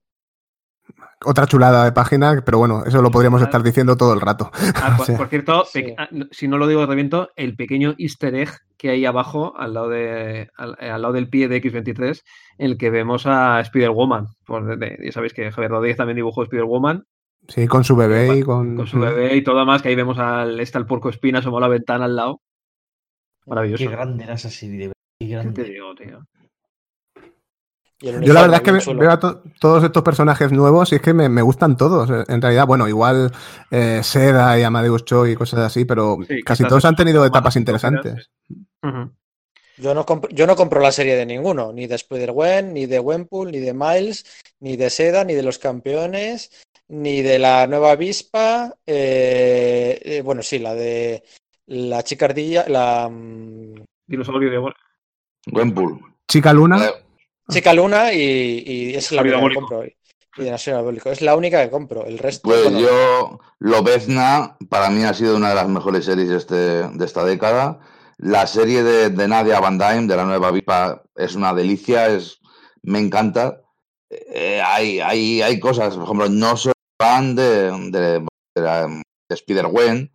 Otra 1.24 1.46
chulada 1.46 1.84
de 1.84 1.92
página, 1.92 2.42
pero 2.44 2.58
bueno, 2.58 2.84
eso 2.84 3.00
lo 3.00 3.10
podríamos 3.10 3.42
estar 3.42 3.62
diciendo 3.62 3.96
todo 3.96 4.12
el 4.14 4.20
rato. 4.20 4.50
Ah, 4.74 4.96
por, 5.06 5.16
por, 5.16 5.28
cierto, 5.28 5.64
sí. 5.64 5.94
si 6.30 6.48
no 6.48 6.58
lo 6.58 6.66
digo 6.66 6.80
de 6.80 6.86
reviento, 6.86 7.30
el 7.36 7.54
pequeño 7.54 7.94
easter 7.98 8.34
egg 8.34 8.50
que 8.76 8.90
hay 8.90 9.04
abajo, 9.04 9.54
al 9.56 9.74
lado, 9.74 9.88
de, 9.88 10.50
al, 10.56 10.76
al 10.80 11.02
lado 11.02 11.14
del 11.14 11.28
pie 11.28 11.46
de 11.46 11.62
X23, 11.62 12.22
en 12.58 12.70
el 12.70 12.78
que 12.78 12.90
vemos 12.90 13.26
a 13.26 13.60
Spider-Woman. 13.60 14.26
Ya 14.48 15.12
sabéis 15.12 15.32
que 15.32 15.52
Javier 15.52 15.70
Rodríguez 15.70 15.96
también 15.96 16.16
dibujó 16.16 16.42
Spider-Woman. 16.42 17.04
Sí, 17.48 17.66
con 17.66 17.84
su 17.84 17.94
bebé 17.96 18.38
y 18.38 18.42
con... 18.42 18.76
Con 18.76 18.86
su 18.86 18.98
bebé 18.98 19.36
y 19.36 19.42
todo 19.42 19.64
más, 19.64 19.82
que 19.82 19.88
ahí 19.88 19.94
vemos 19.94 20.18
al, 20.18 20.58
está 20.60 20.78
el 20.78 20.86
porco 20.86 21.08
espina, 21.08 21.38
asomó 21.38 21.60
la 21.60 21.68
ventana 21.68 22.06
al 22.06 22.16
lado. 22.16 22.40
Maravilloso. 23.46 23.84
Qué 23.84 23.90
grande 23.90 24.24
era 24.24 24.34
esa 24.34 24.50
serie, 24.50 24.92
qué 25.20 25.26
grande. 25.26 25.52
¿Qué 25.52 25.62
te 25.62 25.72
digo, 25.72 25.94
tío? 25.94 26.26
Yo 28.02 28.32
la 28.32 28.42
verdad 28.42 28.60
es 28.64 28.84
que 28.84 28.94
veo 28.94 29.10
a 29.10 29.20
to 29.20 29.42
todos 29.60 29.84
estos 29.84 30.02
personajes 30.02 30.50
nuevos 30.50 30.90
y 30.90 30.96
es 30.96 31.00
que 31.00 31.14
me, 31.14 31.28
me 31.28 31.40
gustan 31.40 31.76
todos. 31.76 32.10
En 32.28 32.42
realidad, 32.42 32.66
bueno, 32.66 32.88
igual 32.88 33.30
eh, 33.70 34.00
Seda 34.02 34.58
y 34.58 34.64
Amadeus 34.64 35.04
Cho 35.04 35.26
y 35.26 35.36
cosas 35.36 35.60
así, 35.60 35.84
pero 35.84 36.18
sí, 36.26 36.42
casi 36.42 36.64
todos 36.64 36.84
han 36.84 36.96
tenido 36.96 37.24
etapas 37.24 37.54
interesantes. 37.54 38.30
Uh 38.82 38.88
-huh. 38.88 39.10
Yo 39.78 39.94
no, 39.94 40.04
compro, 40.04 40.28
yo 40.30 40.46
no 40.46 40.56
compro 40.56 40.80
la 40.80 40.92
serie 40.92 41.16
de 41.16 41.24
ninguno, 41.24 41.72
ni 41.72 41.86
de 41.86 41.94
Spider-Gwen, 41.94 42.72
ni 42.72 42.86
de 42.86 42.98
Wenpool, 42.98 43.52
ni 43.52 43.58
de 43.58 43.72
Miles, 43.72 44.26
ni 44.60 44.76
de 44.76 44.90
Seda, 44.90 45.24
ni 45.24 45.34
de 45.34 45.42
los 45.42 45.58
campeones, 45.58 46.50
ni 46.88 47.22
de 47.22 47.38
la 47.38 47.66
nueva 47.66 47.92
avispa. 47.92 48.76
Eh, 48.86 49.98
eh, 50.02 50.22
bueno, 50.22 50.42
sí, 50.42 50.58
la 50.58 50.74
de 50.74 51.22
la 51.66 52.02
chica 52.02 52.26
ardilla, 52.26 52.64
la. 52.68 53.08
mm, 53.08 53.74
Dinosaurio 54.06 54.50
de 54.50 54.72
Wenpool. 55.52 56.00
Chica 56.28 56.52
Luna. 56.52 56.90
Chica 57.50 57.72
Luna 57.72 58.12
y, 58.12 58.62
y 58.66 58.94
es 58.94 59.10
la 59.12 59.22
única 59.22 59.40
que 59.48 59.54
compro. 59.54 59.84
Y 59.84 60.44
de 60.44 60.56
Diabólico. 60.56 61.10
Es 61.10 61.20
la 61.20 61.36
única 61.36 61.62
que 61.62 61.70
compro. 61.70 62.06
El 62.06 62.18
resto. 62.18 62.48
Pues 62.48 62.62
bueno, 62.64 62.80
yo, 62.80 63.38
Lobezna, 63.58 64.56
para 64.70 64.88
mí 64.88 65.04
ha 65.04 65.12
sido 65.12 65.36
una 65.36 65.50
de 65.50 65.54
las 65.56 65.68
mejores 65.68 66.06
series 66.06 66.30
este, 66.30 66.54
de 66.54 67.04
esta 67.04 67.24
década. 67.24 67.80
La 68.16 68.46
serie 68.46 68.82
de, 68.82 69.10
de 69.10 69.28
Nadia 69.28 69.60
Van 69.60 69.78
Dyne, 69.78 70.06
de 70.06 70.16
la 70.16 70.24
nueva 70.24 70.50
Vipa, 70.50 71.02
es 71.16 71.34
una 71.34 71.52
delicia, 71.52 72.08
es, 72.08 72.38
me 72.82 72.98
encanta. 72.98 73.60
eh, 74.10 74.62
hay, 74.64 75.00
hay, 75.00 75.42
hay 75.42 75.58
cosas, 75.58 75.94
por 75.94 76.04
ejemplo, 76.04 76.28
no 76.28 76.56
soy 76.56 76.72
fan 76.98 77.34
de, 77.34 77.70
de, 77.90 78.24
de, 78.54 79.02
Spider-Gwen, 79.28 80.12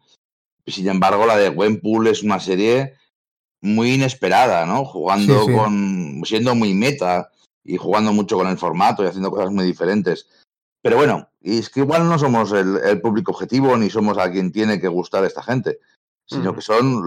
sin 0.65 0.87
embargo, 0.89 1.25
la 1.25 1.37
de 1.37 1.49
Gwenpool 1.49 2.07
es 2.07 2.23
una 2.23 2.39
serie 2.39 2.93
muy 3.67 3.93
inesperada, 3.93 4.65
¿no? 4.65 4.86
Jugando 4.86 5.45
con. 5.45 6.21
siendo 6.25 6.56
muy 6.56 6.73
meta 6.73 7.30
y 7.63 7.77
jugando 7.77 8.13
mucho 8.13 8.38
con 8.38 8.47
el 8.47 8.58
formato 8.58 9.03
y 9.03 9.08
haciendo 9.08 9.30
cosas 9.30 9.51
muy 9.51 9.65
diferentes. 9.65 10.27
Pero 10.82 10.97
bueno, 10.97 11.30
y 11.41 11.58
es 11.58 11.69
que 11.69 11.82
igual 11.82 12.08
no 12.08 12.17
somos 12.17 12.53
el, 12.53 13.01
público 13.01 13.32
objetivo 13.32 13.75
ni 13.77 13.89
somos 13.89 14.17
a 14.17 14.32
quien 14.32 14.51
tiene 14.51 14.80
que 14.80 14.88
gustar 14.88 15.25
esta 15.25 15.43
gente, 15.43 15.80
sino 16.25 16.53
que 16.56 16.62
son 16.62 17.03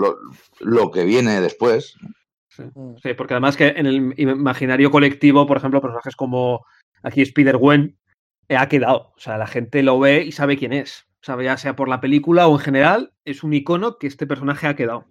lo, 0.60 0.90
que 0.90 1.04
viene 1.04 1.40
después. 1.40 1.96
Mm. 2.00 2.96
Sí. 3.02 3.14
porque 3.14 3.34
además 3.34 3.56
que 3.56 3.68
en 3.68 3.86
el 3.86 4.14
imaginario 4.18 4.90
colectivo, 4.90 5.46
por 5.46 5.56
ejemplo, 5.56 5.80
personajes 5.80 6.16
como 6.16 6.66
aquí 7.02 7.22
Spider-Gwen 7.22 7.96
eh, 8.48 8.56
ha 8.56 8.68
quedado. 8.68 9.12
O 9.16 9.20
sea, 9.20 9.38
la 9.38 9.46
gente 9.46 9.82
lo 9.82 9.98
ve 9.98 10.24
y 10.24 10.32
sabe 10.32 10.58
quién 10.58 10.72
es. 10.72 11.06
O 11.22 11.24
sea, 11.24 11.40
ya 11.42 11.56
sea 11.56 11.76
por 11.76 11.88
la 11.88 12.00
película 12.00 12.48
o 12.48 12.54
en 12.54 12.58
general, 12.58 13.12
es 13.24 13.44
un 13.44 13.54
icono 13.54 13.98
que 13.98 14.06
este 14.06 14.26
personaje 14.26 14.66
ha 14.66 14.76
quedado. 14.76 15.06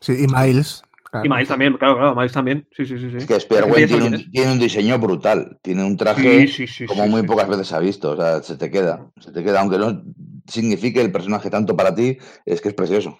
Sí, 0.00 0.24
y 0.24 0.26
Miles. 0.26 0.82
Y 1.24 1.28
Miles 1.28 1.48
también, 1.48 1.76
claro, 1.76 1.96
claro, 1.96 2.14
Miles 2.14 2.32
también. 2.32 2.68
Sí, 2.76 2.86
sí, 2.86 2.98
sí. 2.98 3.16
Es 3.16 3.26
que 3.26 3.36
Spider-Man 3.36 4.28
tiene, 4.30 4.52
un 4.52 4.58
diseño 4.58 4.98
brutal. 4.98 5.58
Tiene 5.60 5.84
un 5.84 5.96
traje 5.96 6.48
como 6.86 7.08
muy 7.08 7.22
pocas 7.24 7.48
veces 7.48 7.72
ha 7.72 7.80
visto. 7.80 8.12
O 8.12 8.16
sea, 8.16 8.42
se 8.42 8.56
te 8.56 8.70
queda. 8.70 9.10
Se 9.20 9.32
te 9.32 9.42
queda, 9.42 9.60
aunque 9.60 9.78
no 9.78 10.02
signifique 10.46 11.00
el 11.00 11.12
personaje 11.12 11.50
tanto 11.50 11.76
para 11.76 11.94
ti, 11.94 12.16
es 12.44 12.60
que 12.60 12.68
es 12.68 12.74
precioso. 12.74 13.18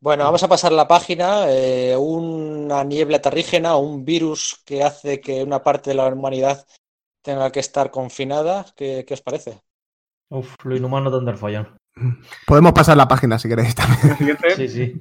Bueno, 0.00 0.24
vamos 0.24 0.42
a 0.42 0.48
pasar 0.48 0.72
la 0.72 0.88
página. 0.88 1.44
Eh, 1.48 1.96
una 1.96 2.82
niebla 2.82 3.20
terrígena, 3.20 3.76
un 3.76 4.04
virus 4.04 4.60
que 4.64 4.82
hace 4.82 5.20
que 5.20 5.44
una 5.44 5.62
parte 5.62 5.90
de 5.90 5.96
la 5.96 6.08
humanidad 6.08 6.66
tenga 7.22 7.52
que 7.52 7.60
estar 7.60 7.92
confinada. 7.92 8.66
¿Qué, 8.76 9.04
qué 9.06 9.14
os 9.14 9.22
parece? 9.22 9.60
Uf, 10.28 10.56
lo 10.64 10.76
inhumano 10.76 11.10
de 11.20 11.34
follón. 11.34 11.68
Podemos 12.46 12.72
pasar 12.72 12.96
la 12.96 13.06
página 13.06 13.38
si 13.38 13.48
queréis 13.48 13.76
también. 13.76 14.38
Sí, 14.56 14.68
sí 14.68 15.00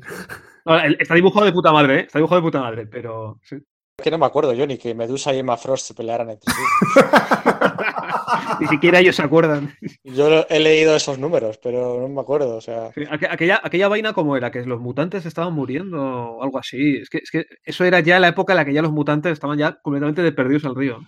está 1.00 1.16
dibujado 1.16 1.46
de 1.46 1.52
puta 1.52 1.72
madre, 1.72 2.00
¿eh? 2.00 2.02
Está 2.02 2.20
dibujado 2.20 2.42
de 2.42 2.48
puta 2.48 2.62
madre, 2.62 2.86
pero. 2.88 3.40
Sí. 3.44 3.56
Es 3.56 4.04
que 4.04 4.12
no 4.12 4.18
me 4.18 4.26
acuerdo 4.26 4.54
yo 4.54 4.66
ni 4.66 4.78
que 4.78 4.96
Medusa 4.96 5.34
y 5.34 5.40
Emma 5.40 5.58
Frost 5.58 5.88
se 5.88 5.94
pelearan 5.94 6.30
entre 6.32 6.52
sí. 6.52 7.02
ni 8.60 8.68
siquiera 8.68 9.00
ellos 9.00 9.16
se 9.16 9.22
acuerdan. 9.22 9.76
Yo 10.04 10.46
he 10.50 10.60
leído 10.60 10.96
esos 10.96 11.20
números, 11.20 11.60
pero 11.62 12.00
no 12.00 12.08
me 12.08 12.22
acuerdo. 12.22 12.56
O 12.56 12.62
sea... 12.62 12.90
aquella, 13.30 13.62
aquella 13.64 13.88
vaina 13.90 14.14
como 14.14 14.36
era, 14.36 14.50
que 14.50 14.66
los 14.66 14.80
mutantes 14.80 15.26
estaban 15.26 15.54
muriendo 15.54 16.02
o 16.02 16.44
algo 16.44 16.58
así. 16.58 16.98
Es 16.98 17.10
que, 17.10 17.20
es 17.20 17.30
que 17.30 17.46
eso 17.64 17.86
era 17.86 18.00
ya 18.00 18.20
la 18.20 18.30
época 18.30 18.54
en 18.54 18.58
la 18.58 18.66
que 18.66 18.74
ya 18.74 18.82
los 18.82 18.92
mutantes 18.92 19.34
estaban 19.34 19.60
ya 19.60 19.80
completamente 19.82 20.24
de 20.24 20.32
perdidos 20.32 20.66
al 20.66 20.76
río. 20.76 21.00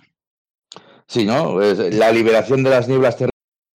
Sí, 1.07 1.25
¿no? 1.25 1.59
La 1.59 2.11
liberación 2.11 2.63
de 2.63 2.69
las 2.69 2.87
nieblas 2.87 3.17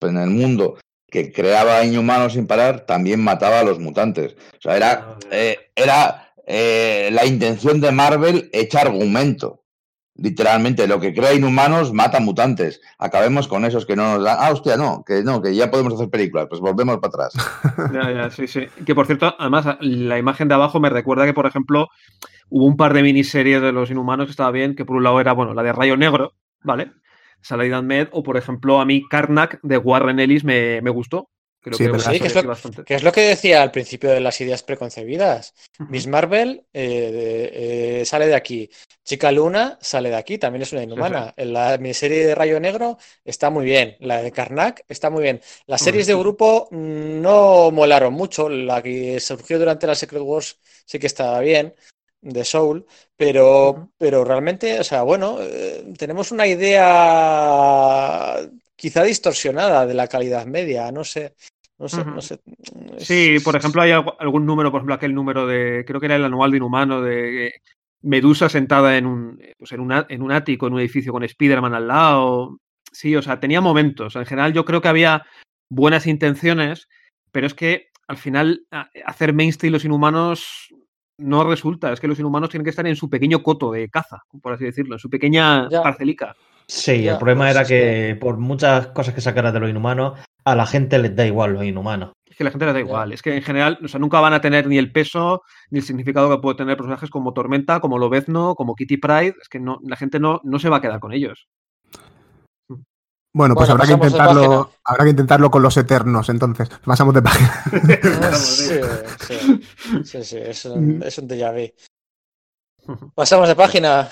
en 0.00 0.16
el 0.16 0.30
mundo 0.30 0.78
que 1.10 1.32
creaba 1.32 1.84
inhumanos 1.84 2.34
sin 2.34 2.46
parar, 2.46 2.84
también 2.86 3.22
mataba 3.22 3.60
a 3.60 3.64
los 3.64 3.78
mutantes. 3.78 4.36
O 4.58 4.60
sea, 4.60 4.76
era, 4.76 4.92
ah, 4.92 5.18
eh, 5.30 5.70
era 5.74 6.32
eh, 6.46 7.10
la 7.12 7.24
intención 7.24 7.80
de 7.80 7.92
Marvel 7.92 8.50
echar 8.52 8.88
argumento. 8.88 9.64
Literalmente, 10.20 10.88
lo 10.88 10.98
que 10.98 11.14
crea 11.14 11.32
inhumanos 11.32 11.92
mata 11.92 12.18
mutantes. 12.18 12.80
Acabemos 12.98 13.46
con 13.46 13.64
esos 13.64 13.86
que 13.86 13.94
no 13.94 14.14
nos 14.14 14.24
dan. 14.24 14.36
Ah, 14.40 14.50
hostia, 14.50 14.76
no, 14.76 15.04
que 15.06 15.22
no, 15.22 15.40
que 15.40 15.54
ya 15.54 15.70
podemos 15.70 15.94
hacer 15.94 16.10
películas. 16.10 16.46
Pues 16.48 16.60
volvemos 16.60 16.98
para 16.98 17.26
atrás. 17.26 17.34
ya, 17.92 18.10
ya, 18.10 18.30
sí, 18.30 18.48
sí. 18.48 18.66
Que 18.84 18.96
por 18.96 19.06
cierto, 19.06 19.34
además, 19.38 19.78
la 19.80 20.18
imagen 20.18 20.48
de 20.48 20.54
abajo 20.54 20.80
me 20.80 20.90
recuerda 20.90 21.24
que, 21.24 21.34
por 21.34 21.46
ejemplo, 21.46 21.88
hubo 22.48 22.66
un 22.66 22.76
par 22.76 22.94
de 22.94 23.02
miniseries 23.02 23.62
de 23.62 23.72
los 23.72 23.90
inhumanos 23.90 24.26
que 24.26 24.32
estaba 24.32 24.50
bien, 24.50 24.74
que 24.74 24.84
por 24.84 24.96
un 24.96 25.04
lado 25.04 25.20
era, 25.20 25.32
bueno, 25.32 25.54
la 25.54 25.62
de 25.62 25.72
Rayo 25.72 25.96
Negro, 25.96 26.32
¿vale? 26.64 26.90
Saladin 27.42 27.86
Med, 27.86 28.08
o 28.12 28.22
por 28.22 28.36
ejemplo, 28.36 28.80
a 28.80 28.84
mí 28.84 29.02
Karnak 29.08 29.60
de 29.62 29.78
Warren 29.78 30.20
Ellis 30.20 30.44
me, 30.44 30.80
me 30.82 30.90
gustó. 30.90 31.30
Creo 31.60 31.76
sí, 31.76 31.90
que, 31.90 31.98
sí, 31.98 32.20
que, 32.20 32.26
es 32.28 32.34
lo, 32.36 32.84
que, 32.84 32.94
es 32.94 33.02
lo, 33.02 33.12
que 33.12 33.20
decía 33.22 33.62
al 33.62 33.72
principio 33.72 34.10
de 34.10 34.20
las 34.20 34.40
ideas 34.40 34.62
preconcebidas. 34.62 35.54
Miss 35.88 36.06
Marvel 36.06 36.64
eh, 36.72 37.50
eh, 38.00 38.04
sale 38.04 38.28
de 38.28 38.36
aquí. 38.36 38.70
Chica 39.04 39.32
Luna 39.32 39.76
sale 39.80 40.08
de 40.10 40.16
aquí, 40.16 40.38
también 40.38 40.62
es 40.62 40.72
una 40.72 40.84
inhumana. 40.84 41.34
En 41.36 41.52
la 41.52 41.76
miniserie 41.78 42.26
de 42.26 42.34
Rayo 42.36 42.60
Negro 42.60 42.96
está 43.24 43.50
muy 43.50 43.64
bien. 43.64 43.96
La 43.98 44.22
de 44.22 44.30
Karnak 44.30 44.84
está 44.88 45.10
muy 45.10 45.24
bien. 45.24 45.40
Las 45.66 45.82
series 45.82 46.06
de 46.06 46.14
grupo 46.14 46.68
no 46.70 47.72
molaron 47.72 48.14
mucho. 48.14 48.48
La 48.48 48.80
que 48.80 49.18
surgió 49.18 49.58
durante 49.58 49.88
la 49.88 49.96
Secret 49.96 50.22
Wars 50.22 50.60
sí 50.86 51.00
que 51.00 51.08
estaba 51.08 51.40
bien 51.40 51.74
de 52.20 52.44
Soul, 52.44 52.84
pero, 53.16 53.90
pero 53.98 54.24
realmente, 54.24 54.80
o 54.80 54.84
sea, 54.84 55.02
bueno, 55.02 55.38
eh, 55.40 55.92
tenemos 55.96 56.32
una 56.32 56.46
idea 56.46 58.36
quizá 58.76 59.02
distorsionada 59.02 59.86
de 59.86 59.94
la 59.94 60.08
calidad 60.08 60.46
media, 60.46 60.90
no 60.92 61.04
sé. 61.04 61.34
No 61.78 61.88
sé, 61.88 62.04
no 62.04 62.20
sé. 62.20 62.40
Sí, 62.98 63.36
por 63.44 63.54
ejemplo, 63.54 63.82
hay 63.82 63.92
algún 63.92 64.44
número, 64.44 64.72
por 64.72 64.80
ejemplo, 64.80 64.96
aquel 64.96 65.14
número 65.14 65.46
de, 65.46 65.84
creo 65.86 66.00
que 66.00 66.06
era 66.06 66.16
el 66.16 66.24
anual 66.24 66.50
de 66.50 66.56
Inhumano, 66.56 67.02
de 67.02 67.60
Medusa 68.02 68.48
sentada 68.48 68.96
en 68.96 69.06
un, 69.06 69.40
pues 69.56 69.70
en, 69.70 69.88
en 70.08 70.22
un 70.22 70.32
ático, 70.32 70.66
en 70.66 70.72
un 70.72 70.80
edificio 70.80 71.12
con 71.12 71.22
Spider-Man 71.22 71.74
al 71.74 71.86
lado. 71.86 72.58
Sí, 72.90 73.14
o 73.14 73.22
sea, 73.22 73.38
tenía 73.38 73.60
momentos. 73.60 74.16
En 74.16 74.26
general, 74.26 74.52
yo 74.52 74.64
creo 74.64 74.80
que 74.80 74.88
había 74.88 75.24
buenas 75.68 76.08
intenciones, 76.08 76.88
pero 77.30 77.46
es 77.46 77.54
que 77.54 77.90
al 78.08 78.16
final 78.16 78.66
hacer 79.04 79.32
mainstream 79.32 79.72
los 79.72 79.84
inhumanos 79.84 80.74
no 81.18 81.44
resulta. 81.44 81.92
Es 81.92 82.00
que 82.00 82.08
los 82.08 82.18
inhumanos 82.18 82.50
tienen 82.50 82.64
que 82.64 82.70
estar 82.70 82.86
en 82.86 82.96
su 82.96 83.10
pequeño 83.10 83.42
coto 83.42 83.72
de 83.72 83.88
caza, 83.88 84.22
por 84.40 84.52
así 84.52 84.64
decirlo, 84.64 84.94
en 84.94 84.98
su 84.98 85.10
pequeña 85.10 85.68
parcelica. 85.68 86.34
Sí, 86.66 87.08
el 87.08 87.16
problema 87.16 87.46
pues 87.46 87.56
era 87.56 87.64
que 87.64 88.16
por 88.20 88.36
muchas 88.38 88.88
cosas 88.88 89.14
que 89.14 89.20
sacaran 89.20 89.54
de 89.54 89.60
los 89.60 89.70
inhumanos, 89.70 90.18
a 90.44 90.54
la 90.54 90.66
gente 90.66 90.98
les 90.98 91.14
da 91.16 91.26
igual 91.26 91.54
los 91.54 91.64
inhumanos. 91.64 92.12
Es 92.26 92.36
que 92.36 92.42
a 92.42 92.46
la 92.46 92.50
gente 92.50 92.66
les 92.66 92.74
da 92.74 92.80
igual. 92.80 93.12
Es 93.12 93.22
que 93.22 93.34
en 93.34 93.42
general, 93.42 93.78
o 93.82 93.88
sea, 93.88 93.98
nunca 93.98 94.20
van 94.20 94.34
a 94.34 94.40
tener 94.40 94.66
ni 94.66 94.78
el 94.78 94.92
peso 94.92 95.42
ni 95.70 95.78
el 95.78 95.84
significado 95.84 96.30
que 96.30 96.40
puede 96.40 96.56
tener 96.56 96.76
personajes 96.76 97.10
como 97.10 97.32
Tormenta, 97.32 97.80
como 97.80 97.98
Lobezno, 97.98 98.54
como 98.54 98.74
Kitty 98.74 98.98
Pride. 98.98 99.34
Es 99.40 99.48
que 99.48 99.60
no, 99.60 99.78
la 99.82 99.96
gente 99.96 100.20
no, 100.20 100.40
no 100.44 100.58
se 100.58 100.68
va 100.68 100.76
a 100.76 100.80
quedar 100.80 101.00
con 101.00 101.12
ellos. 101.12 101.48
Bueno, 103.32 103.54
pues 103.54 103.68
habrá 103.70 103.86
que 103.86 103.92
intentarlo, 103.92 104.72
habrá 104.84 105.04
que 105.04 105.10
intentarlo 105.10 105.50
con 105.50 105.62
los 105.62 105.76
eternos, 105.76 106.28
entonces. 106.28 106.68
Pasamos 106.84 107.14
de 107.14 107.22
página. 107.22 107.62
sí, 108.34 108.80
sí, 110.04 110.24
sí, 110.24 110.38
es 110.38 110.64
un, 110.64 111.02
es 111.02 111.18
un 111.18 111.28
déjà 111.28 111.52
vu. 111.52 111.68
Pasamos 113.14 113.48
de 113.48 113.54
página. 113.54 114.08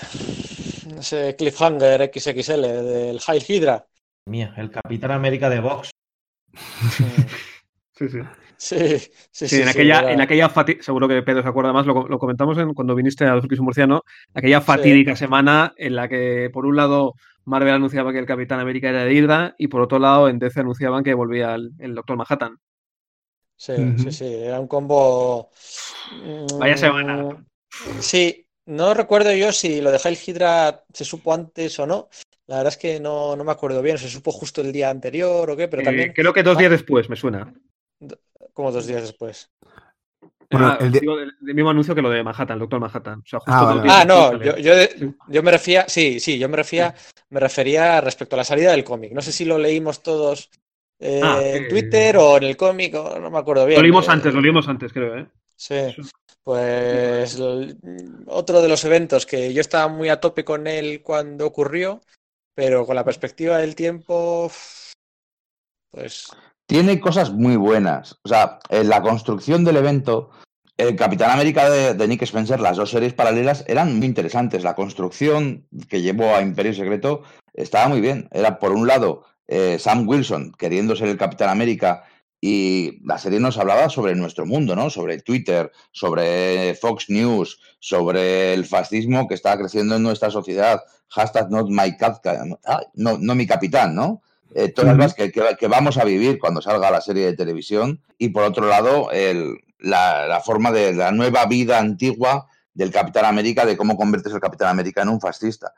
Ese 0.99 1.35
cliffhanger 1.35 2.11
XXL 2.13 2.61
del 2.61 3.19
High 3.19 3.43
Hydra. 3.47 3.85
Mía, 4.27 4.53
el 4.57 4.71
Capitán 4.71 5.11
América 5.11 5.49
de 5.49 5.59
Vox. 5.59 5.89
Sí, 7.97 8.09
sí. 8.09 8.19
Sí, 8.59 8.97
sí, 9.31 9.47
sí, 9.47 9.61
en, 9.61 9.67
aquella, 9.67 10.11
en 10.11 10.19
aquella 10.19 10.51
seguro 10.79 11.07
que 11.07 11.21
Pedro 11.21 11.43
se 11.43 11.47
acuerda 11.47 11.71
más, 11.71 11.85
lo, 11.85 12.07
lo 12.07 12.17
comentamos 12.17 12.57
en, 12.57 12.73
cuando 12.73 12.95
viniste 12.95 13.23
a 13.25 13.33
Dos 13.33 13.45
Murciano, 13.59 14.01
aquella 14.33 14.61
fatídica 14.61 15.15
semana 15.15 15.73
en 15.77 15.95
la 15.95 16.07
que, 16.09 16.49
por 16.51 16.65
un 16.65 16.75
lado, 16.75 17.13
Marvel 17.47 17.73
anunciaba 17.73 18.11
que 18.11 18.19
el 18.19 18.25
Capitán 18.25 18.59
América 18.59 18.89
era 18.89 19.05
de 19.05 19.13
Hydra 19.13 19.55
y 19.57 19.69
por 19.69 19.81
otro 19.81 19.99
lado 19.99 20.27
en 20.27 20.37
DC 20.37 20.59
anunciaban 20.59 21.01
que 21.01 21.13
volvía 21.13 21.55
el, 21.55 21.95
Doctor 21.95 22.17
Manhattan. 22.17 22.59
Sí, 23.55 23.73
sí, 23.97 24.11
sí, 24.11 24.25
era 24.25 24.59
un 24.59 24.67
combo... 24.67 25.49
Vaya 26.59 26.75
semana. 26.75 27.45
Sí, 27.99 28.45
no 28.65 28.93
recuerdo 28.93 29.33
yo 29.33 29.53
si 29.53 29.79
lo 29.79 29.91
de 29.91 29.99
Hail 30.03 30.17
Hydra 30.17 30.83
se 30.93 31.05
supo 31.05 31.33
antes 31.33 31.79
o 31.79 31.87
no. 31.87 32.09
La 32.47 32.57
verdad 32.57 32.73
es 32.73 32.77
que 32.77 32.99
no, 32.99 33.37
no 33.37 33.45
me 33.45 33.51
acuerdo 33.53 33.81
bien, 33.81 33.97
se 33.97 34.09
supo 34.09 34.31
justo 34.33 34.59
el 34.59 34.73
día 34.73 34.89
anterior 34.89 35.49
o 35.49 35.55
qué, 35.55 35.69
pero 35.69 35.83
eh, 35.83 35.85
también... 35.85 36.13
Creo 36.13 36.33
que 36.33 36.43
dos 36.43 36.57
días 36.57 36.71
después, 36.71 37.09
me 37.09 37.15
suena. 37.15 37.53
¿Cómo 38.51 38.73
dos 38.73 38.87
días 38.87 39.03
después? 39.03 39.49
Bueno, 40.49 40.77
el, 40.79 40.91
mismo 41.53 41.69
anuncio 41.69 41.93
que 41.93 42.01
lo 42.01 42.09
de 42.09 42.23
Manhattan, 42.23 42.55
el 42.55 42.59
Doctor 42.59 42.79
Manhattan. 42.79 43.23
ah, 43.47 43.83
ah 43.89 44.05
no, 44.05 44.41
yo, 44.41 45.43
me 45.43 45.51
refería, 45.51 45.89
sí, 45.89 46.19
sí, 46.19 46.39
yo 46.39 46.47
me 46.47 46.57
refería, 46.57 46.95
me 47.29 47.39
refería 47.39 47.99
respecto 47.99 48.35
a 48.35 48.37
la 48.37 48.43
salida 48.45 48.71
del 48.71 48.85
cómic. 48.85 49.11
No 49.11 49.21
sé 49.21 49.31
si 49.31 49.43
lo 49.43 49.57
leímos 49.57 50.01
todos 50.01 50.49
eh, 50.99 51.21
ah, 51.21 51.41
en 51.43 51.67
Twitter 51.67 52.15
o 52.17 52.37
en 52.37 52.43
el 52.43 52.55
cómic, 52.55 52.93
no 52.93 53.29
me 53.29 53.37
acuerdo 53.37 53.65
bien. 53.65 53.77
Lo 53.77 53.83
leímos 53.83 54.07
antes, 54.07 54.33
lo 54.33 54.39
leímos 54.39 54.67
antes, 54.69 54.93
creo, 54.93 55.17
¿eh? 55.17 55.27
Sí, 55.55 55.95
pues 56.43 57.37
otro 58.27 58.61
de 58.61 58.69
los 58.69 58.85
eventos 58.85 59.25
que 59.25 59.53
yo 59.53 59.59
estaba 59.59 59.89
muy 59.89 60.07
a 60.07 60.21
tope 60.21 60.45
con 60.45 60.65
él 60.65 61.01
cuando 61.03 61.45
ocurrió, 61.45 61.99
pero 62.53 62.85
con 62.85 62.95
la 62.95 63.03
perspectiva 63.03 63.57
del 63.57 63.75
tiempo, 63.75 64.49
pues 65.91 66.31
tiene 66.67 66.99
cosas 66.99 67.31
muy 67.31 67.55
buenas. 67.55 68.19
O 68.23 68.29
sea, 68.29 68.59
en 68.69 68.89
la 68.89 69.01
construcción 69.01 69.63
del 69.63 69.77
evento, 69.77 70.29
el 70.75 70.95
Capitán 70.95 71.31
América 71.31 71.69
de, 71.69 72.07
Nick 72.07 72.21
Spencer, 72.23 72.59
las 72.59 72.77
dos 72.77 72.91
series 72.91 73.13
paralelas 73.13 73.63
eran 73.67 73.97
muy 73.97 74.05
interesantes. 74.05 74.63
La 74.63 74.75
construcción 74.75 75.65
que 75.89 76.01
llevó 76.01 76.35
a 76.35 76.41
Imperio 76.41 76.73
Secreto 76.73 77.23
estaba 77.53 77.87
muy 77.87 78.01
bien. 78.01 78.27
Era, 78.31 78.59
por 78.59 78.73
un 78.73 78.85
lado, 78.85 79.23
eh, 79.47 79.77
Sam 79.79 80.07
Wilson 80.07 80.51
queriendo 80.57 80.95
ser 80.95 81.07
el 81.07 81.17
Capitán 81.17 81.49
América 81.49 82.03
Y 82.39 82.99
la 83.03 83.17
serie 83.17 83.39
nos 83.39 83.57
hablaba 83.57 83.89
sobre 83.89 84.13
nuestro 84.13 84.45
mundo, 84.45 84.75
¿no? 84.75 84.91
Sobre 84.91 85.19
Twitter, 85.19 85.71
sobre 85.91 86.75
Fox 86.75 87.09
News, 87.09 87.59
sobre 87.79 88.53
el 88.53 88.63
fascismo 88.65 89.27
que 89.27 89.33
está 89.33 89.57
creciendo 89.57 89.95
en 89.95 90.03
nuestra 90.03 90.29
sociedad. 90.29 90.79
Hashtag 91.09 91.49
not 91.49 91.67
my 91.69 91.95
no, 92.93 93.17
no 93.17 93.35
mi 93.35 93.47
capitán, 93.47 93.95
¿no? 93.95 94.21
Eh, 94.55 94.69
todas 94.69 94.97
las 94.97 95.13
que, 95.13 95.31
que, 95.31 95.67
vamos 95.67 95.97
a 95.97 96.05
vivir 96.05 96.39
cuando 96.39 96.61
salga 96.61 96.89
la 96.91 97.01
serie 97.01 97.25
de 97.25 97.35
televisión. 97.35 98.01
Y 98.17 98.29
por 98.29 98.43
otro 98.43 98.67
lado, 98.67 99.11
el, 99.11 99.57
la, 99.79 100.27
la, 100.27 100.39
forma 100.39 100.71
de 100.71 100.93
la 100.93 101.11
nueva 101.11 101.45
vida 101.45 101.79
antigua 101.79 102.47
del 102.73 102.91
Capitán 102.91 103.25
América, 103.25 103.65
de 103.65 103.77
cómo 103.77 103.97
convertirse 103.97 104.35
el 104.35 104.41
Capitán 104.41 104.69
América 104.69 105.01
en 105.01 105.09
un 105.09 105.19
fascista. 105.19 105.73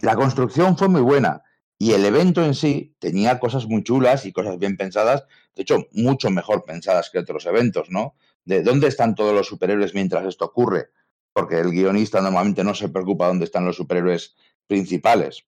La 0.00 0.16
construcción 0.16 0.76
fue 0.76 0.88
muy 0.88 1.00
buena 1.00 1.42
y 1.82 1.94
el 1.94 2.04
evento 2.04 2.44
en 2.44 2.54
sí 2.54 2.94
tenía 3.00 3.40
cosas 3.40 3.66
muy 3.66 3.82
chulas 3.82 4.24
y 4.24 4.32
cosas 4.32 4.56
bien 4.56 4.76
pensadas, 4.76 5.24
de 5.56 5.62
hecho, 5.62 5.88
mucho 5.92 6.30
mejor 6.30 6.64
pensadas 6.64 7.10
que 7.10 7.18
otros 7.18 7.44
eventos, 7.46 7.90
¿no? 7.90 8.14
De 8.44 8.62
dónde 8.62 8.86
están 8.86 9.14
todos 9.14 9.34
los 9.34 9.48
superhéroes 9.48 9.92
mientras 9.92 10.24
esto 10.24 10.44
ocurre, 10.44 10.90
porque 11.32 11.58
el 11.58 11.70
guionista 11.70 12.20
normalmente 12.20 12.62
no 12.62 12.74
se 12.74 12.88
preocupa 12.88 13.26
dónde 13.26 13.46
están 13.46 13.64
los 13.64 13.76
superhéroes 13.76 14.36
principales. 14.66 15.44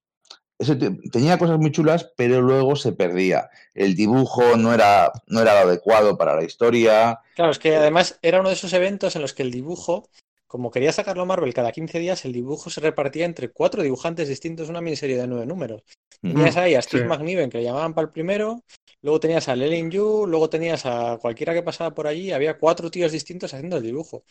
Tenía 1.11 1.37
cosas 1.37 1.59
muy 1.59 1.71
chulas, 1.71 2.11
pero 2.15 2.41
luego 2.41 2.75
se 2.75 2.93
perdía. 2.93 3.49
El 3.73 3.95
dibujo 3.95 4.57
no 4.57 4.73
era, 4.73 5.11
no 5.27 5.41
era 5.41 5.53
lo 5.53 5.69
adecuado 5.69 6.17
para 6.17 6.35
la 6.35 6.43
historia. 6.43 7.19
Claro, 7.35 7.51
es 7.51 7.59
que 7.59 7.75
además 7.75 8.19
era 8.21 8.39
uno 8.39 8.49
de 8.49 8.55
esos 8.55 8.73
eventos 8.73 9.15
en 9.15 9.21
los 9.21 9.33
que 9.33 9.43
el 9.43 9.51
dibujo 9.51 10.09
como 10.55 10.71
quería 10.71 10.93
sacarlo 10.93 11.25
Marvel 11.25 11.53
cada 11.53 11.73
15 11.73 11.99
días, 11.99 12.23
el 12.23 12.31
dibujo 12.31 12.69
se 12.69 12.79
repartía 12.79 13.25
entre 13.25 13.49
cuatro 13.49 13.83
dibujantes 13.83 14.29
distintos, 14.29 14.69
una 14.69 14.79
miniserie 14.79 15.17
de 15.17 15.27
nueve 15.27 15.45
números. 15.45 15.83
Tenías 16.21 16.55
ahí 16.55 16.75
a 16.75 16.81
Steve 16.81 17.05
McNiven, 17.05 17.49
que 17.49 17.57
le 17.57 17.65
llamaban 17.65 17.93
para 17.93 18.05
el 18.05 18.11
primero, 18.13 18.63
luego 19.01 19.19
tenías 19.19 19.49
a 19.49 19.55
Lelin 19.57 19.91
Yu, 19.91 20.25
luego 20.25 20.49
tenías 20.49 20.85
a 20.85 21.17
cualquiera 21.21 21.53
que 21.53 21.61
pasaba 21.61 21.93
por 21.93 22.07
allí, 22.07 22.31
había 22.31 22.57
cuatro 22.57 22.89
tíos 22.89 23.11
distintos 23.11 23.53
haciendo 23.53 23.75
el 23.75 23.83
dibujo. 23.83 24.23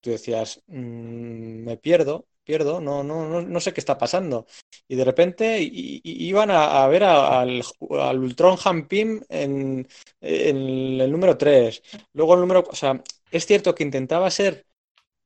Tú 0.00 0.10
decías, 0.10 0.62
mm, 0.68 1.64
me 1.64 1.76
pierdo, 1.78 2.26
pierdo, 2.44 2.80
no, 2.80 3.02
no, 3.02 3.28
no, 3.28 3.42
no, 3.42 3.60
sé 3.60 3.72
qué 3.72 3.80
está 3.80 3.98
pasando. 3.98 4.46
Y 4.88 4.96
de 4.96 5.04
repente 5.04 5.58
iban 5.62 6.50
a, 6.50 6.86
ver 6.88 7.04
al, 7.04 7.62
al, 7.98 8.18
Ultron 8.18 8.58
Hampim 8.64 9.22
en, 9.28 9.86
en 10.20 10.56
el 11.00 11.10
número 11.10 11.36
3. 11.36 11.82
Luego 12.14 12.34
el 12.34 12.40
número. 12.40 12.64
O 12.68 12.74
sea, 12.74 13.02
es 13.30 13.46
cierto 13.46 13.74
que 13.74 13.84
intentaba 13.84 14.30
ser 14.30 14.66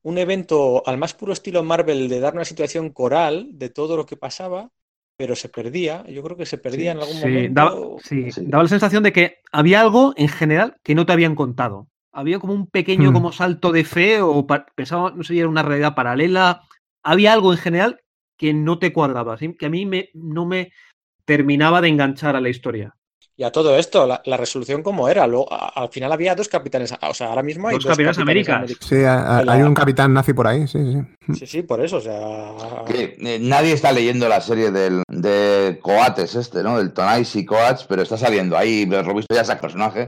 un 0.03 0.17
evento 0.17 0.83
al 0.85 0.97
más 0.97 1.13
puro 1.13 1.33
estilo 1.33 1.63
Marvel 1.63 2.07
de 2.07 2.19
dar 2.19 2.33
una 2.33 2.45
situación 2.45 2.91
coral 2.91 3.49
de 3.51 3.69
todo 3.69 3.97
lo 3.97 4.05
que 4.05 4.15
pasaba, 4.15 4.69
pero 5.17 5.35
se 5.35 5.49
perdía. 5.49 6.05
Yo 6.07 6.23
creo 6.23 6.37
que 6.37 6.45
se 6.45 6.57
perdía 6.57 6.91
en 6.91 6.99
algún 6.99 7.19
momento. 7.19 7.53
Daba, 7.53 7.75
sí, 8.01 8.29
daba 8.43 8.63
la 8.63 8.69
sensación 8.69 9.03
de 9.03 9.11
que 9.11 9.39
había 9.51 9.81
algo 9.81 10.13
en 10.15 10.29
general 10.29 10.77
que 10.83 10.95
no 10.95 11.05
te 11.05 11.11
habían 11.11 11.35
contado. 11.35 11.87
Había 12.13 12.39
como 12.39 12.53
un 12.53 12.67
pequeño 12.67 13.11
hmm. 13.11 13.13
como 13.13 13.31
salto 13.31 13.71
de 13.71 13.83
fe 13.83 14.21
o 14.21 14.47
pensaba, 14.75 15.11
no 15.11 15.23
sé 15.23 15.33
si 15.33 15.39
era 15.39 15.49
una 15.49 15.61
realidad 15.61 15.93
paralela. 15.93 16.63
Había 17.07 17.31
algo 17.31 17.53
en 17.53 17.57
general 17.57 18.01
que 18.37 18.53
no 18.53 18.79
te 18.79 18.91
cuadraba, 18.91 19.37
que 19.37 19.65
a 19.65 19.69
mí 19.69 19.85
me, 19.85 20.09
no 20.13 20.45
me 20.45 20.73
terminaba 21.23 21.79
de 21.79 21.87
enganchar 21.87 22.35
a 22.35 22.41
la 22.41 22.49
historia. 22.49 22.97
Y 23.37 23.43
a 23.43 23.51
todo 23.51 23.77
esto, 23.77 24.05
la, 24.07 24.37
resolución 24.37 24.83
cómo 24.83 25.07
era. 25.07 25.25
Luego, 25.25 25.47
al 25.49 25.87
final 25.89 26.11
había 26.11 26.35
dos 26.35 26.49
capitanes. 26.49 26.93
O 27.01 27.13
sea, 27.13 27.27
ahora 27.27 27.43
mismo 27.43 27.69
hay 27.69 27.75
dos, 27.75 27.85
capitanes, 27.85 28.17
América. 28.17 28.65
Sí, 28.81 28.95
hay, 29.05 29.61
un 29.61 29.73
capitán 29.73 30.13
nazi 30.13 30.33
por 30.33 30.47
ahí, 30.47 30.67
sí, 30.67 30.79
sí. 30.91 31.33
Sí, 31.35 31.47
sí, 31.47 31.61
por 31.61 31.79
eso, 31.79 31.97
o 31.97 32.01
sea. 32.01 32.51
Eh, 32.89 33.37
nadie 33.39 33.71
está 33.71 33.93
leyendo 33.93 34.27
la 34.27 34.41
serie 34.41 34.71
del, 34.71 35.03
de 35.07 35.79
Coates, 35.81 36.35
este, 36.35 36.61
¿no? 36.61 36.77
Del 36.77 36.91
Tonais 36.91 37.33
y 37.37 37.45
Coates, 37.45 37.85
pero 37.87 38.01
está 38.01 38.17
saliendo 38.17 38.57
ahí. 38.57 38.85
Lo 38.85 39.13
visto 39.13 39.33
ya 39.33 39.41
ese 39.41 39.55
personaje. 39.55 40.07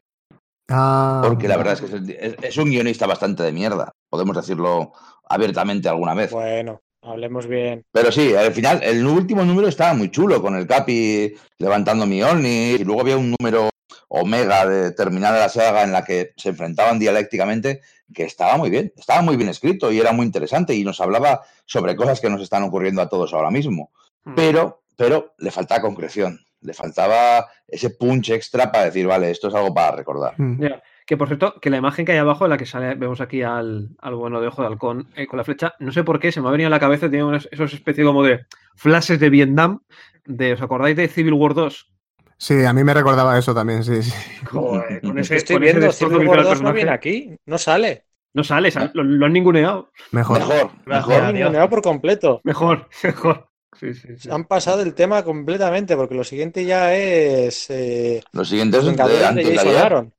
Ah, 0.67 1.21
porque 1.23 1.47
la 1.47 1.55
verdad 1.55 1.73
es 1.73 1.81
que 1.81 2.37
es 2.41 2.57
un 2.57 2.69
guionista 2.71 3.07
bastante 3.07 3.43
de 3.43 3.53
mierda. 3.53 3.91
Podemos 4.09 4.35
decirlo 4.35 4.91
abiertamente 5.29 5.87
alguna 5.87 6.13
vez. 6.13 6.31
Bueno. 6.31 6.81
Hablemos 7.01 7.47
bien. 7.47 7.83
Pero 7.91 8.11
sí, 8.11 8.35
al 8.35 8.51
final, 8.53 8.81
el 8.83 9.05
último 9.05 9.45
número 9.45 9.67
estaba 9.67 9.93
muy 9.93 10.11
chulo, 10.11 10.41
con 10.41 10.55
el 10.55 10.67
Capi 10.67 11.33
levantando 11.57 12.05
Mjolnir, 12.05 12.81
y 12.81 12.83
luego 12.83 13.01
había 13.01 13.17
un 13.17 13.35
número 13.39 13.69
Omega 14.09 14.65
de 14.65 14.91
terminada 14.91 15.39
la 15.39 15.49
saga 15.49 15.83
en 15.83 15.91
la 15.91 16.03
que 16.03 16.33
se 16.35 16.49
enfrentaban 16.49 16.99
dialécticamente, 16.99 17.81
que 18.13 18.23
estaba 18.23 18.57
muy 18.57 18.69
bien, 18.69 18.91
estaba 18.97 19.21
muy 19.21 19.37
bien 19.37 19.49
escrito 19.49 19.91
y 19.91 19.99
era 19.99 20.11
muy 20.11 20.25
interesante 20.25 20.73
y 20.73 20.83
nos 20.83 20.99
hablaba 20.99 21.41
sobre 21.65 21.95
cosas 21.95 22.19
que 22.19 22.29
nos 22.29 22.41
están 22.41 22.63
ocurriendo 22.63 23.01
a 23.01 23.09
todos 23.09 23.33
ahora 23.33 23.51
mismo. 23.51 23.91
Mm. 24.23 24.33
Pero, 24.35 24.81
pero 24.95 25.35
le 25.37 25.51
faltaba 25.51 25.81
concreción, 25.81 26.39
le 26.61 26.73
faltaba 26.73 27.47
ese 27.67 27.91
punch 27.91 28.31
extra 28.31 28.71
para 28.71 28.85
decir, 28.85 29.05
vale, 29.05 29.29
esto 29.29 29.47
es 29.47 29.53
algo 29.53 29.73
para 29.73 29.95
recordar. 29.95 30.33
Mm. 30.37 30.65
Que 31.09 31.17
por 31.17 31.27
cierto, 31.27 31.55
que 31.59 31.71
la 31.71 31.77
imagen 31.77 32.05
que 32.05 32.11
hay 32.11 32.19
abajo, 32.19 32.45
en 32.45 32.51
la 32.51 32.57
que 32.57 32.67
sale, 32.67 32.93
vemos 32.93 33.19
aquí 33.19 33.41
al, 33.41 33.95
bueno 33.99 34.39
de 34.39 34.45
ojo 34.45 34.61
de 34.61 34.67
halcón 34.67 35.07
eh, 35.15 35.25
con 35.25 35.37
la 35.37 35.43
flecha, 35.43 35.73
no 35.79 35.91
sé 35.91 36.03
por 36.03 36.19
qué, 36.19 36.31
se 36.31 36.39
me 36.39 36.49
ha 36.49 36.51
venido 36.51 36.67
a 36.67 36.69
la 36.69 36.79
cabeza, 36.79 37.09
tiene 37.09 37.35
esos 37.49 37.73
especies 37.73 38.05
como 38.05 38.23
de 38.23 38.45
flashes 38.75 39.19
de 39.19 39.31
Vietnam. 39.31 39.79
De, 40.23 40.53
¿Os 40.53 40.61
acordáis 40.61 40.95
de 40.95 41.07
Civil 41.07 41.33
War 41.33 41.55
2? 41.55 41.91
Sí, 42.37 42.63
a 42.63 42.73
mí 42.73 42.83
me 42.83 42.93
recordaba 42.93 43.39
eso 43.39 43.55
también, 43.55 43.83
sí, 43.83 44.03
sí. 44.03 44.13
con 44.51 45.17
ese, 45.17 45.37
Estoy 45.37 45.57
viendo, 45.57 45.91
Civil 45.91 46.27
War 46.27 46.43
2 46.43 46.61
no 46.61 46.73
viene 46.73 46.91
aquí, 46.91 47.35
no 47.47 47.57
sale. 47.57 48.05
No 48.35 48.43
sale, 48.43 48.71
lo, 48.93 49.25
han 49.25 49.33
ninguneado. 49.33 49.89
Mejor. 50.11 50.37
Mejor. 50.41 50.71
Lo 50.85 51.25
han 51.25 51.33
ninguneado 51.33 51.69
por 51.71 51.81
completo. 51.81 52.39
Mejor, 52.43 52.87
mejor. 53.03 53.49
Sí, 53.79 53.95
sí, 53.95 54.29
Han 54.29 54.45
pasado 54.45 54.83
el 54.83 54.93
tema 54.93 55.23
completamente, 55.23 55.95
porque 55.95 56.13
lo 56.13 56.23
siguiente 56.23 56.65
ya 56.65 56.95
es. 56.95 57.67
Eh, 57.71 58.21
lo 58.31 58.45
siguiente 58.45 58.77
es 58.77 58.85
de, 58.85 58.91
de 58.91 60.11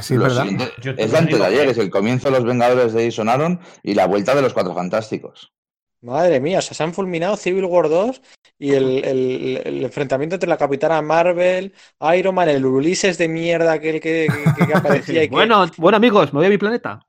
Sí, 0.00 0.16
¿verdad? 0.16 0.46
es 0.96 1.12
de 1.12 1.18
antes 1.18 1.38
de 1.38 1.44
ayer, 1.44 1.68
es 1.68 1.78
el 1.78 1.90
comienzo 1.90 2.30
de 2.30 2.38
los 2.38 2.44
Vengadores 2.44 2.92
de 2.94 3.04
Jason 3.04 3.28
Aaron 3.28 3.60
y 3.82 3.94
la 3.94 4.06
vuelta 4.06 4.34
de 4.34 4.42
los 4.42 4.54
Cuatro 4.54 4.74
Fantásticos. 4.74 5.52
Madre 6.00 6.38
mía, 6.38 6.58
o 6.58 6.62
sea, 6.62 6.74
se 6.74 6.82
han 6.82 6.92
fulminado 6.92 7.36
Civil 7.36 7.64
War 7.64 7.88
2 7.88 8.20
y 8.58 8.72
el, 8.72 9.82
enfrentamiento 9.82 10.36
entre 10.36 10.48
la 10.48 10.58
Capitana 10.58 11.00
Marvel, 11.00 11.72
Iron 12.16 12.34
Man, 12.34 12.48
el 12.50 12.64
Ulises 12.64 13.16
de 13.16 13.28
mierda 13.28 13.72
aquel 13.72 14.00
que, 14.00 14.28
que, 14.66 14.74
aparecía. 14.74 15.24
Y 15.24 15.28
bueno, 15.30 15.66
bueno, 15.78 15.96
amigos, 15.96 16.32
me 16.32 16.40
voy 16.40 16.46
a 16.46 16.50
mi 16.50 16.58
planeta. 16.58 17.00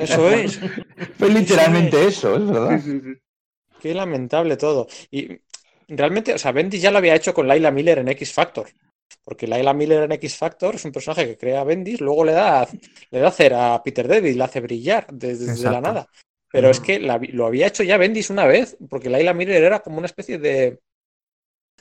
Eso 0.00 0.28
es. 0.30 0.58
Fue 1.18 1.28
literalmente 1.28 2.06
eso, 2.06 2.36
es 2.36 2.46
verdad. 2.46 2.80
Qué 3.80 3.94
lamentable 3.94 4.56
todo. 4.56 4.88
Y 5.10 5.40
realmente, 5.88 6.34
o 6.34 6.38
sea, 6.38 6.52
Bendis 6.52 6.80
ya 6.80 6.90
lo 6.90 6.98
había 6.98 7.14
hecho 7.14 7.34
con 7.34 7.46
Laila 7.46 7.70
Miller 7.70 7.98
en 7.98 8.08
X 8.08 8.32
Factor. 8.32 8.68
Porque 9.24 9.46
Laila 9.46 9.74
Miller 9.74 10.04
en 10.04 10.12
X 10.12 10.36
Factor 10.36 10.74
es 10.74 10.84
un 10.84 10.92
personaje 10.92 11.26
que 11.26 11.36
crea 11.36 11.64
Bendis, 11.64 12.00
luego 12.00 12.24
le 12.24 12.32
da, 12.32 12.68
le 13.10 13.18
da 13.18 13.28
hacer 13.28 13.54
a 13.54 13.82
Peter 13.82 14.08
David, 14.08 14.36
le 14.36 14.44
hace 14.44 14.60
brillar 14.60 15.06
desde, 15.12 15.70
la 15.70 15.80
nada. 15.80 16.08
Pero 16.50 16.70
es 16.70 16.80
que 16.80 16.98
lo 16.98 17.46
había 17.46 17.66
hecho 17.66 17.82
ya 17.82 17.96
Bendis 17.96 18.30
una 18.30 18.46
vez, 18.46 18.76
porque 18.90 19.08
Laila 19.08 19.32
Miller 19.34 19.62
era 19.62 19.80
como 19.80 19.98
una 19.98 20.06
especie 20.06 20.38
de, 20.38 20.80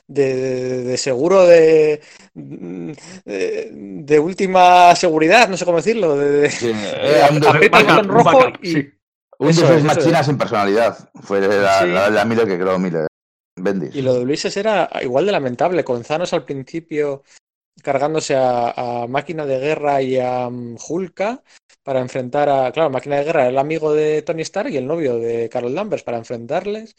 de, 0.08 0.98
seguro 0.98 1.46
de, 1.46 2.02
de, 2.34 4.20
última 4.20 4.96
seguridad, 4.96 5.48
no 5.50 5.58
sé 5.58 5.66
cómo 5.66 5.78
decirlo. 5.78 6.16
De, 6.18 6.50
un, 7.32 8.08
rojo 8.08 8.48
y, 8.62 8.92
un 9.40 9.86
más 10.12 10.28
en 10.28 10.38
personalidad. 10.38 11.10
Fue 11.22 11.42
la, 11.42 12.10
la, 12.10 12.26
Miller 12.26 12.48
que 12.48 12.60
creó 12.60 12.78
Miller. 12.78 13.08
Y 13.94 14.02
lo 14.02 14.14
de 14.14 14.22
Ulises 14.22 14.56
era 14.58 14.90
igual 15.02 15.26
de 15.26 15.32
lamentable, 15.32 15.84
con 15.84 16.04
Thanos 16.04 16.34
al 16.34 16.46
principio 16.46 17.24
cargándose 17.82 18.36
a, 18.38 19.06
Máquina 19.08 19.46
de 19.46 19.60
Guerra 19.60 20.02
y 20.02 20.20
a 20.20 20.48
um, 20.48 20.76
Hulka 20.76 21.44
para 21.84 22.00
enfrentar 22.00 22.50
a. 22.50 22.72
Claro, 22.72 22.90
Máquina 22.90 23.18
de 23.18 23.24
Guerra 23.26 23.42
era 23.42 23.50
el 23.50 23.58
amigo 23.58 23.94
de 23.94 24.22
Tony 24.22 24.42
Stark 24.42 24.70
y 24.72 24.78
el 24.78 24.88
novio 24.88 25.18
de 25.18 25.50
Carol 25.50 25.74
Danvers 25.74 26.04
para 26.04 26.18
enfrentarles. 26.18 26.96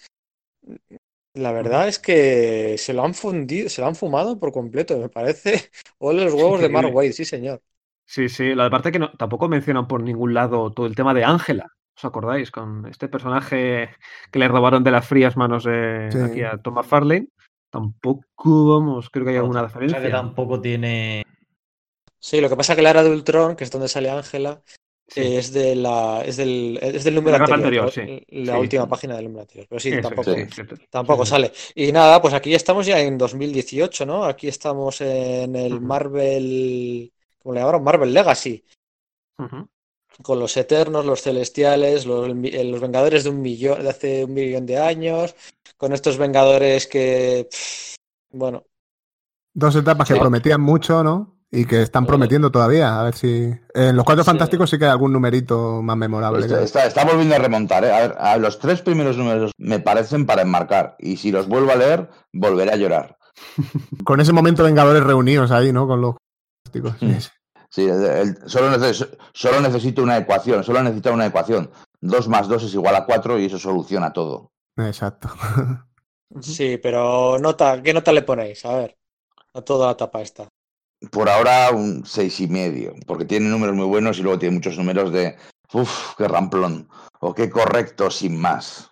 La 1.35 1.53
verdad 1.53 1.89
es 1.89 1.99
que 1.99 2.77
se 2.77 2.93
lo 2.93 3.05
han 3.05 3.15
fundido, 3.15 3.69
se 3.71 3.81
lo 3.81 3.87
han 3.87 3.97
fumado 3.97 4.39
por 4.39 4.53
completo, 4.53 4.99
me 4.99 5.09
parece. 5.09 5.71
O 5.99 6.13
los 6.13 6.35
huevos 6.35 6.61
de 6.61 6.69
Mark 6.69 6.93
Wade, 6.93 7.13
sí, 7.13 7.25
señor. 7.25 7.63
Sí, 8.05 8.29
sí, 8.29 8.57
la 8.57 8.69
parte 8.69 8.91
que 8.91 8.99
no, 8.99 9.13
tampoco 9.13 9.49
mencionan 9.49 9.87
por 9.87 10.03
ningún 10.03 10.35
lado 10.35 10.73
todo 10.73 10.87
el 10.87 10.97
tema 10.97 11.15
de 11.15 11.25
Ángela. 11.25 11.73
¿Os 11.97 12.05
acordáis? 12.05 12.51
Con 12.51 12.87
este 12.87 13.09
personaje 13.09 13.91
que 14.31 14.39
le 14.39 14.49
robaron 14.49 14.83
de 14.83 14.91
las 14.91 15.07
frías 15.07 15.37
manos 15.37 15.65
de 15.65 16.09
aquí 16.25 16.43
a 16.43 16.59
Thomas 16.59 16.87
Farley. 16.87 17.29
Tampoco, 17.71 18.79
vamos, 18.79 19.09
creo 19.11 19.25
que 19.25 19.31
hay 19.33 19.37
alguna 19.39 19.63
diferencia. 19.63 20.11
tampoco 20.11 20.61
tiene. 20.61 21.25
Sí, 22.19 22.41
lo 22.41 22.49
que 22.49 22.57
pasa 22.57 22.73
es 22.73 22.77
que 22.77 22.83
la 22.83 22.91
era 22.91 23.03
de 23.03 23.11
Ultron, 23.11 23.57
que 23.57 23.65
es 23.65 23.71
donde 23.71 23.89
sale 23.89 24.11
Ángela, 24.11 24.63
es, 25.15 25.53
de 25.53 25.75
la, 25.75 26.23
es, 26.25 26.37
del, 26.37 26.79
es 26.81 27.05
del 27.05 27.15
número 27.15 27.37
anterior. 27.37 27.93
la 28.29 28.59
última 28.59 28.87
página 28.89 29.17
del 29.17 29.25
número 29.25 29.43
anterior. 29.43 29.67
Pero 29.69 29.81
sí, 29.81 30.01
tampoco, 30.01 30.35
tampoco 30.91 31.27
sale. 31.27 31.53
Y 31.75 31.93
nada, 31.93 32.21
pues 32.23 32.35
aquí 32.35 32.55
estamos 32.55 32.87
ya 32.87 33.01
en 33.01 33.19
2018, 33.19 34.07
¿no? 34.07 34.25
Aquí 34.25 34.49
estamos 34.49 35.01
en 35.01 35.57
el 35.57 35.81
Marvel. 35.81 37.13
¿Cómo 37.39 37.55
le 37.55 37.61
llamaron? 37.61 37.83
Marvel 37.83 38.13
Legacy 38.15 38.63
con 40.23 40.39
los 40.39 40.57
Eternos, 40.57 41.07
los 41.07 41.23
Celestiales, 41.23 42.07
los, 42.07 42.29
eh, 42.29 42.65
los, 42.65 42.81
Vengadores 42.81 43.25
de 43.25 43.31
un 43.31 43.41
millón, 43.41 43.83
de 43.83 43.91
hace 43.91 44.25
un 44.25 44.35
millón 44.35 44.67
de 44.67 44.79
años, 44.79 45.35
con 45.77 45.93
estos 45.93 46.19
Vengadores 46.19 46.87
que, 46.87 47.49
bueno. 48.31 48.65
Dos 49.55 49.77
etapas 49.77 50.09
que 50.09 50.17
prometían 50.17 50.61
mucho, 50.61 51.03
¿no? 51.03 51.43
y 51.55 51.67
que 51.67 51.83
están 51.83 52.07
prometiendo 52.07 52.51
todavía. 52.51 52.99
A 52.99 53.05
ver 53.05 53.15
si. 53.15 53.53
En 53.75 53.95
los 53.95 54.05
cuatro 54.05 54.25
fantásticos 54.25 54.71
sí 54.71 54.79
que 54.79 54.87
hay 54.87 54.91
algún 54.91 55.13
numerito 55.13 55.83
más 55.83 55.97
memorable. 55.97 56.47
está, 56.65 57.05
volviendo 57.05 57.35
a 57.35 57.39
remontar, 57.39 57.85
¿eh? 57.85 57.93
A 57.93 58.01
ver, 58.01 58.17
a 58.19 58.37
los 58.39 58.59
tres 58.59 58.81
primeros 58.81 59.19
números 59.19 59.53
me 59.59 59.79
parecen 59.79 60.25
para 60.25 60.43
enmarcar. 60.43 60.97
Y 60.99 61.19
si 61.19 61.31
los 61.31 61.47
vuelvo 61.47 61.73
a 61.73 61.77
leer, 61.77 62.09
volveré 62.33 62.73
a 62.73 62.77
llorar. 62.77 63.19
Con 64.05 64.21
ese 64.21 64.33
momento 64.33 64.65
Vengadores 64.65 65.05
reunidos 65.05 65.51
ahí, 65.51 65.73
¿no? 65.73 65.87
Con 65.87 66.01
los 66.01 66.15
fantásticos. 66.65 67.33
Sí, 67.73 67.89
solo, 68.47 68.79
solo 69.33 69.61
necesito 69.61 70.03
una 70.03 70.19
ecuación, 70.19 70.63
solo 70.63 70.83
necesito 70.83 71.13
una 71.13 71.27
ecuación. 71.27 71.71
Dos 72.01 72.29
más 72.29 72.47
dos 72.47 72.65
es 72.65 72.75
igual 72.75 72.95
a 72.97 73.07
cuatro 73.07 73.39
y 73.39 73.47
eso 73.47 73.59
soluciona 73.59 74.13
todo. 74.13 74.53
Exacto. 74.77 75.29
Sí, 76.41 76.79
pero 76.83 77.39
nota, 77.39 77.83
¿qué 77.83 77.93
nota 77.93 78.11
le 78.11 78.23
ponéis? 78.23 78.65
A 78.65 78.77
ver, 78.77 78.97
a 79.53 79.61
toda 79.61 79.89
la 79.89 79.97
tapa 79.99 80.23
esta 80.23 80.49
por 81.11 81.29
ahora 81.29 81.71
un 81.73 82.05
seis 82.07 82.41
y 82.41 82.49
medio, 82.49 82.95
porque 83.07 83.25
tiene 83.25 83.49
números 83.49 83.75
muy 83.75 83.87
buenos 83.87 84.19
y 84.19 84.23
luego 84.23 84.39
tiene 84.39 84.55
muchos 84.55 84.77
números 84.79 85.13
de 85.13 85.37
uff, 85.73 86.15
qué 86.17 86.29
ramplón, 86.29 86.89
o 87.21 87.35
qué 87.35 87.51
correcto 87.51 88.11
sin 88.11 88.41
más. 88.41 88.91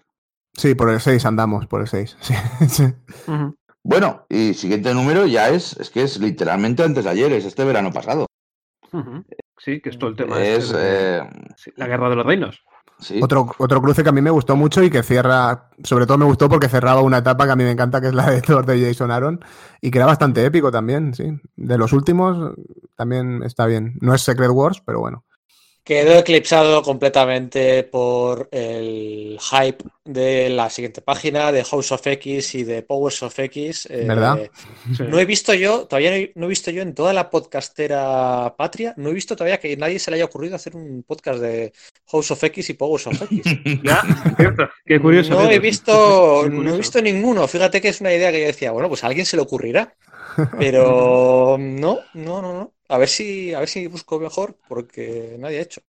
Sí, 0.57 0.75
por 0.75 0.91
el 0.91 1.01
6 1.01 1.25
andamos, 1.25 1.67
por 1.67 1.81
el 1.81 1.89
6. 1.89 2.17
Bueno, 3.83 4.27
y 4.29 4.53
siguiente 4.53 4.93
número 4.93 5.25
ya 5.25 5.49
es, 5.49 5.75
es 5.79 5.89
que 5.89 6.03
es 6.03 6.19
literalmente 6.19 6.83
antes 6.83 7.05
de 7.05 7.11
ayer, 7.11 7.33
es 7.33 7.47
este 7.47 7.65
verano 7.65 7.91
pasado. 7.91 8.27
Sí, 9.59 9.81
que 9.81 9.91
es 9.91 9.99
todo 9.99 10.11
el 10.11 10.17
tema. 10.17 10.43
Es 10.43 10.71
este 10.71 11.19
eh, 11.19 11.31
la 11.77 11.87
guerra 11.87 12.09
de 12.09 12.17
los 12.17 12.27
reinos. 12.27 12.63
Otro, 13.23 13.51
otro 13.59 13.81
cruce 13.81 14.03
que 14.03 14.09
a 14.11 14.13
mí 14.13 14.21
me 14.21 14.31
gustó 14.31 14.57
mucho 14.57 14.83
y 14.83 14.91
que 14.91 15.03
cierra, 15.03 15.71
sobre 15.83 16.07
todo 16.07 16.19
me 16.19 16.27
gustó 16.27 16.49
porque 16.49 16.69
cerraba 16.69 17.01
una 17.01 17.19
etapa 17.19 17.47
que 17.47 17.53
a 17.53 17.57
mí 17.57 17.65
me 17.65 17.71
encanta, 17.71 18.01
que 18.01 18.09
es 18.09 18.15
la 18.15 18.31
de 18.31 18.43
Thor 18.43 18.67
de 18.67 18.81
Jason 18.81 19.11
Aaron, 19.11 19.41
y 19.81 19.91
que 19.91 19.99
era 19.99 20.07
bastante 20.07 20.45
épico 20.45 20.71
también, 20.71 21.15
sí. 21.15 21.25
De 21.57 21.79
los 21.79 21.93
últimos 21.93 22.55
también 22.97 23.43
está 23.43 23.67
bien. 23.67 23.97
No 24.01 24.15
es 24.15 24.23
Secret 24.23 24.51
Wars, 24.51 24.83
pero 24.85 25.01
bueno. 25.01 25.25
Quedó 25.91 26.21
eclipsado 26.21 26.83
completamente 26.83 27.83
por 27.83 28.49
el 28.53 29.37
hype 29.41 29.85
de 30.05 30.49
la 30.49 30.71
siguiente 30.71 31.03
página, 31.03 31.51
de 31.51 31.65
House 31.65 31.91
of 31.91 32.07
X 32.07 32.55
y 32.55 32.63
de 32.63 32.83
Powers 32.83 33.25
of 33.25 33.37
X. 33.37 33.89
Eh, 33.91 34.05
¿Verdad? 34.07 34.39
No 35.01 35.19
he 35.19 35.25
visto 35.25 35.53
yo, 35.53 35.89
todavía 35.89 36.13
no 36.37 36.47
he 36.47 36.49
visto 36.49 36.71
yo 36.71 36.83
en 36.83 36.95
toda 36.95 37.13
la 37.13 37.29
podcastera 37.29 38.55
patria, 38.57 38.95
no 38.99 39.09
he 39.09 39.13
visto 39.13 39.35
todavía 39.35 39.59
que 39.59 39.77
nadie 39.77 39.99
se 39.99 40.13
le 40.13 40.19
haya 40.19 40.27
ocurrido 40.27 40.55
hacer 40.55 40.77
un 40.77 41.03
podcast 41.03 41.41
de 41.41 41.73
House 42.13 42.31
of 42.31 42.45
X 42.45 42.71
y 42.71 42.75
Powers 42.75 43.09
of 43.09 43.23
X. 43.23 43.43
ya, 43.83 44.01
Qué 44.87 45.01
curioso. 45.01 45.31
No 45.31 45.51
he 45.51 45.59
visto, 45.59 46.49
no 46.49 46.73
he 46.73 46.77
visto 46.77 47.03
ninguno. 47.03 47.49
Fíjate 47.49 47.81
que 47.81 47.89
es 47.89 48.01
una 48.01 48.15
idea 48.15 48.31
que 48.31 48.43
yo 48.43 48.47
decía, 48.47 48.71
bueno, 48.71 48.89
pues 48.89 49.03
a 49.03 49.09
alguien 49.09 49.27
se 49.27 49.35
le 49.35 49.43
ocurrirá. 49.43 49.93
Pero 50.59 51.57
no, 51.59 51.99
no, 52.15 52.43
no, 52.43 52.53
no. 52.53 52.73
A 52.89 52.99
ver 52.99 53.09
si, 53.09 53.55
a 53.55 53.61
ver 53.61 53.69
si 53.69 53.87
busco 53.87 54.19
mejor, 54.19 54.57
porque 54.69 55.37
nadie 55.39 55.59
ha 55.59 55.63
hecho. 55.63 55.81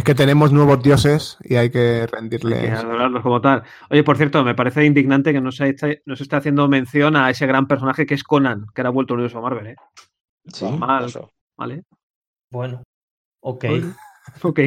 Es 0.00 0.04
que 0.04 0.14
tenemos 0.14 0.52
nuevos 0.52 0.82
dioses 0.82 1.36
y 1.42 1.56
hay 1.56 1.70
que 1.70 2.06
rendirles. 2.06 2.70
adorarlos 2.70 3.22
como 3.22 3.40
tal. 3.40 3.62
Oye, 3.90 4.02
por 4.02 4.16
cierto, 4.16 4.42
me 4.42 4.54
parece 4.54 4.84
indignante 4.84 5.32
que 5.32 5.40
no 5.40 5.52
se, 5.52 5.68
esté, 5.68 6.02
esté 6.06 6.36
haciendo 6.36 6.68
mención 6.68 7.16
a 7.16 7.28
ese 7.30 7.46
gran 7.46 7.66
personaje 7.66 8.06
que 8.06 8.14
es 8.14 8.24
Conan, 8.24 8.66
que 8.74 8.80
era 8.80 8.90
vuelto 8.90 9.14
al 9.14 9.20
universo 9.20 9.42
Marvel, 9.42 9.66
¿eh? 9.66 9.76
Sí, 10.52 10.64
mal, 10.66 11.06
¿vale? 11.56 11.82
Bueno, 12.50 12.82
ok. 13.40 13.64
Ok. 14.42 14.60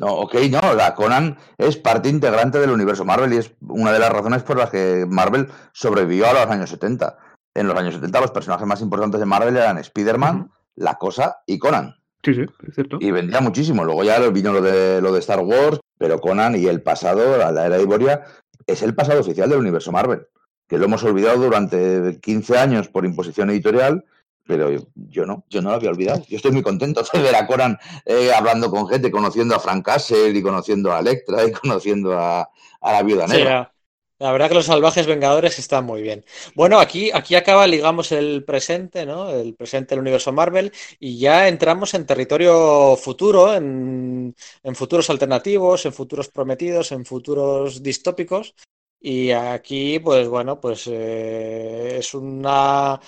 No, 0.00 0.06
ok, 0.06 0.34
no, 0.50 0.74
la 0.74 0.94
Conan 0.94 1.36
es 1.58 1.76
parte 1.76 2.08
integrante 2.08 2.58
del 2.58 2.70
universo 2.70 3.04
Marvel 3.04 3.32
y 3.34 3.38
es 3.38 3.52
una 3.60 3.92
de 3.92 3.98
las 3.98 4.10
razones 4.10 4.42
por 4.42 4.56
las 4.56 4.70
que 4.70 5.04
Marvel 5.06 5.48
sobrevivió 5.72 6.26
a 6.28 6.32
los 6.32 6.46
años 6.46 6.70
70 6.70 7.18
en 7.54 7.66
los 7.66 7.76
años 7.76 7.94
70 7.94 8.20
los 8.20 8.30
personajes 8.30 8.66
más 8.66 8.80
importantes 8.80 9.20
de 9.20 9.26
Marvel 9.26 9.56
eran 9.56 9.78
Spider-Man, 9.78 10.50
La 10.76 10.94
Cosa 10.94 11.38
y 11.46 11.58
Conan. 11.58 11.96
Sí, 12.22 12.34
sí, 12.34 12.42
es 12.66 12.74
cierto. 12.74 12.98
Y 13.00 13.10
vendía 13.10 13.40
muchísimo. 13.40 13.84
Luego 13.84 14.04
ya 14.04 14.18
vino 14.28 14.52
lo 14.52 14.60
de, 14.60 15.00
lo 15.00 15.12
de 15.12 15.20
Star 15.20 15.40
Wars, 15.40 15.80
pero 15.98 16.20
Conan 16.20 16.56
y 16.56 16.66
el 16.66 16.82
pasado, 16.82 17.38
la, 17.38 17.66
era 17.66 17.76
de 17.76 17.82
Iboria, 17.82 18.24
es 18.66 18.82
el 18.82 18.94
pasado 18.94 19.20
oficial 19.20 19.48
del 19.48 19.60
universo 19.60 19.92
Marvel, 19.92 20.26
que 20.66 20.78
lo 20.78 20.84
hemos 20.84 21.02
olvidado 21.04 21.38
durante 21.38 22.18
15 22.20 22.58
años 22.58 22.88
por 22.88 23.04
imposición 23.04 23.50
editorial, 23.50 24.04
pero 24.46 24.70
yo, 24.94 25.26
no, 25.26 25.44
yo 25.50 25.60
no 25.62 25.70
lo 25.70 25.76
había 25.76 25.90
olvidado. 25.90 26.24
Yo 26.28 26.36
estoy 26.36 26.52
muy 26.52 26.62
contento 26.62 27.02
de 27.12 27.20
ver 27.20 27.36
a 27.36 27.46
Conan 27.46 27.78
eh, 28.04 28.32
hablando 28.32 28.70
con 28.70 28.88
gente, 28.88 29.10
conociendo 29.10 29.54
a 29.54 29.60
Frank 29.60 29.84
Castle 29.84 30.30
y 30.30 30.42
conociendo 30.42 30.92
a 30.92 31.00
Electra 31.00 31.44
y 31.46 31.52
conociendo 31.52 32.18
a, 32.18 32.48
la 32.82 33.02
viuda 33.02 33.26
negra. 33.26 33.72
La 34.18 34.32
verdad 34.32 34.48
que 34.48 34.54
los 34.56 34.66
salvajes 34.66 35.06
vengadores 35.06 35.58
están 35.60 35.84
muy 35.84 36.02
bien. 36.02 36.24
Bueno, 36.56 36.80
aquí, 36.80 37.10
aquí 37.14 37.36
acaba, 37.36 37.66
digamos, 37.66 38.10
el 38.10 38.44
presente, 38.44 39.06
¿no? 39.06 39.30
El 39.30 39.54
presente 39.54 39.94
del 39.94 40.00
universo 40.00 40.32
Marvel 40.32 40.72
y 40.98 41.18
ya 41.18 41.46
entramos 41.46 41.94
en 41.94 42.04
territorio 42.04 42.96
futuro, 42.96 43.54
en, 43.54 44.34
futuros 44.74 45.08
alternativos, 45.10 45.86
en 45.86 45.92
futuros 45.92 46.28
prometidos, 46.30 46.90
en 46.90 47.04
futuros 47.04 47.80
distópicos. 47.80 48.54
Y 49.00 49.30
aquí, 49.30 50.00
pues 50.00 50.26
bueno, 50.26 50.60
pues 50.60 50.88
eh, 50.88 51.98
es 51.98 52.12
una 52.14 53.00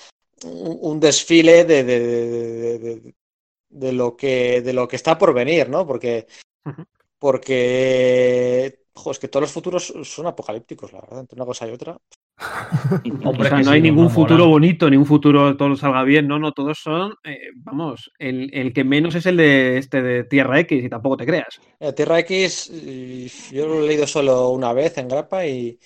un 0.45 1.01
desfile 1.01 1.65
de, 1.65 1.85
de, 1.85 3.15
de, 3.69 3.93
lo 3.93 4.17
que 4.17 4.63
de 4.63 4.73
lo 4.73 4.89
que 4.89 4.97
está 4.97 5.19
por 5.19 5.35
venir, 5.35 5.69
¿no? 5.69 5.87
Porque, 5.87 6.27
porque 7.19 8.80
es 9.11 9.19
que 9.19 9.29
todos 9.29 9.43
los 9.43 9.53
futuros 9.53 9.95
son 10.03 10.27
apocalípticos, 10.27 10.93
la 10.93 11.01
verdad, 11.01 11.21
entre 11.21 11.37
una 11.37 11.47
cosa 11.47 11.67
y 11.67 11.73
otra. 11.73 11.97
Hombre, 13.25 13.51
no 13.63 13.71
hay 13.71 13.81
ningún 13.81 14.11
futuro 14.11 14.47
bonito, 14.47 14.89
ni 14.89 14.97
un 14.97 15.07
futuro 15.07 15.57
todo 15.57 15.77
salga 15.77 16.03
bien, 16.05 16.27
no, 16.27 16.39
no, 16.39 16.53
todos 16.53 16.79
son, 16.79 17.15
eh, 17.25 17.51
vamos, 17.57 18.11
el, 18.19 18.73
que 18.73 18.85
menos 18.85 19.15
es 19.15 19.27
el 19.27 19.37
de 19.37 19.79
este 19.79 20.03
de 20.03 20.25
Tierra 20.25 20.61
X, 20.61 20.85
y 20.85 20.89
tampoco 20.89 21.17
te 21.17 21.27
creas. 21.27 21.61
Eh, 21.79 21.93
Tierra 21.93 22.19
X, 22.21 22.71
yo 23.51 23.67
lo 23.67 23.85
he 23.85 23.89
leído 23.89 24.07
solo 24.07 24.51
una 24.51 24.73
vez 24.73 24.99
en 24.99 25.09
grapa 25.09 25.47
y, 25.47 25.79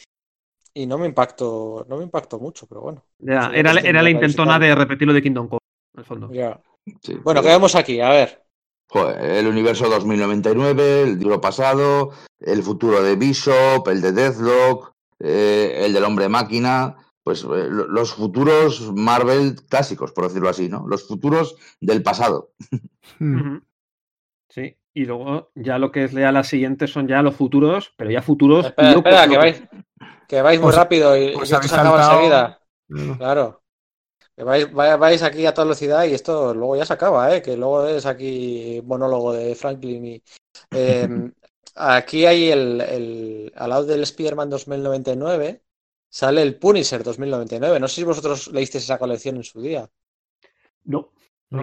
no 0.87 0.99
me 0.99 1.07
impactó, 1.07 1.87
no 1.89 1.97
me 1.97 2.05
impactó 2.05 2.39
mucho, 2.39 2.67
pero 2.67 2.81
bueno. 2.81 3.05
era, 3.21 3.79
era 3.81 4.03
la 4.03 4.11
intentona 4.11 4.59
de 4.59 4.75
repetirlo 4.75 5.13
de 5.13 5.23
Kingdom 5.23 5.49
Come, 5.49 5.61
en 5.95 6.01
el 6.01 6.05
fondo. 6.05 6.29
bueno, 7.23 7.43
¿qué 7.43 7.49
vemos 7.49 7.75
aquí? 7.75 8.01
A 8.01 8.11
ver 8.11 8.44
el 8.95 9.47
universo 9.47 9.89
2099, 9.89 11.03
el 11.03 11.19
libro 11.19 11.41
pasado, 11.41 12.11
el 12.41 12.63
futuro 12.63 13.03
de 13.03 13.17
Bishop, 13.17 13.87
el 13.89 14.01
de 14.01 14.13
Deathlock, 14.13 14.93
eh, 15.21 15.83
el 15.85 15.93
del 15.93 16.05
hombre 16.05 16.29
máquina, 16.29 16.97
pues 17.23 17.43
eh, 17.43 17.69
los 17.71 18.15
futuros 18.15 18.93
Marvel 18.95 19.57
clásicos, 19.69 20.13
por 20.13 20.25
decirlo 20.25 20.49
así, 20.49 20.69
¿no? 20.69 20.87
Los 20.87 21.09
futuros 21.09 21.57
del 21.81 22.03
pasado. 22.03 22.53
Hmm. 23.19 23.59
Sí, 24.49 24.77
y 24.95 25.05
luego 25.05 25.51
ya 25.55 25.79
lo 25.79 25.91
que 25.91 26.05
es 26.05 26.13
lea 26.13 26.33
la 26.33 26.45
siguiente 26.45 26.87
son 26.87 27.09
ya 27.09 27.23
los 27.23 27.35
futuros, 27.35 27.93
pero 27.97 28.11
ya 28.11 28.23
futuros. 28.23 28.67
Espera, 28.67 29.29
que 29.29 29.37
vais, 29.37 29.63
que 30.29 30.43
vais 30.43 30.61
muy 30.61 30.73
rápido 30.73 31.17
y, 31.17 31.33
pues 31.33 31.49
se 31.49 31.57
acaba 31.57 32.05
enseguida. 32.05 32.61
Claro. 33.19 33.64
Que 34.37 34.43
vais, 34.43 34.73
vais, 34.73 35.23
aquí 35.23 35.47
a 35.47 35.55
toda 35.55 35.67
velocidad 35.67 36.05
y 36.05 36.15
esto 36.15 36.55
luego 36.55 36.77
ya 36.77 36.85
se 36.85 36.93
acaba, 36.93 37.35
¿eh? 37.35 37.41
que 37.41 37.57
luego 37.57 37.87
es 37.87 38.05
aquí 38.05 38.83
monólogo 38.85 39.33
de 39.33 39.55
Franklin. 39.55 40.07
Y, 40.07 40.23
em, 40.71 41.33
aquí 41.77 42.27
hay 42.27 42.51
el, 42.51 42.81
el, 42.81 43.53
al 43.55 43.71
lado 43.71 43.85
del 43.85 44.03
Spider-Man 44.03 44.51
2099, 44.51 45.63
sale 46.09 46.43
el 46.43 46.59
Punisher 46.59 47.05
2099. 47.05 47.79
No 47.79 47.87
sé 47.87 47.95
si 47.97 48.05
vosotros 48.05 48.49
leísteis 48.49 48.85
esa 48.85 48.99
colección 48.99 49.37
en 49.37 49.45
su 49.45 49.61
día. 49.61 49.89
No, 50.85 51.13
no. 51.51 51.63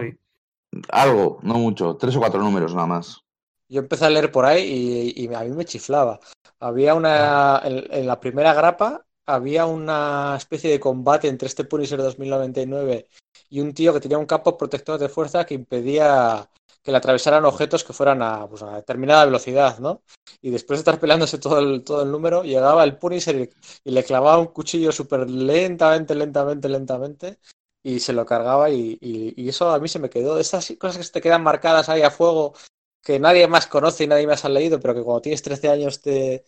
Algo, 0.88 1.40
no 1.42 1.54
mucho, 1.54 1.96
tres 1.96 2.16
o 2.16 2.20
cuatro 2.20 2.40
números 2.40 2.74
nada 2.74 2.86
más. 2.86 3.20
Yo 3.68 3.80
empecé 3.80 4.06
a 4.06 4.10
leer 4.10 4.32
por 4.32 4.46
ahí 4.46 5.12
y, 5.14 5.34
a 5.34 5.40
mí 5.40 5.50
me 5.50 5.66
chiflaba. 5.66 6.20
Había 6.58 6.94
una, 6.94 7.60
en 7.64 8.06
la 8.06 8.18
primera 8.18 8.54
grapa 8.54 9.04
había 9.26 9.66
una 9.66 10.36
especie 10.36 10.70
de 10.70 10.80
combate 10.80 11.28
entre 11.28 11.48
este 11.48 11.64
Punisher 11.64 11.98
2099 11.98 13.08
y 13.50 13.60
un 13.60 13.74
tío 13.74 13.92
que 13.92 14.00
tenía 14.00 14.18
un 14.18 14.26
campo 14.26 14.56
protector 14.56 14.98
de 14.98 15.08
fuerza 15.08 15.44
que 15.44 15.54
impedía 15.54 16.48
que 16.82 16.90
le 16.90 16.96
atravesaran 16.96 17.44
objetos 17.44 17.84
que 17.84 17.92
fueran 17.92 18.22
a, 18.22 18.48
pues, 18.48 18.62
a 18.62 18.76
determinada 18.76 19.24
velocidad, 19.24 19.78
¿no? 19.78 20.02
Y 20.40 20.50
después 20.50 20.78
de 20.78 20.80
estar 20.80 20.98
peleándose 20.98 21.38
todo 21.38 21.60
el, 21.60 21.84
todo 21.84 22.02
el 22.02 22.10
número, 22.10 22.42
llegaba 22.42 22.82
el 22.82 22.96
Punisher 22.98 23.50
y, 23.84 23.90
le 23.90 24.04
clavaba 24.04 24.38
un 24.38 24.48
cuchillo 24.48 24.90
súper 24.90 25.30
lentamente, 25.30 26.14
lentamente, 26.14 26.68
lentamente, 26.68 27.38
y 27.84 28.00
se 28.00 28.12
lo 28.12 28.26
cargaba 28.26 28.70
y, 28.70 28.98
y, 29.00 29.48
eso 29.48 29.70
a 29.70 29.78
mí 29.78 29.88
se 29.88 30.00
me 30.00 30.10
quedó. 30.10 30.38
Esas 30.40 30.72
cosas 30.78 30.98
que 30.98 31.04
se 31.04 31.12
te 31.12 31.20
quedan 31.20 31.42
marcadas 31.44 31.88
ahí 31.88 32.02
a 32.02 32.10
fuego 32.10 32.54
que 33.02 33.18
nadie 33.18 33.48
más 33.48 33.66
conoce 33.66 34.04
y 34.04 34.06
nadie 34.06 34.26
más 34.26 34.44
ha 34.44 34.48
leído, 34.48 34.78
pero 34.78 34.94
que 34.94 35.02
cuando 35.02 35.22
tienes 35.22 35.42
13 35.42 35.68
años 35.68 36.00
te, 36.00 36.44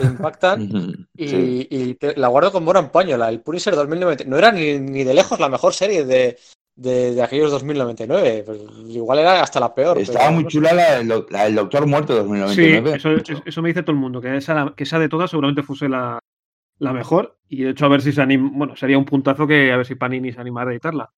impactan. 0.00 1.08
y, 1.14 1.98
la 2.16 2.28
guardo 2.28 2.52
con 2.52 2.64
buena 2.64 2.90
paño, 2.92 3.16
la 3.16 3.28
el 3.28 3.40
Punisher 3.40 3.74
2090. 3.74 4.24
No 4.24 4.38
era 4.38 4.52
ni, 4.52 4.78
ni, 4.78 5.02
de 5.02 5.14
lejos 5.14 5.40
la 5.40 5.48
mejor 5.48 5.74
serie 5.74 6.04
de, 6.04 6.38
de, 6.76 7.20
aquellos 7.20 7.50
2099. 7.50 8.44
Pues 8.46 8.60
igual 8.88 9.18
era 9.18 9.42
hasta 9.42 9.58
la 9.58 9.74
peor. 9.74 9.98
Estaba 9.98 10.30
muy 10.30 10.46
chula 10.46 10.72
la, 10.72 11.44
del 11.44 11.54
Doctor 11.56 11.86
Muerto 11.86 12.14
2099. 12.14 13.00
Sí, 13.00 13.34
eso, 13.44 13.62
me 13.62 13.68
dice 13.70 13.82
todo 13.82 13.92
el 13.92 13.98
mundo, 13.98 14.20
que 14.20 14.36
esa, 14.36 14.72
que 14.76 14.84
esa 14.84 15.00
de 15.00 15.08
todas 15.08 15.30
seguramente 15.30 15.64
fuese 15.64 15.88
la, 15.88 16.20
la 16.78 16.92
mejor. 16.92 17.36
Y 17.48 17.64
de 17.64 17.70
hecho, 17.70 17.86
a 17.86 17.88
ver 17.88 18.02
si 18.02 18.12
se 18.12 18.22
anima. 18.22 18.48
Bueno, 18.52 18.76
sería 18.76 18.96
un 18.96 19.04
puntazo 19.04 19.46
que 19.46 19.72
a 19.72 19.76
ver 19.76 19.86
si 19.86 19.96
Panini 19.96 20.32
se 20.32 20.40
anima 20.40 20.62
a 20.62 20.70
editarla. 20.70 21.10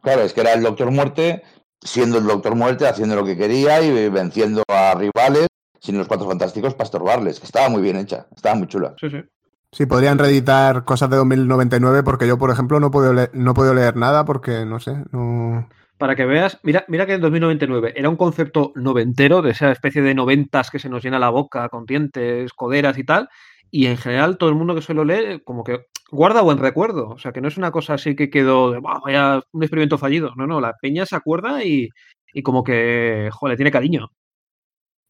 Claro, 0.00 0.22
es 0.22 0.32
que 0.32 0.42
era 0.42 0.54
el 0.54 0.62
Doctor 0.62 0.90
Muerte, 0.90 1.42
siendo 1.82 2.18
el 2.18 2.26
Doctor 2.26 2.54
Muerte, 2.54 2.86
haciendo 2.86 3.16
lo 3.16 3.24
que 3.24 3.36
quería 3.36 3.80
y 3.82 4.08
venciendo 4.08 4.62
a 4.68 4.94
rivales 4.94 5.48
sin 5.80 5.96
los 5.96 6.08
cuatro 6.08 6.28
fantásticos 6.28 6.74
para 6.74 6.84
estorbarles, 6.84 7.38
que 7.38 7.46
estaba 7.46 7.68
muy 7.68 7.82
bien 7.82 7.96
hecha, 7.96 8.26
estaba 8.34 8.54
muy 8.54 8.66
chula. 8.66 8.94
Sí, 9.00 9.10
sí. 9.10 9.22
Sí, 9.70 9.84
podrían 9.84 10.18
reeditar 10.18 10.84
cosas 10.84 11.10
de 11.10 11.16
2099 11.16 12.02
porque 12.02 12.26
yo, 12.26 12.38
por 12.38 12.50
ejemplo, 12.50 12.80
no 12.80 12.90
puedo 12.90 13.12
leer, 13.12 13.30
no 13.34 13.52
puedo 13.52 13.74
leer 13.74 13.96
nada 13.96 14.24
porque, 14.24 14.64
no 14.64 14.80
sé, 14.80 14.96
no... 15.12 15.68
Para 15.98 16.16
que 16.16 16.24
veas, 16.24 16.58
mira, 16.62 16.84
mira 16.88 17.06
que 17.06 17.14
en 17.14 17.20
2099 17.20 17.92
era 17.96 18.08
un 18.08 18.16
concepto 18.16 18.72
noventero, 18.76 19.42
de 19.42 19.50
esa 19.50 19.70
especie 19.70 20.00
de 20.00 20.14
noventas 20.14 20.70
que 20.70 20.78
se 20.78 20.88
nos 20.88 21.02
llena 21.02 21.18
la 21.18 21.28
boca 21.28 21.68
con 21.68 21.84
dientes, 21.84 22.52
coderas 22.54 22.96
y 22.98 23.04
tal, 23.04 23.28
y 23.70 23.86
en 23.86 23.96
general 23.96 24.38
todo 24.38 24.50
el 24.50 24.56
mundo 24.56 24.74
que 24.74 24.82
suelo 24.82 25.04
leer 25.04 25.42
como 25.44 25.64
que 25.64 25.86
guarda 26.10 26.42
buen 26.42 26.58
recuerdo, 26.58 27.10
o 27.10 27.18
sea 27.18 27.32
que 27.32 27.40
no 27.40 27.48
es 27.48 27.56
una 27.56 27.70
cosa 27.70 27.94
así 27.94 28.16
que 28.16 28.30
quedó 28.30 28.72
de, 28.72 28.80
vaya, 28.80 29.42
un 29.52 29.62
experimento 29.62 29.98
fallido, 29.98 30.32
no, 30.36 30.46
no, 30.46 30.60
la 30.60 30.74
peña 30.80 31.06
se 31.06 31.16
acuerda 31.16 31.62
y, 31.64 31.88
y 32.32 32.42
como 32.42 32.64
que, 32.64 33.30
joder, 33.32 33.56
tiene 33.56 33.70
cariño. 33.70 34.10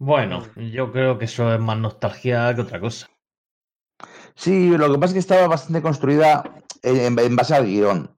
Bueno, 0.01 0.45
yo 0.57 0.93
creo 0.93 1.19
que 1.19 1.25
eso 1.25 1.53
es 1.53 1.61
más 1.61 1.77
nostalgia 1.77 2.55
que 2.55 2.61
otra 2.61 2.81
cosa. 2.81 3.09
Sí, 4.35 4.77
lo 4.77 4.93
que 4.93 4.99
pasa 4.99 5.07
es 5.07 5.13
que 5.15 5.19
estaba 5.19 5.49
bastante 5.49 5.83
construida 5.83 6.45
en, 6.83 7.37
base 7.37 7.55
al 7.55 7.67
guion. 7.67 8.09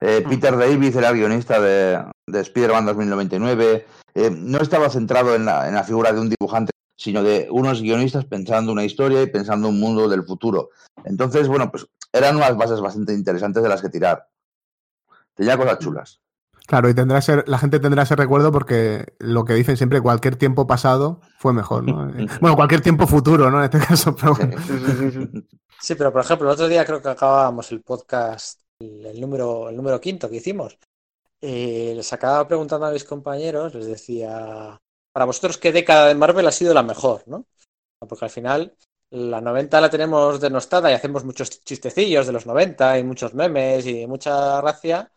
Eh, 0.00 0.22
Peter 0.28 0.56
Davis 0.56 0.94
era 0.96 1.08
el 1.08 1.16
guionista 1.16 1.60
de, 1.60 2.04
de 2.26 2.40
Spider-Man 2.40 2.86
2099. 2.86 3.86
Eh, 4.14 4.30
no 4.30 4.58
estaba 4.58 4.90
centrado 4.90 5.34
en 5.34 5.46
la, 5.46 5.68
en 5.68 5.74
la, 5.74 5.84
figura 5.84 6.12
de 6.12 6.20
un 6.20 6.28
dibujante, 6.28 6.72
sino 7.00 7.22
de 7.22 7.48
unos 7.50 7.80
guionistas 7.80 8.26
pensando 8.26 8.72
una 8.72 8.84
historia 8.84 9.22
y 9.22 9.26
pensando 9.26 9.68
un 9.68 9.80
mundo 9.80 10.06
del 10.06 10.22
futuro. 10.22 10.68
Entonces, 11.04 11.48
bueno, 11.48 11.70
pues 11.70 11.86
eran 12.12 12.36
unas 12.36 12.54
bases 12.58 12.78
bastante 12.78 13.14
interesantes 13.14 13.62
de 13.62 13.70
las 13.70 13.80
que 13.80 13.88
tirar. 13.88 14.28
Tenía 15.34 15.56
cosas 15.56 15.78
chulas. 15.78 16.20
Claro, 16.66 16.90
y 16.90 16.94
tendrá 16.94 17.22
ser, 17.22 17.48
la 17.48 17.58
gente 17.58 17.80
tendrá 17.80 18.02
ese 18.02 18.16
recuerdo 18.16 18.52
porque 18.52 19.14
lo 19.18 19.46
que 19.46 19.54
dicen 19.54 19.78
siempre, 19.78 20.02
cualquier 20.02 20.36
tiempo 20.36 20.66
pasado 20.66 21.22
fue 21.38 21.54
mejor, 21.54 21.84
¿no? 21.84 22.06
bueno, 22.42 22.54
cualquier 22.54 22.82
tiempo 22.82 23.06
futuro, 23.06 23.50
¿no? 23.50 23.64
En 23.64 23.64
este 23.64 23.78
caso, 23.78 24.14
pero 24.20 24.34
Sí, 25.80 25.94
pero 25.94 26.12
por 26.12 26.20
ejemplo, 26.20 26.48
el 26.48 26.52
otro 26.52 26.68
día 26.68 26.84
creo 26.84 27.00
que 27.00 27.08
acabábamos 27.08 27.72
el 27.72 27.80
podcast, 27.80 28.60
el 28.78 29.18
número, 29.18 29.70
el 29.70 29.76
número 29.76 29.98
quinto 29.98 30.28
que 30.28 30.36
hicimos. 30.36 30.78
Eh, 31.40 31.94
les 31.96 32.12
acababa 32.12 32.46
preguntando 32.46 32.84
a 32.84 32.92
mis 32.92 33.04
compañeros, 33.04 33.74
les 33.74 33.86
decía, 33.86 34.78
para 35.12 35.26
vosotros, 35.26 35.58
¿qué 35.58 35.72
década 35.72 36.08
de 36.08 36.14
Marvel 36.14 36.46
ha 36.46 36.52
sido 36.52 36.74
la 36.74 36.82
mejor, 36.82 37.22
no? 37.26 37.46
Porque 37.98 38.24
al 38.24 38.30
final, 38.30 38.74
la 39.10 39.40
90 39.40 39.80
la 39.80 39.90
tenemos 39.90 40.40
denostada 40.40 40.90
y 40.90 40.94
hacemos 40.94 41.24
muchos 41.24 41.62
chistecillos 41.64 42.26
de 42.26 42.32
los 42.32 42.46
90 42.46 42.98
y 42.98 43.04
muchos 43.04 43.34
memes 43.34 43.86
y 43.86 44.06
mucha 44.06 44.60
gracia, 44.60 45.10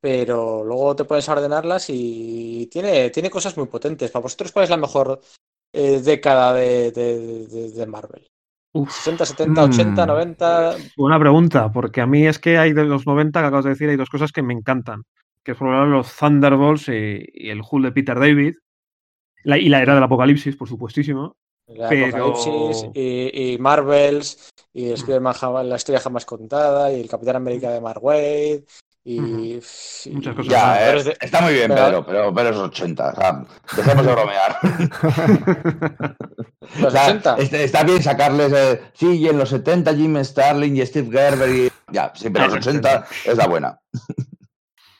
pero 0.00 0.62
luego 0.64 0.96
te 0.96 1.04
puedes 1.04 1.28
ordenarlas 1.28 1.86
y 1.88 2.68
tiene, 2.70 3.10
tiene 3.10 3.30
cosas 3.30 3.56
muy 3.56 3.66
potentes. 3.66 4.10
Para 4.10 4.24
vosotros, 4.24 4.52
¿cuál 4.52 4.64
es 4.64 4.70
la 4.70 4.76
mejor 4.76 5.20
eh, 5.72 6.00
década 6.00 6.52
de, 6.52 6.92
de, 6.92 7.70
de, 7.72 7.86
Marvel? 7.86 8.28
Uf, 8.74 8.92
60, 8.92 9.26
70, 9.26 9.64
80, 9.64 10.06
90. 10.06 10.76
Buena 10.96 11.18
pregunta, 11.18 11.72
porque 11.72 12.00
a 12.00 12.06
mí 12.06 12.26
es 12.26 12.38
que 12.38 12.58
hay 12.58 12.72
de 12.72 12.84
los 12.84 13.06
90 13.06 13.40
que 13.40 13.46
acabas 13.46 13.64
de 13.64 13.70
decir, 13.70 13.88
hay 13.88 13.96
dos 13.96 14.10
cosas 14.10 14.32
que 14.32 14.42
me 14.42 14.54
encantan, 14.54 15.04
que 15.42 15.54
son 15.54 15.90
los 15.90 16.14
Thunderbolts 16.16 16.88
y, 16.88 17.24
y, 17.32 17.50
el 17.50 17.62
Hulk 17.68 17.84
de 17.84 17.92
Peter 17.92 18.18
David, 18.18 18.56
la, 19.44 19.58
y 19.58 19.68
la 19.68 19.82
era 19.82 19.94
del 19.94 20.02
apocalipsis, 20.02 20.56
por 20.56 20.68
supuestísimo. 20.68 21.36
La 21.66 21.88
pero... 21.88 22.06
apocalipsis 22.16 22.90
y, 22.94 23.54
y, 23.54 23.58
Marvels, 23.58 24.50
y 24.72 24.88
la 24.88 25.76
historia 25.76 26.00
jamás 26.00 26.24
contada, 26.24 26.92
y 26.92 27.00
el 27.00 27.08
Capitán 27.08 27.36
América 27.36 27.70
de 27.70 27.80
Mark 27.80 28.02
Wade, 28.02 28.64
y, 29.04 29.18
uh 29.18 29.24
-huh. 29.24 30.12
Muchas 30.12 30.36
cosas. 30.36 30.52
Ya, 30.52 30.94
eh, 30.94 31.16
está 31.20 31.40
muy 31.40 31.54
bien, 31.54 31.68
pero, 31.68 32.06
Pedro, 32.06 32.06
pero, 32.06 32.34
pero 32.34 32.50
es 32.50 32.56
80. 32.56 33.08
O 33.08 33.14
sea, 33.16 33.44
dejemos 33.76 34.06
de 34.06 34.12
bromear. 34.12 34.58
¿Los 36.80 36.86
o 36.86 36.90
sea, 36.90 37.06
80? 37.06 37.36
Está 37.38 37.82
bien 37.82 38.02
sacarles. 38.02 38.52
Eh, 38.52 38.80
sí, 38.94 39.18
y 39.18 39.28
en 39.28 39.38
los 39.38 39.48
70 39.48 39.94
Jim 39.94 40.22
Starling 40.22 40.76
y 40.76 40.86
Steve 40.86 41.10
Gerber. 41.10 41.48
Y, 41.50 41.72
ya, 41.90 42.12
sí, 42.14 42.30
pero 42.30 42.46
los 42.46 42.54
80 42.54 43.06
es 43.24 43.36
la 43.36 43.48
buena. 43.48 43.80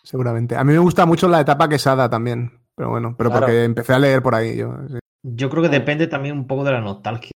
Seguramente. 0.03 0.57
A 0.57 0.65
mí 0.65 0.73
me 0.73 0.81
gusta 0.81 1.07
mucho 1.07 1.29
la 1.29 1.41
etapa 1.41 1.69
quesada 1.69 2.11
también. 2.11 2.62
Pero 2.77 2.91
bueno, 2.91 3.15
pero 3.17 3.31
claro. 3.31 3.47
porque 3.47 3.65
empecé 3.65 3.93
a 3.93 3.99
leer 3.99 4.23
por 4.23 4.35
ahí. 4.35 4.57
Yo, 4.57 4.75
sí. 4.89 4.99
yo 5.23 5.51
creo 5.51 5.63
que 5.63 5.69
depende 5.69 6.07
también 6.07 6.37
un 6.37 6.47
poco 6.47 6.65
de 6.65 6.73
la 6.73 6.81
nostalgia. 6.81 7.33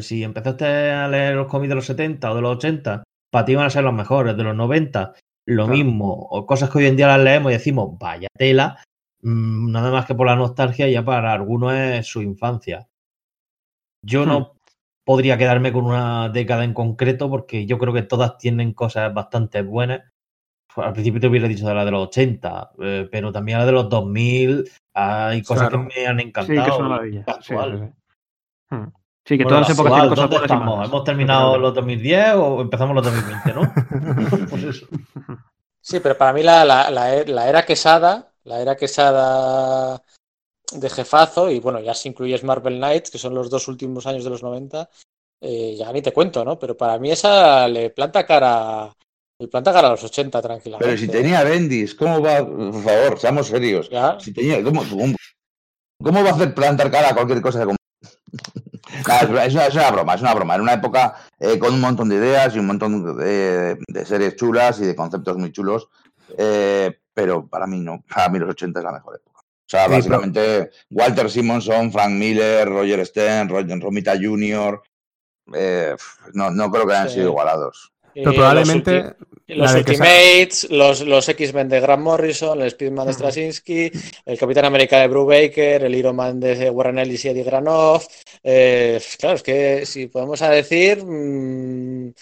Si 0.00 0.24
empezaste 0.24 0.64
a 0.64 1.08
leer 1.08 1.34
los 1.34 1.46
cómics 1.48 1.68
de 1.68 1.74
los 1.74 1.86
70 1.86 2.32
o 2.32 2.34
de 2.34 2.40
los 2.40 2.56
80, 2.56 3.02
para 3.30 3.44
ti 3.44 3.54
van 3.54 3.66
a 3.66 3.70
ser 3.70 3.84
los 3.84 3.92
mejores. 3.92 4.36
De 4.36 4.44
los 4.44 4.56
90 4.56 5.14
lo 5.46 5.64
claro. 5.64 5.76
mismo, 5.78 6.12
o 6.12 6.44
cosas 6.44 6.70
que 6.70 6.78
hoy 6.78 6.86
en 6.86 6.96
día 6.96 7.06
las 7.08 7.20
leemos 7.20 7.50
y 7.50 7.54
decimos, 7.54 7.98
vaya 7.98 8.28
tela, 8.36 8.82
mmm, 9.22 9.70
nada 9.72 9.90
más 9.90 10.04
que 10.04 10.14
por 10.14 10.26
la 10.26 10.36
nostalgia, 10.36 10.88
ya 10.88 11.02
para 11.04 11.32
algunos 11.32 11.72
es 11.74 12.06
su 12.06 12.20
infancia. 12.20 12.86
Yo 14.04 14.24
hmm. 14.24 14.28
no 14.28 14.56
podría 15.06 15.38
quedarme 15.38 15.72
con 15.72 15.86
una 15.86 16.28
década 16.28 16.64
en 16.64 16.74
concreto 16.74 17.30
porque 17.30 17.64
yo 17.64 17.78
creo 17.78 17.94
que 17.94 18.02
todas 18.02 18.36
tienen 18.36 18.74
cosas 18.74 19.12
bastante 19.14 19.62
buenas. 19.62 20.02
Al 20.76 20.92
principio 20.92 21.20
te 21.20 21.26
hubiera 21.26 21.48
dicho 21.48 21.66
de 21.66 21.74
la 21.74 21.84
de 21.84 21.90
los 21.90 22.08
80, 22.08 22.70
eh, 22.80 23.08
pero 23.10 23.32
también 23.32 23.58
la 23.58 23.66
de 23.66 23.72
los 23.72 23.88
2000 23.88 24.70
hay 24.94 25.42
cosas 25.42 25.68
claro. 25.68 25.88
que 25.88 26.00
me 26.00 26.06
han 26.06 26.20
encantado. 26.20 26.58
Sí, 26.58 26.64
que 26.64 26.70
es 26.70 26.78
una 26.78 26.88
maravilla. 26.88 27.24
Sí, 27.40 27.54
sí, 27.54 27.54
hmm. 28.70 28.92
Sí, 29.24 29.36
que 29.36 29.44
bueno, 29.44 29.58
todas 29.58 29.68
las 29.68 29.78
épocas 29.78 29.92
tienen 29.92 30.08
cosas 30.08 30.42
estamos? 30.42 30.88
¿Hemos 30.88 31.04
terminado 31.04 31.58
los 31.58 31.74
2010 31.74 32.34
o 32.36 32.60
empezamos 32.62 32.94
los 32.94 33.04
2020, 33.04 33.52
no? 33.52 34.46
pues 34.50 34.64
eso. 34.64 34.86
Sí, 35.80 36.00
pero 36.00 36.16
para 36.16 36.32
mí 36.32 36.42
la, 36.42 36.64
la, 36.64 36.90
la, 36.90 37.24
la, 37.24 37.48
era 37.48 37.66
quesada, 37.66 38.32
la 38.44 38.60
era 38.60 38.76
quesada 38.76 40.02
de 40.72 40.90
jefazo, 40.90 41.50
y 41.50 41.60
bueno, 41.60 41.80
ya 41.80 41.94
si 41.94 42.08
incluyes 42.08 42.44
Marvel 42.44 42.78
Knights, 42.78 43.10
que 43.10 43.18
son 43.18 43.34
los 43.34 43.50
dos 43.50 43.68
últimos 43.68 44.06
años 44.06 44.24
de 44.24 44.30
los 44.30 44.42
90, 44.42 44.88
eh, 45.40 45.76
ya 45.76 45.92
ni 45.92 46.02
te 46.02 46.12
cuento, 46.12 46.44
¿no? 46.44 46.58
Pero 46.58 46.76
para 46.76 46.98
mí 46.98 47.10
esa 47.10 47.68
le 47.68 47.90
planta 47.90 48.26
cara. 48.26 48.92
Le 49.40 49.46
planta 49.46 49.72
cara 49.72 49.86
a 49.88 49.90
los 49.92 50.02
80 50.02 50.42
tranquilamente. 50.42 50.84
Pero 50.84 50.98
si 50.98 51.06
tenía 51.06 51.44
Bendis, 51.44 51.94
¿cómo 51.94 52.20
va? 52.20 52.44
Por 52.44 52.82
favor, 52.82 53.20
seamos 53.20 53.46
serios. 53.46 53.88
¿Ya? 53.88 54.18
Si 54.18 54.32
tenía, 54.32 54.62
¿cómo, 54.64 54.82
cómo, 54.88 55.14
¿Cómo 56.02 56.24
va 56.24 56.30
a 56.30 56.32
hacer 56.32 56.54
plantar 56.54 56.90
cara 56.90 57.10
a 57.10 57.14
cualquier 57.14 57.40
cosa 57.40 57.64
de 57.64 57.76
Nah, 59.06 59.20
es, 59.20 59.54
una, 59.54 59.66
es, 59.66 59.74
una, 59.74 59.90
broma, 59.90 60.14
es 60.14 60.20
una 60.22 60.34
broma. 60.34 60.54
En 60.56 60.60
una 60.62 60.72
época 60.74 61.14
eh, 61.38 61.58
con 61.58 61.72
un 61.72 61.80
montón 61.80 62.08
de 62.08 62.16
ideas 62.16 62.54
y 62.54 62.58
un 62.58 62.66
montón 62.66 63.16
de, 63.16 63.78
de, 63.86 64.04
series 64.04 64.34
chulas 64.36 64.80
y 64.80 64.86
de 64.86 64.96
conceptos 64.96 65.36
muy 65.36 65.52
chulos, 65.52 65.88
eh, 66.36 66.98
pero 67.14 67.46
para 67.46 67.66
mí 67.66 67.80
no. 67.80 68.02
Para 68.12 68.28
mí 68.28 68.38
los 68.38 68.50
80 68.50 68.80
es 68.80 68.84
la 68.84 68.92
mejor 68.92 69.16
época. 69.16 69.40
O 69.40 69.70
sea, 69.70 69.86
sí, 69.86 69.92
básicamente 69.92 70.40
pero... 70.40 70.72
Walter 70.90 71.30
Simonson, 71.30 71.92
Frank 71.92 72.10
Miller, 72.10 72.68
Roger 72.68 73.06
Stern, 73.06 73.48
Roger 73.48 73.80
Romita 73.80 74.14
Jr., 74.20 74.82
eh, 75.54 75.96
no, 76.34 76.50
no 76.50 76.70
creo 76.70 76.86
que 76.86 76.92
hayan 76.92 77.08
sí. 77.08 77.14
sido 77.14 77.28
igualados. 77.28 77.92
Pero 78.24 78.34
probablemente. 78.34 79.14
Los, 79.48 79.74
Ultimates, 79.74 80.68
los, 80.70 81.00
los 81.00 81.26
X-Men 81.26 81.70
de 81.70 81.80
Grant 81.80 82.02
Morrison, 82.02 82.60
el 82.60 82.66
Spider-Man 82.66 83.06
de 83.06 83.12
Straczynski, 83.14 83.90
el 84.26 84.38
Capitán 84.38 84.66
América 84.66 85.00
de 85.00 85.08
Brubaker, 85.08 85.84
el 85.84 85.94
Iron 85.94 86.16
Man 86.16 86.38
de 86.38 86.68
Warren 86.68 86.98
Ellis 86.98 87.24
y 87.24 87.28
Eddie 87.28 87.44
Granoff. 87.44 88.06
Eh, 88.42 89.00
claro, 89.18 89.36
es 89.36 89.42
que 89.42 89.86
si 89.86 90.08
podemos 90.08 90.42
a 90.42 90.50
decir. 90.50 91.02
Mmm, 91.02 92.12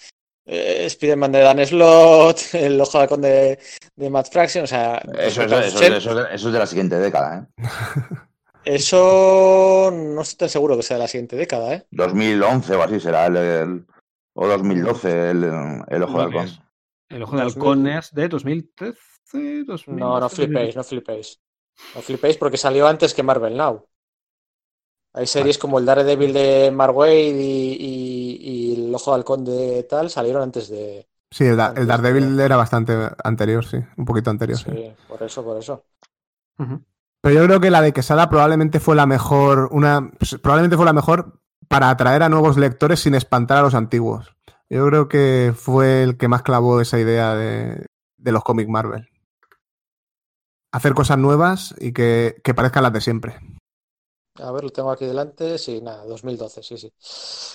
eh, 0.49 0.85
Spider-Man 0.85 1.33
de 1.33 1.39
Dan 1.39 1.65
Slott, 1.65 2.39
el 2.53 2.79
Ojo 2.79 2.97
de 2.97 3.03
Halcón 3.03 3.21
de, 3.21 3.59
de 3.97 4.09
Matt 4.09 4.31
Fraction, 4.31 4.63
o 4.63 4.67
sea. 4.67 5.01
Eso, 5.19 5.43
eso, 5.43 5.59
eso, 5.59 5.83
eso, 5.83 6.29
es 6.29 6.43
de 6.43 6.59
la 6.59 6.65
siguiente 6.65 6.97
década, 6.97 7.49
¿eh? 7.57 7.63
Eso 8.63 9.91
no 9.93 10.21
estoy 10.21 10.37
tan 10.39 10.49
seguro 10.49 10.75
que 10.75 10.83
sea 10.83 10.97
de 10.97 11.03
la 11.03 11.07
siguiente 11.07 11.37
década, 11.37 11.73
¿eh? 11.73 11.85
2011 11.91 12.75
o 12.75 12.83
así 12.83 12.99
será 12.99 13.27
el, 13.27 13.37
el 13.37 13.85
o 14.39 14.47
2012 14.47 15.31
el, 15.31 15.43
el 15.87 16.03
Ojo 16.03 16.17
de 16.19 16.23
Halcón. 16.23 16.47
El 17.09 17.23
Ojo 17.23 17.35
de 17.35 17.41
Halcón 17.41 17.87
es 17.87 18.13
de 18.13 18.27
2013. 18.27 18.99
2012. 19.33 19.91
No, 19.91 20.19
no 20.19 20.29
flipéis, 20.29 20.75
no 20.75 20.83
flipéis. 20.83 21.41
No 21.95 22.01
flipéis 22.01 22.37
porque 22.37 22.57
salió 22.57 22.87
antes 22.87 23.13
que 23.13 23.23
Marvel 23.23 23.57
Now. 23.57 23.85
Hay 25.13 25.25
series 25.25 25.57
como 25.57 25.79
el 25.79 25.85
Daredevil 25.85 26.33
de 26.33 26.71
Mark 26.71 26.95
Wade 26.95 27.31
y, 27.31 27.73
y, 27.79 28.37
y, 28.39 28.87
el 28.87 28.93
Ojo 28.93 29.11
de 29.11 29.15
Halcón 29.15 29.43
de 29.43 29.83
tal, 29.89 30.09
salieron 30.11 30.43
antes 30.43 30.69
de. 30.69 31.07
Sí, 31.31 31.45
el, 31.45 31.57
da, 31.57 31.73
el 31.75 31.87
Daredevil 31.87 32.37
de... 32.37 32.45
era 32.45 32.55
bastante 32.55 32.95
anterior, 33.23 33.65
sí, 33.65 33.77
un 33.97 34.05
poquito 34.05 34.29
anterior. 34.29 34.59
Sí, 34.59 34.71
sí. 34.71 34.93
por 35.07 35.23
eso, 35.23 35.43
por 35.43 35.57
eso. 35.57 35.83
Uh 36.59 36.63
-huh. 36.63 36.83
Pero 37.21 37.35
yo 37.35 37.45
creo 37.45 37.59
que 37.59 37.71
la 37.71 37.81
de 37.81 37.91
Quesada 37.91 38.29
probablemente 38.29 38.79
fue 38.79 38.95
la 38.95 39.07
mejor, 39.07 39.69
una, 39.71 40.11
pues, 40.17 40.37
probablemente 40.41 40.77
fue 40.77 40.85
la 40.85 40.93
mejor 40.93 41.41
para 41.67 41.89
atraer 41.89 42.23
a 42.23 42.29
nuevos 42.29 42.57
lectores 42.57 43.01
sin 43.01 43.15
espantar 43.15 43.57
a 43.57 43.61
los 43.61 43.75
antiguos. 43.75 44.35
Yo 44.69 44.85
creo 44.87 45.07
que 45.07 45.53
fue 45.55 46.03
el 46.03 46.17
que 46.17 46.27
más 46.27 46.43
clavó 46.43 46.81
esa 46.81 46.99
idea 46.99 47.35
de, 47.35 47.85
de 48.17 48.31
los 48.31 48.43
cómics 48.43 48.69
Marvel. 48.69 49.09
Hacer 50.71 50.93
cosas 50.93 51.17
nuevas 51.17 51.73
y 51.79 51.93
que, 51.93 52.35
que, 52.43 52.53
parezcan 52.53 52.83
las 52.83 52.93
de 52.93 53.01
siempre. 53.01 53.39
A 54.35 54.51
ver, 54.51 54.65
lo 54.65 54.69
tengo 54.69 54.91
aquí 54.91 55.05
delante. 55.05 55.57
Sí, 55.57 55.81
nada, 55.81 56.03
2012, 56.05 56.61
sí, 56.61 56.77
sí. 56.77 56.91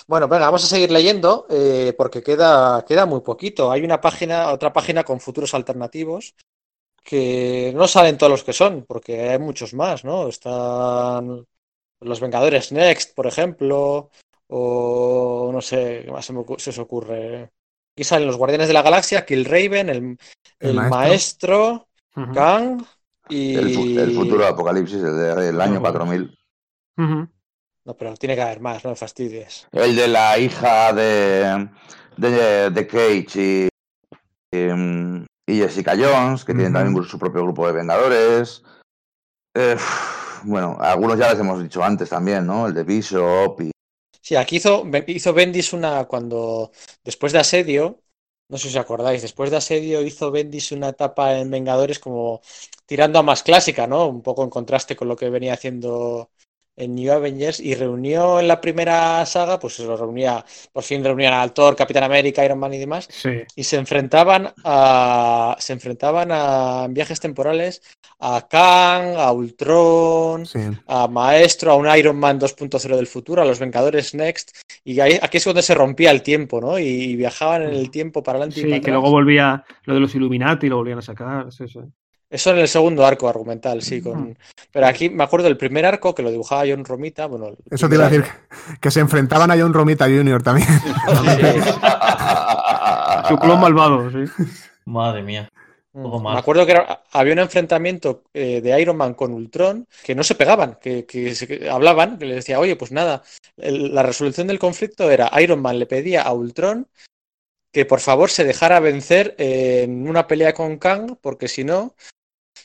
Bueno, 0.07 0.27
venga, 0.27 0.45
vamos 0.45 0.63
a 0.63 0.67
seguir 0.67 0.91
leyendo 0.91 1.45
eh, 1.49 1.93
porque 1.97 2.23
queda, 2.23 2.83
queda 2.85 3.05
muy 3.05 3.21
poquito. 3.21 3.71
Hay 3.71 3.83
una 3.83 4.01
página, 4.01 4.51
otra 4.51 4.73
página 4.73 5.03
con 5.03 5.19
futuros 5.19 5.53
alternativos 5.53 6.35
que 7.03 7.71
no 7.75 7.87
saben 7.87 8.17
todos 8.17 8.31
los 8.31 8.43
que 8.43 8.53
son, 8.53 8.85
porque 8.87 9.29
hay 9.29 9.39
muchos 9.39 9.73
más, 9.73 10.03
¿no? 10.03 10.27
Están 10.27 11.45
los 12.03 12.19
Vengadores 12.19 12.71
Next, 12.71 13.15
por 13.15 13.27
ejemplo, 13.27 14.09
o 14.47 15.49
no 15.51 15.61
sé, 15.61 16.03
¿qué 16.05 16.11
más 16.11 16.25
se, 16.25 16.33
me, 16.33 16.43
se 16.57 16.69
os 16.69 16.77
ocurre? 16.79 17.51
Aquí 17.95 18.03
salen 18.03 18.27
los 18.27 18.37
Guardianes 18.37 18.67
de 18.67 18.73
la 18.73 18.81
Galaxia, 18.81 19.25
Killraven, 19.25 19.89
el, 19.89 20.17
el, 20.59 20.75
maestro, 20.75 21.87
Kang 22.33 22.83
y... 23.29 23.55
El, 23.55 24.13
futuro 24.13 24.45
Apocalipsis, 24.45 25.01
el 25.01 25.15
del 25.15 25.61
año 25.61 25.79
4000. 25.79 26.37
No, 27.85 27.97
pero 27.97 28.15
tiene 28.15 28.35
que 28.35 28.41
haber 28.41 28.61
más, 28.61 28.83
no 28.83 28.91
me 28.91 28.95
fastidies. 28.95 29.67
El 29.71 29.95
de 29.95 30.07
la 30.07 30.37
hija 30.39 30.93
de, 30.93 31.69
de, 32.17 32.69
de 32.69 32.87
Cage 32.87 33.69
y, 34.51 34.63
y, 35.45 35.57
Jessica 35.57 35.93
Jones, 35.97 36.45
que 36.45 36.53
tiene 36.53 36.71
también 36.71 37.03
su 37.03 37.19
propio 37.19 37.43
grupo 37.43 37.67
de 37.67 37.73
Vengadores. 37.73 38.63
Eh, 39.53 39.75
bueno, 40.43 40.77
algunos 40.79 41.17
ya 41.17 41.31
les 41.31 41.39
hemos 41.39 41.61
dicho 41.61 41.83
antes 41.83 42.09
también, 42.09 42.45
¿no? 42.45 42.67
El 42.67 42.73
de 42.73 42.83
Bishop 42.83 43.61
y... 43.61 43.71
Sí, 44.21 44.35
aquí 44.35 44.57
hizo, 44.57 44.83
hizo 45.07 45.33
Bendis 45.33 45.73
una 45.73 46.05
cuando, 46.05 46.71
después 47.03 47.33
de 47.33 47.39
Asedio, 47.39 48.01
no 48.47 48.57
sé 48.57 48.69
si 48.69 48.77
acordáis, 48.77 49.21
después 49.21 49.51
de 49.51 49.57
Asedio 49.57 50.01
hizo 50.01 50.31
Bendis 50.31 50.71
una 50.71 50.89
etapa 50.89 51.37
en 51.37 51.51
Vengadores 51.51 51.99
como 51.99 52.41
tirando 52.85 53.19
a 53.19 53.23
más 53.23 53.43
clásica, 53.43 53.87
¿no? 53.87 54.07
Un 54.07 54.21
poco 54.21 54.43
en 54.43 54.49
contraste 54.49 54.95
con 54.95 55.07
lo 55.09 55.15
que 55.15 55.29
venía 55.29 55.53
haciendo 55.53 56.31
en 56.75 56.95
New 56.95 57.11
Avengers 57.11 57.59
y 57.59 57.75
reunió 57.75 58.39
en 58.39 58.47
la 58.47 58.59
primera 58.59 59.25
saga, 59.25 59.59
pues 59.59 59.75
se 59.75 59.85
lo 59.85 59.95
reunía, 59.95 60.43
por 60.71 60.83
fin 60.83 61.03
reunían 61.03 61.33
al 61.33 61.53
Thor, 61.53 61.75
Capitán 61.75 62.03
América, 62.03 62.43
Iron 62.43 62.59
Man 62.59 62.73
y 62.73 62.79
demás, 62.79 63.07
y 63.55 63.63
se 63.63 63.77
enfrentaban 63.77 64.53
a 64.63 65.55
se 65.59 65.73
enfrentaban 65.73 66.29
a 66.31 66.87
viajes 66.89 67.19
temporales 67.19 67.81
a 68.19 68.47
Kang, 68.47 69.15
a 69.17 69.31
Ultron, 69.33 70.45
a 70.87 71.07
Maestro, 71.07 71.71
a 71.71 71.75
un 71.75 71.87
Iron 71.97 72.17
Man 72.17 72.39
2.0 72.39 72.95
del 72.95 73.07
futuro, 73.07 73.41
a 73.41 73.45
los 73.45 73.59
Vengadores 73.59 74.13
Next, 74.13 74.55
y 74.83 74.99
aquí 74.99 75.37
es 75.37 75.43
donde 75.43 75.61
se 75.61 75.75
rompía 75.75 76.11
el 76.11 76.21
tiempo, 76.21 76.61
¿no? 76.61 76.79
Y, 76.79 77.15
viajaban 77.15 77.63
en 77.63 77.73
el 77.73 77.91
tiempo 77.91 78.23
para 78.23 78.39
adelante. 78.39 78.61
Sí, 78.61 78.81
que 78.81 78.91
luego 78.91 79.11
volvía 79.11 79.63
lo 79.83 79.93
de 79.93 79.99
los 79.99 80.15
Illuminati 80.15 80.67
y 80.67 80.69
lo 80.69 80.77
volvían 80.77 80.99
a 80.99 81.01
sacar, 81.01 81.51
sí, 81.51 81.67
sí. 81.67 81.79
Eso 82.33 82.49
en 82.49 82.57
el 82.57 82.67
segundo 82.67 83.05
arco 83.05 83.29
argumental, 83.29 83.83
sí. 83.83 84.01
Con... 84.01 84.35
Pero 84.71 84.87
aquí 84.87 85.07
me 85.07 85.23
acuerdo 85.23 85.45
del 85.45 85.55
primer 85.55 85.85
arco 85.85 86.15
que 86.15 86.23
lo 86.23 86.31
dibujaba 86.31 86.63
John 86.67 86.83
Romita. 86.83 87.27
Bueno, 87.27 87.51
Eso 87.69 87.87
te 87.87 87.93
iba 87.93 88.07
a 88.07 88.09
decir 88.09 88.25
que 88.81 88.89
se 88.89 89.01
enfrentaban 89.01 89.51
a 89.51 89.55
John 89.55 89.71
Romita 89.71 90.05
Jr. 90.05 90.41
también. 90.41 90.67
Su 93.27 93.37
clon 93.37 93.59
malvado, 93.59 94.09
sí. 94.09 94.25
Madre 94.85 95.21
mía. 95.21 95.47
Mm. 95.93 96.23
Me 96.23 96.39
acuerdo 96.39 96.65
que 96.65 96.75
había 97.11 97.33
un 97.33 97.39
enfrentamiento 97.39 98.23
eh, 98.33 98.61
de 98.61 98.81
Iron 98.81 98.97
Man 98.97 99.13
con 99.13 99.31
Ultron 99.31 99.87
que 100.03 100.15
no 100.15 100.23
se 100.23 100.33
pegaban, 100.33 100.79
que, 100.81 101.05
que, 101.05 101.69
hablaban, 101.69 102.17
que 102.17 102.25
le 102.25 102.33
decía, 102.33 102.59
oye, 102.59 102.75
pues 102.75 102.91
nada, 102.91 103.21
la 103.57 104.01
resolución 104.01 104.47
del 104.47 104.57
conflicto 104.57 105.11
era 105.11 105.29
Iron 105.39 105.61
Man 105.61 105.77
le 105.77 105.85
pedía 105.85 106.23
a 106.23 106.33
Ultron 106.33 106.87
que 107.71 107.85
por 107.85 107.99
favor 107.99 108.31
se 108.31 108.43
dejara 108.43 108.79
vencer 108.79 109.35
en 109.37 110.07
una 110.07 110.27
pelea 110.27 110.53
con 110.53 110.77
Kang, 110.77 111.15
porque 111.19 111.47
si 111.47 111.63
no, 111.63 111.95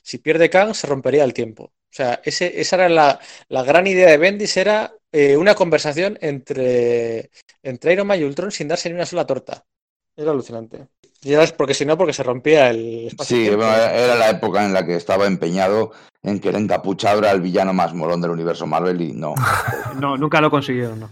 si 0.02 0.18
pierde 0.18 0.50
Kang, 0.50 0.74
se 0.74 0.86
rompería 0.86 1.24
el 1.24 1.34
tiempo. 1.34 1.64
O 1.64 1.94
sea, 1.98 2.20
ese, 2.24 2.60
esa 2.60 2.76
era 2.76 2.88
la, 2.88 3.20
la, 3.48 3.62
gran 3.62 3.86
idea 3.86 4.10
de 4.10 4.18
Bendis, 4.18 4.56
era 4.56 4.92
eh, 5.10 5.36
una 5.36 5.54
conversación 5.54 6.18
entre, 6.20 7.30
entre 7.62 7.92
Iron 7.92 8.06
Man 8.06 8.20
y 8.20 8.24
Ultron 8.24 8.50
sin 8.50 8.68
darse 8.68 8.88
ni 8.88 8.94
una 8.94 9.06
sola 9.06 9.26
torta. 9.26 9.64
Era 10.14 10.32
alucinante. 10.32 10.88
Y 11.22 11.32
era 11.32 11.46
porque 11.56 11.74
si 11.74 11.84
no, 11.84 11.96
porque 11.96 12.12
se 12.12 12.22
rompía 12.22 12.70
el 12.70 13.06
espacio. 13.06 13.36
Sí, 13.36 13.46
era 13.46 14.14
la 14.14 14.30
época 14.30 14.64
en 14.64 14.72
la 14.72 14.84
que 14.84 14.96
estaba 14.96 15.26
empeñado 15.26 15.92
en 16.22 16.40
que 16.40 16.50
el 16.50 16.56
encapuchado 16.56 17.20
era 17.20 17.32
el 17.32 17.40
villano 17.40 17.72
más 17.72 17.94
molón 17.94 18.20
del 18.20 18.30
universo 18.32 18.66
Marvel 18.66 19.00
y 19.00 19.12
no. 19.12 19.34
no, 19.98 20.16
nunca 20.16 20.40
lo 20.40 20.50
consiguió, 20.50 20.94
no. 20.94 21.10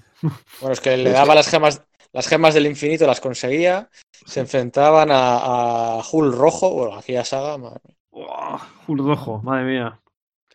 Bueno, 0.60 0.72
es 0.72 0.80
que 0.80 0.96
le 0.96 1.10
daba 1.10 1.34
las 1.34 1.48
gemas, 1.48 1.82
las 2.12 2.28
gemas 2.28 2.54
del 2.54 2.66
infinito, 2.66 3.06
las 3.06 3.20
conseguía, 3.20 3.88
se 4.26 4.40
enfrentaban 4.40 5.10
a, 5.10 5.98
a 5.98 6.02
Hulk 6.10 6.34
Rojo, 6.34 6.70
bueno, 6.70 6.96
aquella 6.96 7.24
saga. 7.24 7.56
Rojo, 8.88 9.40
madre 9.42 9.64
mía. 9.64 10.00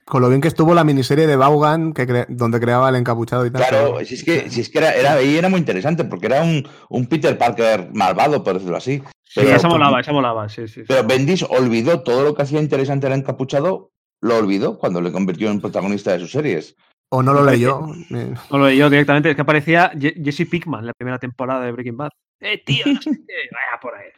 Con 0.05 0.21
lo 0.21 0.29
bien 0.29 0.41
que 0.41 0.47
estuvo 0.47 0.73
la 0.73 0.83
miniserie 0.83 1.27
de 1.27 1.35
Vaughan, 1.35 1.93
que 1.93 2.25
donde 2.27 2.59
creaba 2.59 2.89
el 2.89 2.95
encapuchado 2.95 3.45
y 3.45 3.51
tal. 3.51 3.65
Claro, 3.67 4.03
si 4.03 4.15
es 4.15 4.23
que, 4.23 4.49
si 4.49 4.61
es 4.61 4.69
que 4.69 4.79
era, 4.79 4.93
era, 4.93 5.19
era 5.19 5.47
muy 5.47 5.59
interesante, 5.59 6.03
porque 6.03 6.25
era 6.25 6.41
un, 6.41 6.67
un, 6.89 7.05
Peter 7.07 7.37
Parker 7.37 7.89
malvado, 7.93 8.43
por 8.43 8.55
decirlo 8.55 8.77
así. 8.77 9.01
Sí, 9.23 9.41
esa 9.41 9.69
molaba, 9.69 10.01
esa 10.01 10.11
molaba, 10.11 10.49
sí, 10.49 10.67
sí. 10.67 10.83
Pero 10.87 11.07
Bendis 11.07 11.43
olvidó 11.43 12.01
todo 12.01 12.23
lo 12.23 12.35
que 12.35 12.41
hacía 12.41 12.59
interesante 12.59 13.07
el 13.07 13.13
encapuchado, 13.13 13.91
lo 14.21 14.37
olvidó 14.37 14.77
cuando 14.77 15.01
le 15.01 15.11
convirtió 15.11 15.49
en 15.49 15.61
protagonista 15.61 16.11
de 16.11 16.19
sus 16.19 16.31
series. 16.31 16.75
O 17.09 17.21
no 17.21 17.33
lo 17.33 17.43
leyó. 17.43 17.81
No 18.09 18.57
lo 18.57 18.67
leyó 18.67 18.89
directamente, 18.89 19.29
es 19.29 19.35
que 19.35 19.41
aparecía 19.41 19.91
Jesse 19.99 20.47
Pickman 20.49 20.85
la 20.85 20.93
primera 20.93 21.19
temporada 21.19 21.63
de 21.63 21.71
Breaking 21.71 21.97
Bad. 21.97 22.11
¡Eh, 22.39 22.63
tío! 22.65 22.85
Vaya 22.85 23.79
por 23.81 23.95
ahí. 23.95 24.09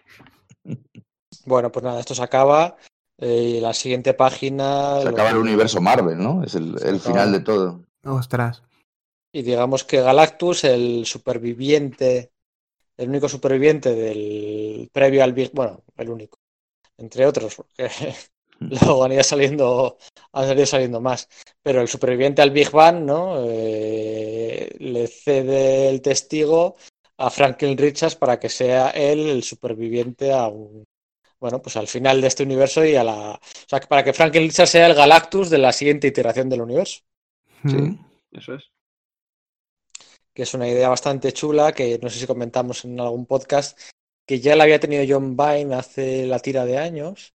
Bueno, 1.46 1.72
pues 1.72 1.84
nada, 1.84 2.00
esto 2.00 2.16
se 2.16 2.24
acaba. 2.24 2.78
Eh, 3.26 3.60
la 3.62 3.74
siguiente 3.74 4.14
página. 4.14 5.00
Se 5.02 5.08
acaba 5.08 5.30
el 5.30 5.38
universo 5.38 5.80
Marvel, 5.80 6.18
¿no? 6.18 6.44
Es 6.44 6.56
el, 6.56 7.00
final 7.00 7.32
de 7.32 7.40
todo. 7.40 7.86
Ostras. 8.04 8.64
Y 9.32 9.44
digamos 9.44 9.86
que 9.86 10.02
Galactus, 10.02 10.66
el 10.66 11.06
superviviente, 11.06 12.34
el 12.98 13.08
único 13.08 13.30
superviviente 13.30 13.96
del 13.96 14.90
previo 14.92 15.24
al 15.24 15.32
Big. 15.32 15.52
Bueno, 15.54 15.84
el 15.96 16.10
único. 16.10 16.38
Entre 16.98 17.26
otros, 17.26 17.56
porque 17.56 17.90
luego 18.60 19.06
han 19.06 19.14
ido 19.14 19.24
saliendo, 19.24 19.98
han 20.34 20.46
salido 20.46 20.66
saliendo 20.66 21.00
más. 21.00 21.30
Pero 21.62 21.80
el 21.80 21.88
superviviente 21.88 22.42
al 22.42 22.52
Big 22.52 22.72
Bang, 22.72 23.06
¿no? 23.06 23.38
Eh, 23.48 24.70
le 24.80 25.08
cede 25.08 25.88
el 25.88 26.02
testigo 26.02 26.76
a 27.16 27.30
Franklin 27.30 27.78
Richards 27.78 28.18
para 28.18 28.38
que 28.38 28.50
sea 28.50 28.90
él 28.90 29.30
el 29.30 29.44
superviviente 29.44 30.34
a 30.34 30.48
un, 30.48 30.84
bueno, 31.44 31.62
pues 31.62 31.76
al 31.76 31.90
final 31.90 32.22
de 32.22 32.28
este 32.28 32.44
universo 32.44 32.86
y 32.86 32.96
a 32.96 33.04
la. 33.04 33.32
O 33.32 33.68
sea, 33.68 33.82
para 33.82 34.02
que 34.02 34.14
Franklin 34.14 34.44
Richards 34.44 34.70
sea 34.70 34.88
el 34.88 34.94
Galactus 34.94 35.50
de 35.50 35.58
la 35.58 35.74
siguiente 35.74 36.08
iteración 36.08 36.48
del 36.48 36.62
universo. 36.62 37.02
Sí, 37.70 38.00
eso 38.32 38.54
es. 38.54 38.72
Que 40.34 40.44
es 40.44 40.54
una 40.54 40.70
idea 40.70 40.88
bastante 40.88 41.34
chula 41.34 41.74
que 41.74 42.00
no 42.02 42.10
sé 42.10 42.20
si 42.20 42.28
comentamos 42.28 42.86
en 42.86 42.98
algún 42.98 43.26
podcast, 43.26 43.78
que 44.26 44.40
ya 44.40 44.56
la 44.56 44.64
había 44.64 44.80
tenido 44.80 45.04
John 45.06 45.36
Vine 45.36 45.76
hace 45.76 46.26
la 46.28 46.40
tira 46.40 46.64
de 46.64 46.78
años, 46.78 47.34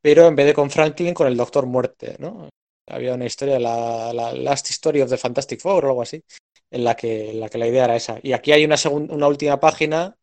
pero 0.00 0.26
en 0.26 0.36
vez 0.36 0.46
de 0.46 0.54
con 0.54 0.70
Franklin, 0.70 1.12
con 1.12 1.26
el 1.26 1.36
Doctor 1.36 1.66
Muerte, 1.66 2.16
¿no? 2.20 2.48
Había 2.88 3.12
una 3.12 3.26
historia, 3.26 3.58
la, 3.58 4.14
la 4.14 4.32
Last 4.32 4.70
Story 4.70 5.02
of 5.02 5.10
the 5.10 5.18
Fantastic 5.18 5.60
Four 5.60 5.84
o 5.84 5.88
algo 5.88 6.00
así, 6.00 6.24
en 6.70 6.82
la 6.82 6.96
que, 6.96 7.32
en 7.32 7.40
la, 7.40 7.50
que 7.50 7.58
la 7.58 7.66
idea 7.66 7.84
era 7.84 7.96
esa. 7.96 8.18
Y 8.22 8.32
aquí 8.32 8.52
hay 8.52 8.64
una, 8.64 8.76
una 8.90 9.28
última 9.28 9.60
página 9.60 10.16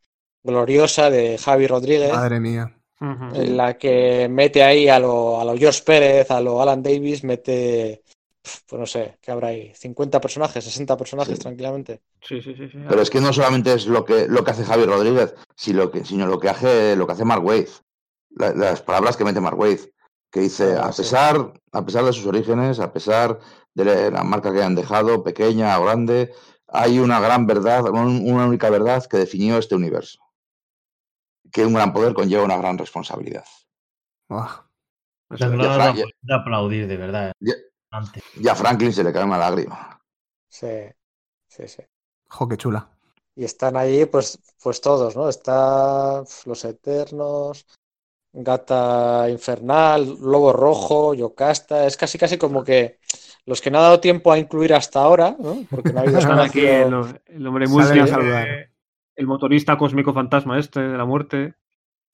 gloriosa 0.43 1.11
de 1.11 1.37
Javi 1.37 1.67
Rodríguez. 1.67 2.13
Madre 2.13 2.39
mía 2.39 2.80
en 3.01 3.57
la 3.57 3.77
que 3.77 4.27
mete 4.29 4.63
ahí 4.63 4.87
a 4.87 4.99
lo, 4.99 5.41
a 5.41 5.45
lo 5.45 5.57
George 5.57 5.81
Pérez, 5.83 6.29
a 6.29 6.39
lo 6.39 6.61
Alan 6.61 6.83
Davis, 6.83 7.23
mete, 7.23 8.03
pues 8.67 8.79
no 8.79 8.85
sé, 8.85 9.17
¿qué 9.19 9.31
habrá 9.31 9.47
ahí? 9.49 9.71
50 9.73 10.21
personajes, 10.21 10.63
60 10.63 10.97
personajes 10.97 11.39
tranquilamente. 11.39 12.01
Sí, 12.21 12.41
sí, 12.41 12.53
sí, 12.55 12.69
sí, 12.69 12.77
Pero 12.87 13.01
es 13.01 13.09
que 13.09 13.19
no 13.19 13.33
solamente 13.33 13.73
es 13.73 13.87
lo 13.87 14.05
que, 14.05 14.27
lo 14.27 14.43
que 14.43 14.51
hace 14.51 14.63
Javi 14.63 14.85
Rodríguez, 14.85 15.33
sino, 15.55 15.89
que, 15.89 16.05
sino 16.05 16.27
lo 16.27 16.39
que 16.39 16.49
hace, 16.49 16.95
lo 16.95 17.07
que 17.07 17.13
hace 17.13 17.25
Mark 17.25 17.43
Waid. 17.43 17.69
las 18.35 18.83
palabras 18.83 19.17
que 19.17 19.23
mete 19.23 19.41
Mark 19.41 19.57
Waid, 19.57 19.79
que 20.31 20.41
dice, 20.41 20.77
a 20.77 20.91
pesar, 20.91 21.53
a 21.71 21.83
pesar 21.83 22.05
de 22.05 22.13
sus 22.13 22.27
orígenes, 22.27 22.79
a 22.79 22.93
pesar 22.93 23.39
de 23.73 24.11
la 24.11 24.23
marca 24.23 24.53
que 24.53 24.61
han 24.61 24.75
dejado, 24.75 25.23
pequeña 25.23 25.79
o 25.79 25.85
grande, 25.85 26.31
hay 26.67 26.99
una 26.99 27.19
gran 27.19 27.47
verdad, 27.47 27.89
una 27.89 28.45
única 28.45 28.69
verdad 28.69 29.03
que 29.07 29.17
definió 29.17 29.57
este 29.57 29.73
universo 29.73 30.19
que 31.51 31.65
un 31.65 31.73
gran 31.73 31.93
poder 31.93 32.13
conlleva 32.13 32.43
una 32.43 32.57
gran 32.57 32.77
responsabilidad. 32.77 33.45
Oh. 34.29 34.49
de 35.29 36.33
aplaudir, 36.33 36.87
de 36.87 36.97
verdad. 36.97 37.33
Y 37.39 38.47
a 38.47 38.55
Franklin 38.55 38.93
se 38.93 39.03
le 39.03 39.11
cae 39.11 39.25
una 39.25 39.37
lágrima. 39.37 40.01
Sí, 40.47 40.89
sí, 41.47 41.67
sí. 41.67 41.83
Jo, 42.29 42.47
qué 42.47 42.57
chula. 42.57 42.89
Y 43.35 43.43
están 43.43 43.75
ahí, 43.77 44.05
pues, 44.05 44.39
pues 44.61 44.81
todos, 44.81 45.15
¿no? 45.15 45.29
Está 45.29 46.23
Los 46.45 46.65
Eternos, 46.65 47.65
Gata 48.33 49.27
Infernal, 49.29 50.17
Lobo 50.21 50.53
Rojo, 50.53 51.13
Yocasta. 51.13 51.85
Es 51.85 51.97
casi, 51.97 52.17
casi 52.17 52.37
como 52.37 52.63
que 52.63 52.99
los 53.45 53.61
que 53.61 53.71
no 53.71 53.79
ha 53.79 53.83
dado 53.83 53.99
tiempo 53.99 54.31
a 54.31 54.37
incluir 54.37 54.73
hasta 54.73 55.01
ahora, 55.01 55.35
¿no? 55.37 55.65
Porque 55.69 55.91
no 55.91 55.99
ha 55.99 56.03
habido 56.03 56.41
aquí 56.41 56.65
el, 56.65 57.21
el 57.27 57.47
hombre 57.47 57.67
música, 57.67 58.05
el 59.21 59.27
motorista 59.27 59.77
cósmico 59.77 60.13
fantasma 60.13 60.57
este 60.57 60.81
de 60.81 60.97
la 60.97 61.05
muerte. 61.05 61.53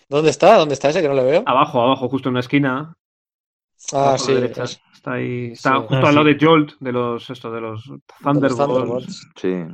¿Dónde 0.09 0.29
está? 0.29 0.57
¿Dónde 0.57 0.73
está 0.73 0.89
ese 0.89 1.01
que 1.01 1.07
no 1.07 1.13
le 1.13 1.23
veo? 1.23 1.43
Abajo, 1.45 1.81
abajo, 1.81 2.09
justo 2.09 2.29
en 2.29 2.33
una 2.33 2.41
esquina. 2.41 2.97
Ah, 3.93 4.17
sí. 4.17 4.33
Está 4.33 5.13
ahí. 5.13 5.51
Está 5.53 5.79
justo 5.79 6.05
ah, 6.05 6.09
al 6.09 6.15
lado 6.15 6.27
de 6.27 6.37
Jolt, 6.39 6.73
de 6.79 6.91
los, 6.91 7.29
esto, 7.29 7.51
de 7.51 7.61
los 7.61 7.89
Thunderbolts. 8.21 9.29
Sí. 9.35 9.65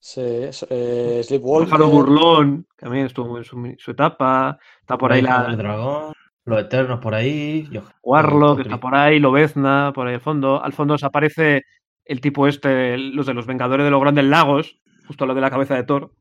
Sí, 0.00 0.20
eh, 0.20 1.22
Sleepwalker. 1.24 1.70
Pájaro 1.70 1.88
Burlón, 1.88 2.66
que 2.76 2.84
también 2.84 3.06
estuvo 3.06 3.38
en 3.38 3.44
su, 3.44 3.74
su, 3.78 3.90
etapa. 3.92 4.58
Está 4.80 4.98
por 4.98 5.12
ahí 5.12 5.22
la. 5.22 5.44
dragón. 5.56 6.12
Los 6.44 6.60
Eternos 6.60 7.00
por 7.00 7.14
ahí. 7.14 7.70
Warlock 8.02 8.60
está 8.60 8.78
por 8.78 8.94
ahí, 8.94 9.18
Lobezna 9.18 9.92
por 9.94 10.06
ahí 10.06 10.14
al 10.14 10.20
fondo. 10.20 10.62
Al 10.62 10.74
fondo 10.74 10.98
se 10.98 11.06
aparece 11.06 11.62
el 12.04 12.20
tipo 12.20 12.46
este, 12.46 12.98
los 12.98 13.24
de 13.24 13.32
los 13.32 13.46
Vengadores 13.46 13.84
de 13.84 13.90
los 13.90 14.00
Grandes 14.00 14.26
Lagos, 14.26 14.78
justo 15.06 15.24
lo 15.24 15.34
de 15.34 15.40
la 15.40 15.50
cabeza 15.50 15.74
de 15.74 15.84
Thor. 15.84 16.12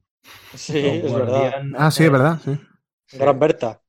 Sí, 0.53 0.77
es 0.77 1.13
verdad. 1.13 1.63
Ah, 1.77 1.91
sí, 1.91 2.03
es 2.03 2.11
verdad, 2.11 2.39
sí. 2.43 2.57
Gran 3.17 3.39
Berta. 3.39 3.81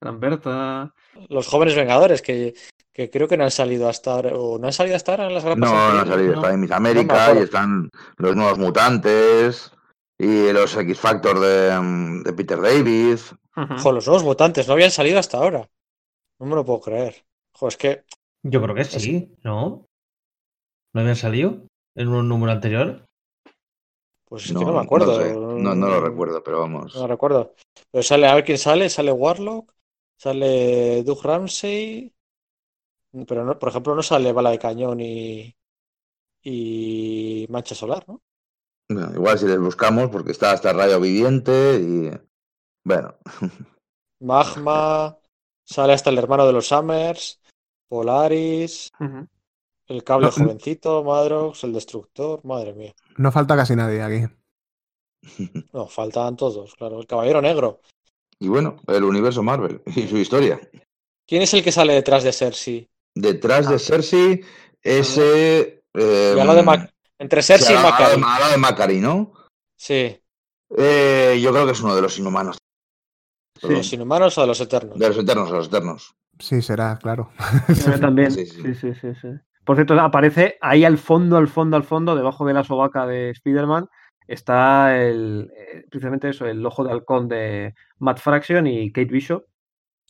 Gran 0.00 0.20
Berta. 0.20 0.94
Los 1.28 1.46
jóvenes 1.46 1.74
Vengadores, 1.74 2.22
que, 2.22 2.54
que, 2.92 3.10
creo 3.10 3.28
que 3.28 3.36
no 3.36 3.44
han 3.44 3.50
salido 3.50 3.88
hasta 3.88 4.12
ahora, 4.12 4.30
o 4.34 4.58
no 4.58 4.66
han 4.66 4.72
salido 4.72 4.96
hasta 4.96 5.12
ahora 5.12 5.28
en. 5.28 5.60
No, 5.60 5.92
no 5.94 6.00
han 6.00 6.08
salido, 6.08 6.34
está 6.34 6.52
en 6.52 6.60
Miss 6.60 6.70
América 6.70 7.34
y 7.34 7.38
están 7.38 7.90
los 8.16 8.36
nuevos 8.36 8.58
mutantes 8.58 9.72
y 10.18 10.52
los 10.52 10.76
X 10.76 10.98
Factor 10.98 11.40
de, 11.40 12.22
de 12.24 12.32
Peter 12.32 12.60
Davis. 12.60 13.34
los 13.56 14.06
nuevos 14.06 14.24
mutantes 14.24 14.66
no 14.68 14.74
habían 14.74 14.90
salido 14.90 15.18
hasta 15.18 15.38
ahora. 15.38 15.68
No 16.38 16.46
me 16.46 16.54
lo 16.54 16.64
puedo 16.64 16.80
creer. 16.80 17.24
Jo, 17.52 17.68
es 17.68 17.76
que. 17.76 18.04
Yo 18.42 18.60
creo 18.60 18.74
que 18.74 18.84
sí, 18.84 19.34
¿no? 19.42 19.86
¿No 20.92 21.00
habían 21.00 21.16
salido 21.16 21.66
en 21.94 22.08
un 22.08 22.28
número 22.28 22.52
anterior? 22.52 23.06
Pues 24.34 24.46
es 24.46 24.52
que 24.52 24.64
no 24.64 24.72
me 24.72 24.80
acuerdo. 24.80 25.16
No, 25.60 25.76
no, 25.76 25.88
lo 25.88 26.00
recuerdo, 26.00 26.42
pero 26.42 26.58
vamos. 26.58 26.92
No 26.96 27.02
lo 27.02 27.06
recuerdo. 27.06 27.54
Pero 27.88 28.02
sale, 28.02 28.26
a 28.26 28.34
ver 28.34 28.42
quién 28.42 28.58
sale. 28.58 28.90
Sale 28.90 29.12
Warlock, 29.12 29.72
sale 30.16 31.04
Doug 31.04 31.22
Ramsey. 31.22 32.12
Pero, 33.28 33.44
no, 33.44 33.56
por 33.56 33.68
ejemplo, 33.68 33.94
no 33.94 34.02
sale 34.02 34.32
Bala 34.32 34.50
de 34.50 34.58
Cañón 34.58 34.98
y, 35.00 35.54
y 36.42 37.46
Mancha 37.48 37.76
Solar, 37.76 38.04
¿no? 38.08 38.20
igual 39.14 39.38
si 39.38 39.46
les 39.46 39.60
buscamos, 39.60 40.10
porque 40.10 40.32
está 40.32 40.50
hasta 40.50 40.72
Rayo 40.72 40.98
Viviente 40.98 41.76
y. 41.76 42.10
Bueno. 42.82 43.14
Magma. 44.18 45.16
Sale 45.64 45.92
hasta 45.92 46.10
el 46.10 46.18
hermano 46.18 46.44
de 46.44 46.54
los 46.54 46.66
Summers. 46.66 47.40
Polaris. 47.86 48.90
El 49.86 50.02
cable 50.02 50.32
jovencito, 50.32 51.04
Madrox, 51.04 51.62
el 51.62 51.72
destructor, 51.72 52.44
madre 52.44 52.72
mía. 52.72 52.94
No 53.16 53.32
falta 53.32 53.56
casi 53.56 53.76
nadie 53.76 54.02
aquí. 54.02 54.34
No, 55.72 55.86
faltan 55.88 56.36
todos, 56.36 56.74
claro. 56.74 57.00
El 57.00 57.06
caballero 57.06 57.40
negro. 57.40 57.80
Y 58.38 58.48
bueno, 58.48 58.76
el 58.86 59.04
universo 59.04 59.42
Marvel 59.42 59.80
y 59.86 60.06
su 60.06 60.18
historia. 60.18 60.60
¿Quién 61.26 61.42
es 61.42 61.54
el 61.54 61.64
que 61.64 61.72
sale 61.72 61.94
detrás 61.94 62.24
de 62.24 62.32
Cersei? 62.32 62.90
Detrás 63.14 63.68
de 63.68 63.76
ah. 63.76 63.78
Cersei, 63.78 64.44
ese. 64.82 65.82
de 65.94 66.88
Entre 67.18 67.42
Cersei 67.42 67.74
y 67.74 67.78
Macari. 67.78 68.22
Habla 68.22 68.48
de 68.50 68.56
Macari, 68.58 69.00
¿no? 69.00 69.32
Sí. 69.76 70.20
Eh, 70.76 71.40
yo 71.42 71.52
creo 71.52 71.64
que 71.64 71.72
es 71.72 71.80
uno 71.80 71.94
de 71.96 72.02
los 72.02 72.18
inhumanos. 72.18 72.58
¿De 73.62 73.70
los 73.70 73.92
inhumanos 73.92 74.36
o 74.36 74.42
de 74.42 74.46
los 74.48 74.60
eternos? 74.60 74.98
De 74.98 75.08
los 75.08 75.16
eternos, 75.16 75.50
de 75.50 75.56
los 75.56 75.68
eternos. 75.68 76.14
Sí, 76.38 76.60
será, 76.60 76.98
claro. 76.98 77.30
también. 78.00 78.30
sí, 78.30 78.44
sí, 78.44 78.74
sí. 78.74 78.92
sí. 78.94 79.28
Por 79.64 79.76
cierto, 79.76 79.98
aparece 80.00 80.58
ahí 80.60 80.84
al 80.84 80.98
fondo, 80.98 81.36
al 81.36 81.48
fondo, 81.48 81.76
al 81.76 81.84
fondo, 81.84 82.14
debajo 82.14 82.44
de 82.44 82.54
la 82.54 82.64
sobaca 82.64 83.06
de 83.06 83.30
Spider-Man, 83.30 83.88
está 84.26 84.98
el, 84.98 85.50
eh, 85.56 85.86
precisamente 85.90 86.28
eso, 86.28 86.46
el 86.46 86.64
ojo 86.64 86.84
de 86.84 86.92
halcón 86.92 87.28
de 87.28 87.74
Matt 87.98 88.18
Fraction 88.18 88.66
y 88.66 88.92
Kate 88.92 89.10
Bishop. 89.10 89.44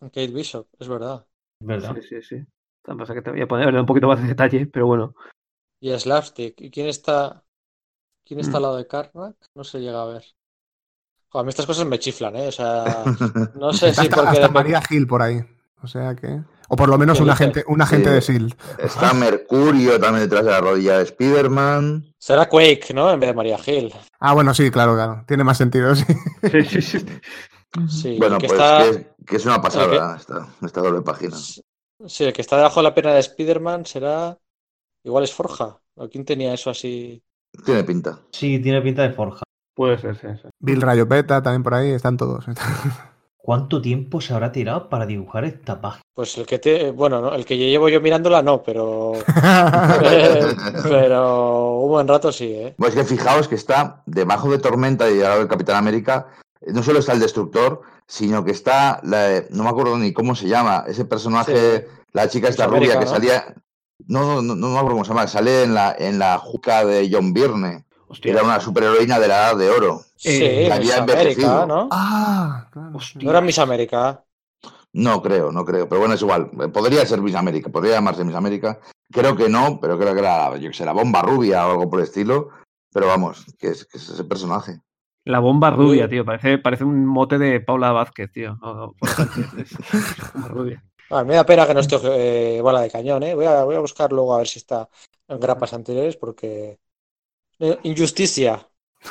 Kate 0.00 0.28
Bishop, 0.28 0.66
es 0.78 0.88
verdad. 0.88 1.26
¿Verdad? 1.61 1.94
Sí, 2.00 2.20
sí, 2.20 2.22
sí. 2.22 2.46
Pasa 2.82 3.14
que 3.14 3.22
te 3.22 3.30
voy 3.30 3.40
a 3.40 3.48
poner 3.48 3.74
un 3.74 3.86
poquito 3.86 4.09
más 4.09 4.20
de 4.20 4.28
detalle, 4.28 4.66
pero 4.66 4.86
bueno. 4.86 5.14
Y 5.80 5.96
Slapstick. 5.98 6.61
¿Y 6.61 6.70
quién 6.70 6.88
está, 6.88 7.42
quién 8.24 8.40
está 8.40 8.59
al 8.59 8.62
mm. 8.62 8.64
lado 8.64 8.76
de 8.76 8.86
Karnak? 8.86 9.36
No 9.55 9.64
se 9.64 9.80
llega 9.80 10.02
a 10.02 10.07
ver. 10.07 10.24
a 11.32 11.42
mí 11.42 11.48
estas 11.48 11.66
cosas 11.66 11.86
me 11.86 11.98
chiflan, 11.98 12.36
¿eh? 12.36 12.48
O 12.48 12.52
sea, 12.52 13.05
no 13.55 13.72
sé 13.72 13.94
si 13.94 14.09
porque... 14.09 14.48
María 14.48 14.82
Gil 14.82 15.07
por 15.07 15.22
ahí. 15.22 15.40
O 15.82 15.86
sea 15.86 16.14
que... 16.14 16.42
O 16.68 16.76
por 16.76 16.88
lo 16.88 16.96
menos 16.98 17.20
un 17.20 17.30
agente, 17.30 17.64
un 17.66 17.80
agente 17.82 18.10
de 18.10 18.20
SEAL. 18.22 18.54
Está 18.78 19.12
Mercurio 19.12 20.00
también 20.00 20.24
detrás 20.28 20.44
de 20.44 20.50
la 20.50 20.60
rodilla 20.60 20.98
de 20.98 21.04
Spider-Man. 21.04 22.14
Será 22.18 22.48
Quake, 22.48 22.94
¿no? 22.94 23.10
En 23.10 23.20
vez 23.20 23.28
de 23.28 23.34
María 23.34 23.58
Gil. 23.58 23.92
Ah, 24.18 24.32
bueno, 24.32 24.54
sí, 24.54 24.70
claro, 24.70 24.94
claro. 24.94 25.24
Tiene 25.26 25.44
más 25.44 25.58
sentido, 25.58 25.94
sí. 25.94 26.04
sí, 26.70 26.82
sí, 26.82 26.98
sí. 27.88 28.16
bueno, 28.18 28.38
pues 28.38 28.52
que, 29.26 29.36
es 29.36 29.44
una 29.44 29.60
pasada 29.60 30.16
esta, 30.16 30.80
doble 30.80 31.02
página. 31.02 31.36
Sí, 32.06 32.24
el 32.24 32.32
que 32.32 32.42
está 32.42 32.56
debajo 32.56 32.80
de 32.80 32.84
la 32.84 32.94
pena 32.94 33.12
de 33.12 33.20
Spider-Man 33.20 33.86
será. 33.86 34.38
Igual 35.04 35.24
es 35.24 35.34
Forja. 35.34 35.78
¿Quién 36.10 36.24
tenía 36.24 36.54
eso 36.54 36.70
así? 36.70 37.22
Tiene 37.64 37.84
pinta. 37.84 38.20
Sí, 38.32 38.58
tiene 38.58 38.80
pinta 38.80 39.02
de 39.02 39.10
Forja. 39.10 39.42
Puede 39.74 39.98
ser, 39.98 40.16
sí, 40.16 40.28
sí. 40.40 40.48
Bill 40.60 40.80
Rayopeta 40.80 41.42
también 41.42 41.62
por 41.62 41.74
ahí, 41.74 41.90
están 41.90 42.16
todos. 42.16 42.46
¿Cuánto 43.45 43.82
tiempo 43.82 44.22
se 44.22 44.32
habrá 44.32 44.53
tirado 44.53 44.88
para 44.88 45.05
dibujar 45.05 45.45
esta 45.45 45.78
página? 45.78 46.01
Pues 46.14 46.38
el 46.38 46.47
que 46.47 46.59
te, 46.59 46.90
bueno, 46.92 47.20
¿no? 47.20 47.34
el 47.34 47.45
que 47.45 47.59
llevo 47.59 47.90
yo 47.90 48.01
mirándola 48.01 48.40
no, 48.40 48.62
pero 48.62 49.12
pero 50.82 51.80
un 51.80 51.90
buen 51.90 52.09
rato 52.09 52.32
sí, 52.32 52.47
¿eh? 52.55 52.74
Pues 52.78 52.95
que 52.95 53.05
fijaos 53.05 53.47
que 53.47 53.57
está 53.57 54.03
debajo 54.07 54.51
de 54.51 54.61
Tormenta 54.61 55.11
y 55.11 55.16
del 55.18 55.47
Capitán 55.47 55.76
América, 55.76 56.28
no 56.68 56.82
solo 56.82 57.01
está 57.01 57.12
el 57.12 57.20
Destructor, 57.20 57.82
sino 58.07 58.47
que 58.47 58.53
está, 58.53 59.03
no 59.03 59.62
me 59.62 59.68
acuerdo 59.68 59.99
ni 59.99 60.14
cómo 60.14 60.34
se 60.34 60.49
llama, 60.49 60.84
ese 60.86 61.05
personaje, 61.05 61.86
la 62.12 62.30
chica 62.30 62.49
esta 62.49 62.66
rubia 62.66 62.99
que 62.99 63.07
salía, 63.07 63.55
no, 64.07 64.40
no, 64.40 64.55
no, 64.55 64.68
me 64.68 64.78
acuerdo 64.78 64.92
cómo 64.92 65.05
se 65.05 65.11
llama, 65.11 65.26
sale 65.26 65.64
en 65.64 65.74
la 65.74 65.95
en 65.99 66.18
la 66.18 66.38
juca 66.38 66.86
de 66.86 67.11
John 67.12 67.34
Byrne. 67.34 67.84
Era 68.22 68.42
una 68.42 68.60
superheroína 68.60 69.18
de 69.18 69.28
la 69.28 69.34
edad 69.34 69.56
de 69.56 69.70
oro. 69.70 70.02
Sí, 70.16 70.40
eh, 70.42 70.72
Miss 70.78 70.96
América, 70.96 71.66
¿no? 71.66 71.88
Ah, 71.90 72.68
claro. 72.70 72.98
¿No 73.20 73.30
era 73.30 73.40
Miss 73.40 73.58
América? 73.58 74.24
No 74.92 75.20
creo, 75.20 75.50
no 75.50 75.64
creo. 75.64 75.88
Pero 75.88 76.00
bueno, 76.00 76.14
es 76.14 76.22
igual. 76.22 76.50
Podría 76.72 77.04
ser 77.04 77.20
Miss 77.20 77.34
América, 77.34 77.70
podría 77.70 77.94
llamarse 77.94 78.24
Miss 78.24 78.36
América. 78.36 78.78
Creo 79.10 79.36
que 79.36 79.48
no, 79.48 79.78
pero 79.80 79.98
creo 79.98 80.14
que 80.14 80.20
era, 80.20 80.56
yo 80.56 80.70
que 80.70 80.76
sé, 80.76 80.84
la 80.84 80.92
bomba 80.92 81.22
rubia 81.22 81.66
o 81.66 81.72
algo 81.72 81.90
por 81.90 82.00
el 82.00 82.06
estilo. 82.06 82.50
Pero 82.92 83.08
vamos, 83.08 83.44
que 83.58 83.68
es, 83.68 83.84
que 83.86 83.98
es 83.98 84.08
ese 84.08 84.24
personaje. 84.24 84.80
La 85.24 85.40
bomba 85.40 85.70
rubia, 85.70 86.08
tío. 86.08 86.24
Parece, 86.24 86.58
parece 86.58 86.84
un 86.84 87.06
mote 87.06 87.38
de 87.38 87.60
Paula 87.60 87.92
Vázquez, 87.92 88.30
tío. 88.30 88.58
rubia. 90.48 90.84
me 91.26 91.34
da 91.34 91.44
pena 91.44 91.66
que 91.66 91.74
no 91.74 91.80
esté 91.80 91.96
eh, 92.04 92.60
bola 92.60 92.82
de 92.82 92.90
cañón, 92.90 93.22
¿eh? 93.22 93.34
Voy 93.34 93.46
a, 93.46 93.64
voy 93.64 93.74
a 93.74 93.80
buscar 93.80 94.12
luego 94.12 94.34
a 94.34 94.38
ver 94.38 94.46
si 94.46 94.58
está 94.58 94.88
en 95.26 95.40
grapas 95.40 95.72
anteriores 95.72 96.16
porque 96.16 96.78
injusticia. 97.82 98.68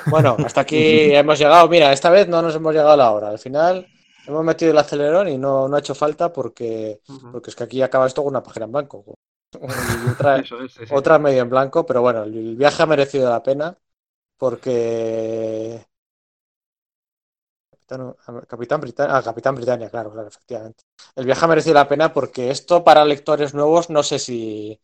Bueno, 0.08 0.36
hasta 0.46 0.62
aquí 0.62 1.14
hemos 1.14 1.40
llegado. 1.40 1.68
Mira, 1.70 1.92
esta 1.92 2.10
vez 2.10 2.28
no 2.28 2.42
nos 2.42 2.56
hemos 2.56 2.74
llegado 2.74 2.92
a 2.92 2.98
la 2.98 3.12
hora. 3.12 3.30
Al 3.30 3.40
final 3.40 3.88
hemos 4.28 4.44
metido 4.44 4.72
el 4.72 4.78
acelerón 4.78 5.30
y 5.30 5.38
no, 5.38 5.68
no 5.68 5.76
ha 5.76 5.80
hecho 5.80 5.96
falta 5.96 6.32
porque, 6.32 7.02
porque 7.32 7.50
es 7.50 7.56
que 7.56 7.64
aquí 7.64 7.82
acaba 7.82 8.08
esto 8.08 8.24
con 8.24 8.32
una 8.32 8.44
página 8.44 8.66
en 8.66 8.72
blanco. 8.72 9.06
Otra, 10.92 11.20
medio 11.20 11.44
en 11.44 11.50
blanco, 11.50 11.86
pero 11.86 12.02
bueno, 12.02 12.24
el 12.24 12.56
viaje 12.56 12.84
ha 12.84 12.88
merecido 12.88 13.30
la 13.30 13.44
pena 13.44 13.78
porque 14.38 15.86
Capitán, 18.48 18.82
Britannia, 18.82 19.18
ah, 19.18 19.22
Capitán 19.22 19.56
Britannia, 19.56 19.90
claro, 19.90 20.12
claro, 20.12 20.28
efectivamente. 20.28 20.84
El 21.16 21.26
viaje 21.26 21.46
ha 21.46 21.48
merecido 21.48 21.76
la 21.76 21.88
pena 21.88 22.14
porque 22.14 22.50
esto 22.50 22.84
para 22.84 23.06
lectores 23.06 23.54
nuevos 23.54 23.90
no 23.90 24.02
sé 24.04 24.20
si 24.20 24.80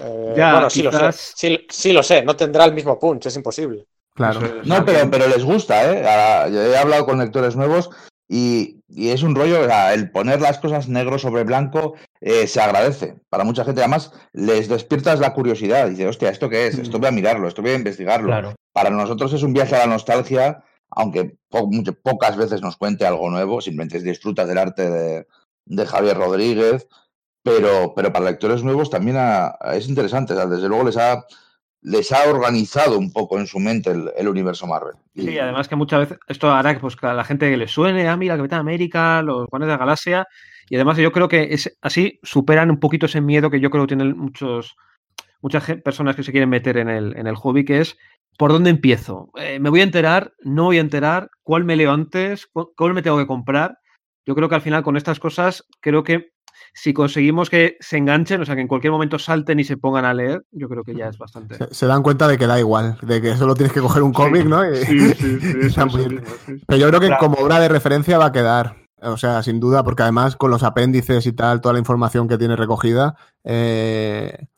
eh, 0.00 0.34
bueno, 0.36 0.70
sí 0.70 0.82
lo 0.82 0.92
sé. 1.12 1.66
Sí, 1.68 1.92
lo 1.92 2.02
sé, 2.02 2.22
no 2.22 2.36
tendrá 2.36 2.64
el 2.64 2.72
mismo 2.72 2.98
punch, 2.98 3.26
es 3.26 3.36
imposible. 3.36 3.86
Claro. 4.14 4.40
No, 4.64 4.84
pero, 4.84 5.10
pero 5.10 5.28
les 5.28 5.44
gusta, 5.44 5.92
¿eh? 5.92 6.00
he 6.02 6.76
hablado 6.76 7.06
con 7.06 7.18
lectores 7.18 7.54
nuevos 7.54 7.90
y, 8.28 8.82
es 8.94 9.22
un 9.22 9.34
rollo, 9.34 9.66
el 9.92 10.10
poner 10.10 10.40
las 10.40 10.58
cosas 10.58 10.88
negro 10.88 11.18
sobre 11.18 11.44
blanco 11.44 11.94
eh, 12.20 12.46
se 12.46 12.60
agradece. 12.60 13.16
Para 13.30 13.44
mucha 13.44 13.64
gente, 13.64 13.80
además, 13.80 14.12
les 14.32 14.68
despiertas 14.68 15.20
la 15.20 15.32
curiosidad. 15.32 15.88
Dice, 15.88 16.06
hostia, 16.06 16.30
¿esto 16.30 16.48
qué 16.48 16.66
es? 16.66 16.78
Esto 16.78 16.98
voy 16.98 17.08
a 17.08 17.12
mirarlo, 17.12 17.48
esto 17.48 17.62
voy 17.62 17.72
a 17.72 17.76
investigarlo. 17.76 18.54
Para 18.72 18.90
nosotros 18.90 19.32
es 19.32 19.42
un 19.42 19.52
viaje 19.52 19.76
a 19.76 19.80
la 19.80 19.86
nostalgia, 19.86 20.64
aunque 20.90 21.36
pocas 22.02 22.36
veces 22.36 22.60
nos 22.60 22.76
cuente 22.76 23.06
algo 23.06 23.30
nuevo, 23.30 23.60
simplemente 23.60 24.00
disfrutas 24.00 24.46
del 24.46 24.58
arte 24.58 24.90
de, 24.90 25.26
de 25.64 25.86
Javier 25.86 26.16
Rodríguez 26.16 26.86
pero, 27.42 27.92
pero 27.94 28.12
para 28.12 28.26
lectores 28.26 28.62
nuevos 28.62 28.90
también 28.90 29.16
es 29.72 29.88
interesante. 29.88 30.34
Desde 30.34 30.68
luego 30.68 30.84
les 30.84 30.96
ha, 30.96 31.24
les 31.82 32.12
ha 32.12 32.28
organizado 32.28 32.98
un 32.98 33.12
poco 33.12 33.38
en 33.38 33.46
su 33.46 33.58
mente 33.58 33.90
el, 33.90 34.28
universo 34.28 34.66
Marvel. 34.66 34.94
Sí, 35.14 35.38
además 35.38 35.68
que 35.68 35.76
muchas 35.76 36.00
veces 36.00 36.18
esto 36.26 36.50
hará 36.50 36.74
que, 36.74 36.80
pues, 36.80 36.96
a 37.02 37.14
la 37.14 37.24
gente 37.24 37.56
le 37.56 37.68
suene, 37.68 38.08
ah, 38.08 38.16
mira, 38.16 38.36
Capitán 38.36 38.60
América, 38.60 39.22
los 39.22 39.46
Juanes 39.48 39.66
de 39.66 39.72
la 39.72 39.78
Galaxia, 39.78 40.26
y 40.68 40.74
además 40.74 40.98
yo 40.98 41.12
creo 41.12 41.28
que 41.28 41.48
es 41.54 41.78
así 41.80 42.18
superan 42.22 42.70
un 42.70 42.80
poquito 42.80 43.06
ese 43.06 43.20
miedo 43.20 43.50
que 43.50 43.60
yo 43.60 43.70
creo 43.70 43.84
que 43.84 43.94
tienen 43.94 44.16
muchos, 44.16 44.76
muchas 45.40 45.64
personas 45.82 46.14
que 46.14 46.22
se 46.22 46.32
quieren 46.32 46.50
meter 46.50 46.76
en 46.76 46.88
el, 46.88 47.16
en 47.16 47.26
el 47.26 47.36
hobby, 47.36 47.64
que 47.64 47.80
es 47.80 47.96
¿por 48.38 48.52
dónde 48.52 48.70
empiezo? 48.70 49.30
Eh, 49.36 49.58
¿Me 49.58 49.70
voy 49.70 49.80
a 49.80 49.84
enterar? 49.84 50.32
¿No 50.42 50.64
voy 50.64 50.78
a 50.78 50.82
enterar? 50.82 51.30
¿Cuál 51.42 51.64
me 51.64 51.76
leo 51.76 51.92
antes? 51.92 52.46
¿Cuál 52.46 52.94
me 52.94 53.02
tengo 53.02 53.18
que 53.18 53.26
comprar? 53.26 53.78
Yo 54.26 54.34
creo 54.34 54.48
que 54.48 54.54
al 54.54 54.62
final 54.62 54.82
con 54.82 54.96
estas 54.96 55.18
cosas, 55.18 55.66
creo 55.80 56.04
que 56.04 56.32
si 56.74 56.92
conseguimos 56.92 57.50
que 57.50 57.76
se 57.80 57.96
enganchen, 57.96 58.40
o 58.40 58.44
sea, 58.44 58.54
que 58.54 58.60
en 58.60 58.68
cualquier 58.68 58.92
momento 58.92 59.18
salten 59.18 59.60
y 59.60 59.64
se 59.64 59.76
pongan 59.76 60.04
a 60.04 60.14
leer, 60.14 60.44
yo 60.52 60.68
creo 60.68 60.84
que 60.84 60.94
ya 60.94 61.08
es 61.08 61.18
bastante. 61.18 61.56
Se, 61.70 61.86
dan 61.86 62.02
cuenta 62.02 62.28
de 62.28 62.38
que 62.38 62.46
da 62.46 62.58
igual, 62.58 62.98
de 63.02 63.20
que 63.20 63.36
solo 63.36 63.54
tienes 63.54 63.72
que 63.72 63.80
coger 63.80 64.02
un 64.02 64.12
cómic, 64.12 64.44
¿no? 64.44 64.62
Sí, 64.74 64.98
sí, 65.14 65.40
sí. 65.40 66.60
Pero 66.66 66.80
yo 66.80 66.88
creo 66.88 67.00
que 67.00 67.16
como 67.18 67.38
obra 67.38 67.60
de 67.60 67.68
referencia 67.68 68.18
va 68.18 68.26
a 68.26 68.32
quedar. 68.32 68.76
O 69.00 69.16
sea, 69.16 69.44
sin 69.44 69.60
duda, 69.60 69.84
porque 69.84 70.02
además 70.02 70.34
con 70.34 70.50
los 70.50 70.64
apéndices 70.64 71.24
y 71.26 71.32
tal, 71.32 71.60
toda 71.60 71.72
la 71.72 71.78
información 71.78 72.26
que 72.26 72.36
tiene 72.36 72.56
recogida, 72.56 73.14
eh, 73.44 74.48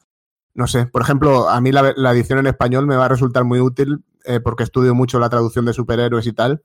no 0.55 0.67
sé, 0.67 0.87
por 0.87 1.03
ejemplo, 1.03 1.49
a 1.49 1.61
mí 1.61 1.73
la, 1.73 2.13
edición 2.13 2.39
en 2.39 2.47
español 2.47 2.87
me 2.87 2.97
va 2.97 3.05
a 3.05 3.09
resultar 3.09 3.45
muy 3.45 3.61
útil 3.61 4.03
eh, 4.25 4.41
porque 4.41 4.63
estudio 4.63 4.95
mucho 4.95 5.19
la 5.19 5.29
traducción 5.29 5.65
de 5.65 5.73
superhéroes 5.73 6.27
y 6.27 6.33
tal, 6.33 6.63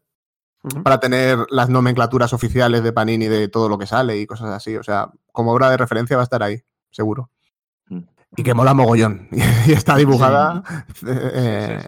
para 0.83 0.99
tener 0.99 1.39
las 1.49 1.69
nomenclaturas 1.69 2.33
oficiales 2.33 2.83
de 2.83 2.93
Panini 2.93 3.27
de 3.27 3.47
todo 3.47 3.69
lo 3.69 3.77
que 3.77 3.85
sale 3.85 4.17
y 4.17 4.25
cosas 4.25 4.49
así. 4.49 4.75
O 4.77 4.83
sea, 4.83 5.09
como 5.31 5.51
obra 5.51 5.69
de 5.69 5.77
referencia 5.77 6.17
va 6.17 6.23
a 6.23 6.25
estar 6.25 6.43
ahí, 6.43 6.61
seguro. 6.91 7.29
Mm. 7.87 8.01
Y 8.37 8.43
que 8.43 8.53
mola 8.53 8.73
mogollón. 8.73 9.27
Y 9.67 9.71
está 9.71 9.95
dibujada 9.95 10.63
eh, 11.07 11.79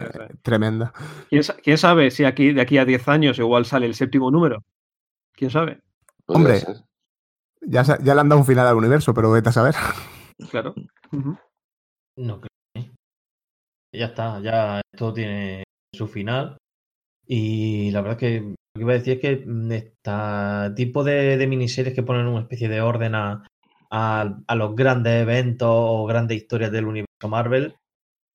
tremenda. 0.42 0.92
¿Quién, 1.28 1.78
sabe 1.78 2.10
si 2.10 2.24
aquí 2.24 2.52
de 2.52 2.60
aquí 2.60 2.78
a 2.78 2.84
10 2.84 3.08
años 3.08 3.38
igual 3.38 3.66
sale 3.66 3.86
el 3.86 3.94
séptimo 3.94 4.30
número? 4.30 4.64
¿Quién 5.32 5.50
sabe? 5.50 5.80
Hombre, 6.26 6.62
ya, 7.62 7.82
ya, 7.82 8.14
le 8.14 8.20
han 8.20 8.28
dado 8.28 8.40
un 8.40 8.46
final 8.46 8.66
al 8.66 8.76
universo, 8.76 9.14
pero 9.14 9.30
vete 9.30 9.48
a 9.48 9.52
saber. 9.52 9.74
Claro. 10.52 10.72
No 12.16 12.40
creo. 12.40 12.92
Ya 13.92 14.06
está, 14.06 14.40
ya 14.40 14.80
esto 14.92 15.12
tiene 15.12 15.64
su 15.92 16.06
final. 16.06 16.56
Y 17.26 17.90
la 17.90 18.00
verdad 18.00 18.22
es 18.22 18.40
que 18.40 18.54
que 18.78 18.84
iba 18.84 18.92
a 18.92 18.98
decir 18.98 19.14
es 19.14 19.20
que 19.20 19.44
este 19.74 20.74
tipo 20.76 21.04
de, 21.04 21.46
miniseries 21.46 21.94
que 21.94 22.02
ponen 22.02 22.26
una 22.26 22.40
especie 22.40 22.68
de 22.68 22.80
orden 22.80 23.14
a, 23.14 23.44
a, 23.90 24.54
los 24.54 24.74
grandes 24.74 25.22
eventos 25.22 25.68
o 25.70 26.06
grandes 26.06 26.36
historias 26.38 26.72
del 26.72 26.86
universo 26.86 27.28
Marvel, 27.28 27.74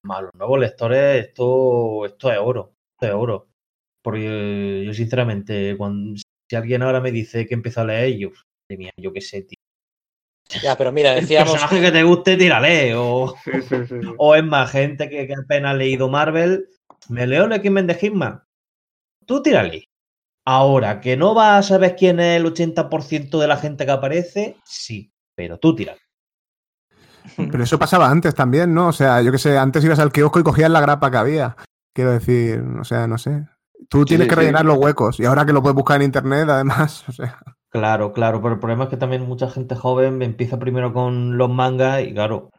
a 0.09 0.21
los 0.21 0.31
nuevos 0.35 0.59
lectores, 0.59 1.25
esto, 1.25 2.05
esto 2.05 2.31
es 2.31 2.37
oro. 2.39 2.73
Esto 2.95 3.07
es 3.07 3.13
oro. 3.13 3.47
Porque 4.03 4.83
yo, 4.85 4.93
sinceramente, 4.93 5.75
cuando, 5.77 6.19
si 6.49 6.55
alguien 6.55 6.81
ahora 6.81 6.99
me 6.99 7.11
dice 7.11 7.47
que 7.47 7.53
empezó 7.53 7.81
a 7.81 7.85
leer, 7.85 8.17
yo, 8.17 8.29
yo 8.97 9.13
qué 9.13 9.21
sé, 9.21 9.43
tío. 9.43 9.57
Ya, 10.61 10.77
pero 10.77 10.91
mira, 10.91 11.13
decíamos. 11.15 11.53
El 11.53 11.59
personaje 11.59 11.85
que 11.85 11.91
te 11.91 12.03
guste, 12.03 12.37
tírale. 12.37 12.95
O, 12.95 13.33
o 14.17 14.35
es 14.35 14.43
más, 14.43 14.71
gente 14.71 15.09
que, 15.09 15.33
apenas 15.33 15.71
ha 15.71 15.77
leído 15.77 16.09
Marvel, 16.09 16.67
me 17.09 17.25
leo 17.27 17.45
el 17.45 17.53
X-Men 17.53 17.87
de 17.87 17.95
Hitman. 17.95 18.43
Tú 19.25 19.41
tírale. 19.41 19.87
Ahora, 20.45 20.99
que 20.99 21.15
no 21.15 21.33
vas 21.33 21.65
a 21.65 21.69
saber 21.69 21.95
quién 21.95 22.19
es 22.19 22.37
el 22.37 22.45
80% 22.45 23.39
de 23.39 23.47
la 23.47 23.57
gente 23.57 23.85
que 23.85 23.91
aparece, 23.91 24.57
sí, 24.65 25.11
pero 25.35 25.57
tú 25.57 25.75
tírale. 25.75 25.99
Pero 27.37 27.63
eso 27.63 27.79
pasaba 27.79 28.09
antes 28.09 28.35
también, 28.35 28.73
¿no? 28.73 28.89
O 28.89 28.91
sea, 28.91 29.21
yo 29.21 29.31
qué 29.31 29.37
sé, 29.37 29.57
antes 29.57 29.83
ibas 29.83 29.99
al 29.99 30.11
kiosco 30.11 30.39
y 30.39 30.43
cogías 30.43 30.69
la 30.69 30.81
grapa 30.81 31.09
que 31.09 31.17
había. 31.17 31.55
Quiero 31.93 32.11
decir, 32.11 32.61
o 32.79 32.83
sea, 32.83 33.07
no 33.07 33.17
sé. 33.17 33.45
Tú 33.89 34.05
tienes 34.05 34.27
que 34.27 34.35
rellenar 34.35 34.65
los 34.65 34.77
huecos 34.77 35.19
y 35.19 35.25
ahora 35.25 35.45
que 35.45 35.53
lo 35.53 35.61
puedes 35.61 35.75
buscar 35.75 35.97
en 35.97 36.05
internet, 36.05 36.47
además, 36.49 37.05
o 37.09 37.11
sea. 37.11 37.39
Claro, 37.69 38.13
claro, 38.13 38.41
pero 38.41 38.55
el 38.55 38.59
problema 38.59 38.83
es 38.83 38.89
que 38.89 38.97
también 38.97 39.25
mucha 39.25 39.49
gente 39.49 39.75
joven 39.75 40.21
empieza 40.21 40.59
primero 40.59 40.93
con 40.93 41.37
los 41.37 41.49
mangas 41.49 42.03
y 42.03 42.13
claro, 42.13 42.51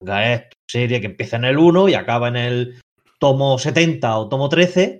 manga 0.00 0.34
es 0.34 0.42
serie 0.68 1.00
que 1.00 1.06
empieza 1.06 1.36
en 1.36 1.46
el 1.46 1.56
1 1.56 1.88
y 1.88 1.94
acaba 1.94 2.28
en 2.28 2.36
el 2.36 2.80
tomo 3.18 3.58
70 3.58 4.18
o 4.18 4.28
tomo 4.28 4.48
13, 4.48 4.99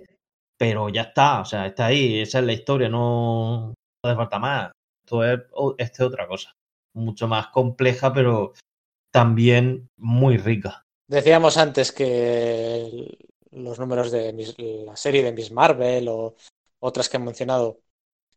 pero 0.61 0.89
ya 0.89 1.01
está, 1.01 1.41
o 1.41 1.45
sea, 1.45 1.65
está 1.65 1.87
ahí, 1.87 2.19
esa 2.21 2.37
es 2.37 2.45
la 2.45 2.53
historia, 2.53 2.87
no, 2.87 3.73
hace 4.05 4.15
falta 4.15 4.37
más. 4.37 4.71
Esto 5.03 5.25
es, 5.25 5.39
esto 5.79 6.03
es 6.03 6.07
otra 6.07 6.27
cosa, 6.27 6.55
mucho 6.93 7.27
más 7.27 7.47
compleja, 7.47 8.13
pero 8.13 8.53
también 9.09 9.89
muy 9.97 10.37
rica. 10.37 10.85
Decíamos 11.07 11.57
antes 11.57 11.91
que 11.91 13.17
los 13.49 13.79
números 13.79 14.11
de 14.11 14.85
la 14.85 14.95
serie 14.95 15.23
de 15.23 15.31
Miss 15.31 15.51
Marvel 15.51 16.07
o 16.09 16.35
otras 16.79 17.09
que 17.09 17.17
han 17.17 17.25
mencionado 17.25 17.79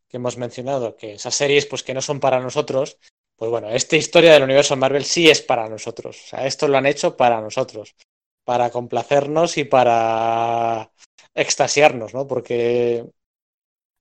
que 0.07 0.17
hemos 0.17 0.35
mencionado, 0.35 0.95
que 0.95 1.13
esas 1.13 1.35
series 1.35 1.67
pues 1.67 1.83
que 1.83 1.93
no 1.93 2.01
son 2.01 2.19
para 2.19 2.39
nosotros, 2.39 2.97
pues 3.35 3.51
bueno, 3.51 3.69
esta 3.69 3.97
historia 3.97 4.33
del 4.33 4.41
universo 4.41 4.75
Marvel 4.75 5.05
sí 5.05 5.29
es 5.29 5.43
para 5.43 5.69
nosotros. 5.69 6.19
O 6.25 6.27
sea, 6.29 6.47
esto 6.47 6.67
lo 6.67 6.79
han 6.79 6.87
hecho 6.87 7.15
para 7.15 7.39
nosotros, 7.39 7.95
para 8.43 8.71
complacernos 8.71 9.59
y 9.59 9.65
para 9.65 10.89
extasiarnos, 11.35 12.13
¿no? 12.13 12.25
Porque 12.27 13.05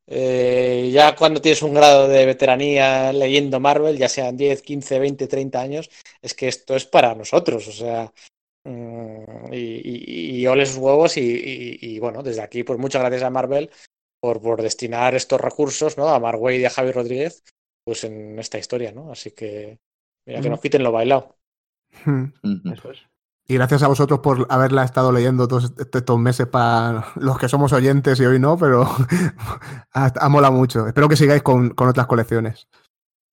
eh, 0.07 0.91
ya 0.93 1.15
cuando 1.17 1.41
tienes 1.41 1.63
un 1.63 1.75
grado 1.75 2.09
de 2.09 2.27
veteranía 2.27 3.13
leyendo 3.13 3.61
Marvel, 3.61 3.99
ya 3.99 4.09
sean 4.09 4.37
10, 4.37 4.63
15, 4.63 4.99
20, 4.99 5.27
30 5.27 5.61
años, 5.61 5.91
es 6.23 6.35
que 6.35 6.49
esto 6.49 6.77
es 6.77 6.87
para 6.87 7.15
nosotros, 7.15 7.67
o 7.69 7.73
sea, 7.73 8.13
mm, 8.65 9.53
y, 9.53 10.41
y, 10.41 10.47
oles 10.47 10.77
huevos 10.77 11.17
y, 11.17 11.79
y, 11.81 11.99
bueno, 11.99 12.23
desde 12.23 12.43
aquí, 12.43 12.65
pues 12.65 12.79
muchas 12.79 13.03
gracias 13.03 13.23
a 13.23 13.31
Marvel 13.31 13.71
por, 14.21 14.63
destinar 14.63 15.15
estos 15.15 15.41
recursos 15.41 15.99
¿no? 15.99 16.09
a 16.09 16.19
Marway 16.19 16.61
y 16.61 16.65
a 16.65 16.71
Javi 16.71 16.93
Rodríguez 16.93 17.43
pues 17.85 18.05
en 18.05 18.39
esta 18.39 18.59
historia, 18.59 18.93
¿no? 18.93 19.13
Así 19.13 19.33
que 19.33 19.79
mira 20.27 20.41
que 20.41 20.49
nos 20.49 20.61
quiten 20.61 20.83
lo 20.83 20.93
bailado. 20.93 21.37
Y 23.47 23.55
gracias 23.55 23.83
a 23.83 23.89
vosotros 23.89 24.21
por 24.21 24.47
haberla 24.49 24.85
estado 24.85 25.13
leyendo 25.13 25.47
todos 25.47 25.73
estos 25.79 26.19
meses 26.19 26.47
para 26.47 27.13
los 27.17 27.39
que 27.39 27.49
somos 27.49 27.73
oyentes 27.75 28.19
y 28.19 28.25
hoy 28.25 28.39
no, 28.39 28.57
pero 28.57 28.89
ha 29.93 30.29
mola 30.31 30.51
mucho. 30.51 30.87
Espero 30.87 31.09
que 31.09 31.17
sigáis 31.17 31.43
con, 31.43 31.75
otras 31.77 32.07
colecciones. 32.07 32.67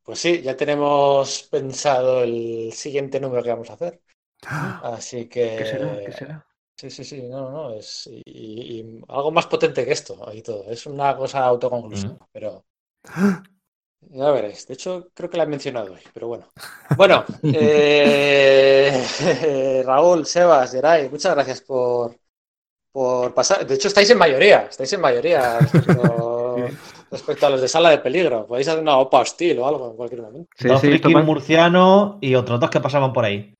Pues 0.04 0.20
sí, 0.20 0.42
ya 0.42 0.58
tenemos 0.58 1.44
pensado 1.44 2.24
el 2.24 2.74
siguiente 2.74 3.22
número 3.22 3.42
que 3.42 3.52
vamos 3.52 3.70
a 3.70 3.74
hacer. 3.74 4.02
Así 4.84 5.30
que. 5.30 5.56
¿Qué 5.58 5.66
será? 5.66 6.00
¿Qué 6.06 6.12
será? 6.12 6.46
Sí, 6.76 6.90
sí, 6.90 7.04
sí, 7.04 7.22
no, 7.22 7.52
no, 7.52 7.74
es 7.76 8.10
y, 8.26 9.02
algo 9.08 9.32
más 9.32 9.46
potente 9.46 9.86
que 9.86 9.92
esto 9.92 10.30
y 10.34 10.42
todo. 10.42 10.70
Es 10.70 10.88
una 10.88 11.16
cosa 11.16 11.46
autoconclusiva, 11.46 12.18
pero 12.34 12.66
ya 14.10 14.32
veréis. 14.32 14.68
De 14.68 14.74
hecho, 14.74 15.10
creo 15.14 15.30
que 15.30 15.38
la 15.38 15.44
he 15.44 15.48
mencionado 15.48 15.94
hoy, 15.94 16.02
pero 16.14 16.28
bueno. 16.28 16.48
Bueno, 16.98 17.24
eh, 17.44 19.04
Raúl, 19.86 20.26
Sebas, 20.26 20.72
Geray, 20.72 21.10
muchas 21.10 21.34
gracias 21.36 21.62
por, 21.62 22.16
por 22.92 23.34
pasar. 23.34 23.66
De 23.66 23.76
hecho, 23.76 23.88
estáis 23.88 24.10
en 24.10 24.18
mayoría, 24.18 24.68
estáis 24.70 24.92
en 24.94 25.02
mayoría 25.02 25.60
respecto, 27.12 27.48
a 27.48 27.50
los 27.50 27.62
de 27.62 27.68
sala 27.68 27.90
de 27.90 28.00
peligro. 28.00 28.46
Podéis 28.48 28.68
hacer 28.68 28.82
una 28.82 28.98
OPA 28.98 29.20
hostil 29.20 29.60
o 29.60 29.68
algo 29.68 29.92
en 29.92 29.98
cualquier 29.98 30.22
momento. 30.22 30.50
Sí, 30.58 30.68
dos 30.68 30.82
sí, 30.82 31.00
murcianos 31.24 32.16
y 32.22 32.36
otros 32.36 32.60
dos 32.60 32.70
que 32.70 32.80
pasaban 32.80 33.14
por 33.14 33.26
ahí. 33.26 33.54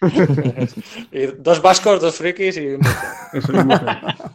y 1.12 1.26
dos 1.38 1.60
vascos, 1.60 2.00
dos 2.00 2.16
frikis 2.16 2.56
y 2.56 2.68
un 2.68 2.80
Eso 3.32 3.52
es 3.52 3.64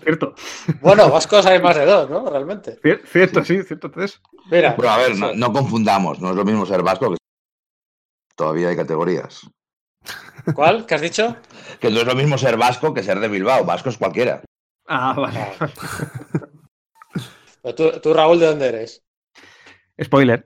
Cierto. 0.03 0.35
Bueno, 0.81 1.09
vascos 1.09 1.45
hay 1.45 1.61
más 1.61 1.77
de 1.77 1.85
dos, 1.85 2.09
¿no? 2.09 2.29
Realmente. 2.29 2.79
Cierto, 3.05 3.43
sí, 3.43 3.63
cierto 3.63 3.89
tres. 3.89 4.21
Mira. 4.51 4.75
Pero 4.75 4.89
a 4.89 4.97
ver, 4.97 5.15
no, 5.35 5.53
confundamos, 5.53 6.19
no 6.19 6.31
es 6.31 6.35
lo 6.35 6.43
mismo 6.43 6.65
ser 6.65 6.83
vasco 6.83 7.11
que 7.11 7.17
todavía 8.35 8.69
hay 8.69 8.75
categorías. 8.75 9.47
¿Cuál? 10.53 10.85
¿Qué 10.85 10.95
has 10.95 11.01
dicho? 11.01 11.37
Que 11.79 11.89
no 11.89 12.01
es 12.01 12.05
lo 12.05 12.15
mismo 12.15 12.37
ser 12.37 12.57
vasco 12.57 12.93
que 12.93 13.03
ser 13.03 13.19
de 13.19 13.29
Bilbao. 13.29 13.63
Vasco 13.63 13.89
es 13.89 13.97
cualquiera. 13.97 14.41
Ah, 14.87 15.13
vale. 15.13 15.53
tú, 17.75 17.91
tú, 18.01 18.13
Raúl, 18.13 18.39
¿de 18.39 18.47
dónde 18.47 18.67
eres? 18.67 19.01
Spoiler. 20.01 20.45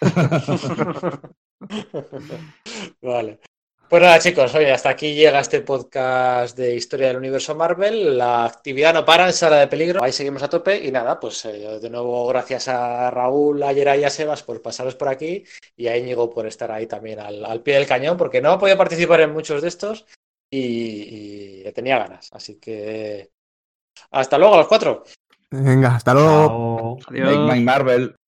vale. 3.02 3.40
Pues 3.88 4.02
nada, 4.02 4.18
chicos, 4.18 4.54
oye, 4.54 4.72
hasta 4.72 4.88
aquí 4.88 5.14
llega 5.14 5.40
este 5.40 5.60
podcast 5.60 6.56
de 6.56 6.74
historia 6.74 7.08
del 7.08 7.18
universo 7.18 7.54
Marvel. 7.54 8.16
La 8.16 8.46
actividad 8.46 8.94
no 8.94 9.04
para 9.04 9.26
en 9.26 9.32
sala 9.32 9.56
de 9.58 9.68
peligro. 9.68 10.02
Ahí 10.02 10.10
seguimos 10.10 10.42
a 10.42 10.48
tope. 10.48 10.84
Y 10.84 10.90
nada, 10.90 11.20
pues 11.20 11.44
eh, 11.44 11.78
de 11.80 11.90
nuevo, 11.90 12.26
gracias 12.28 12.68
a 12.68 13.10
Raúl, 13.10 13.62
a 13.62 13.72
Yera 13.72 13.96
y 13.96 14.04
a 14.04 14.10
Sebas 14.10 14.42
por 14.42 14.62
pasaros 14.62 14.94
por 14.94 15.08
aquí. 15.08 15.44
Y 15.76 15.86
a 15.88 15.96
Íñigo 15.98 16.30
por 16.30 16.46
estar 16.46 16.72
ahí 16.72 16.86
también 16.86 17.20
al, 17.20 17.62
pie 17.62 17.74
del 17.74 17.86
cañón, 17.86 18.16
porque 18.16 18.40
no 18.40 18.52
ha 18.52 18.58
podido 18.58 18.78
participar 18.78 19.20
en 19.20 19.32
muchos 19.32 19.60
de 19.60 19.68
estos 19.68 20.06
y, 20.50 21.62
tenía 21.72 21.98
ganas. 21.98 22.30
Así 22.32 22.56
que 22.56 23.30
hasta 24.10 24.38
luego 24.38 24.54
a 24.54 24.58
los 24.58 24.68
cuatro. 24.68 25.04
Venga, 25.50 25.96
hasta 25.96 26.14
luego. 26.14 26.98
Adiós. 27.06 27.36
Make 27.36 27.54
my 27.54 27.60
Marvel. 27.64 28.16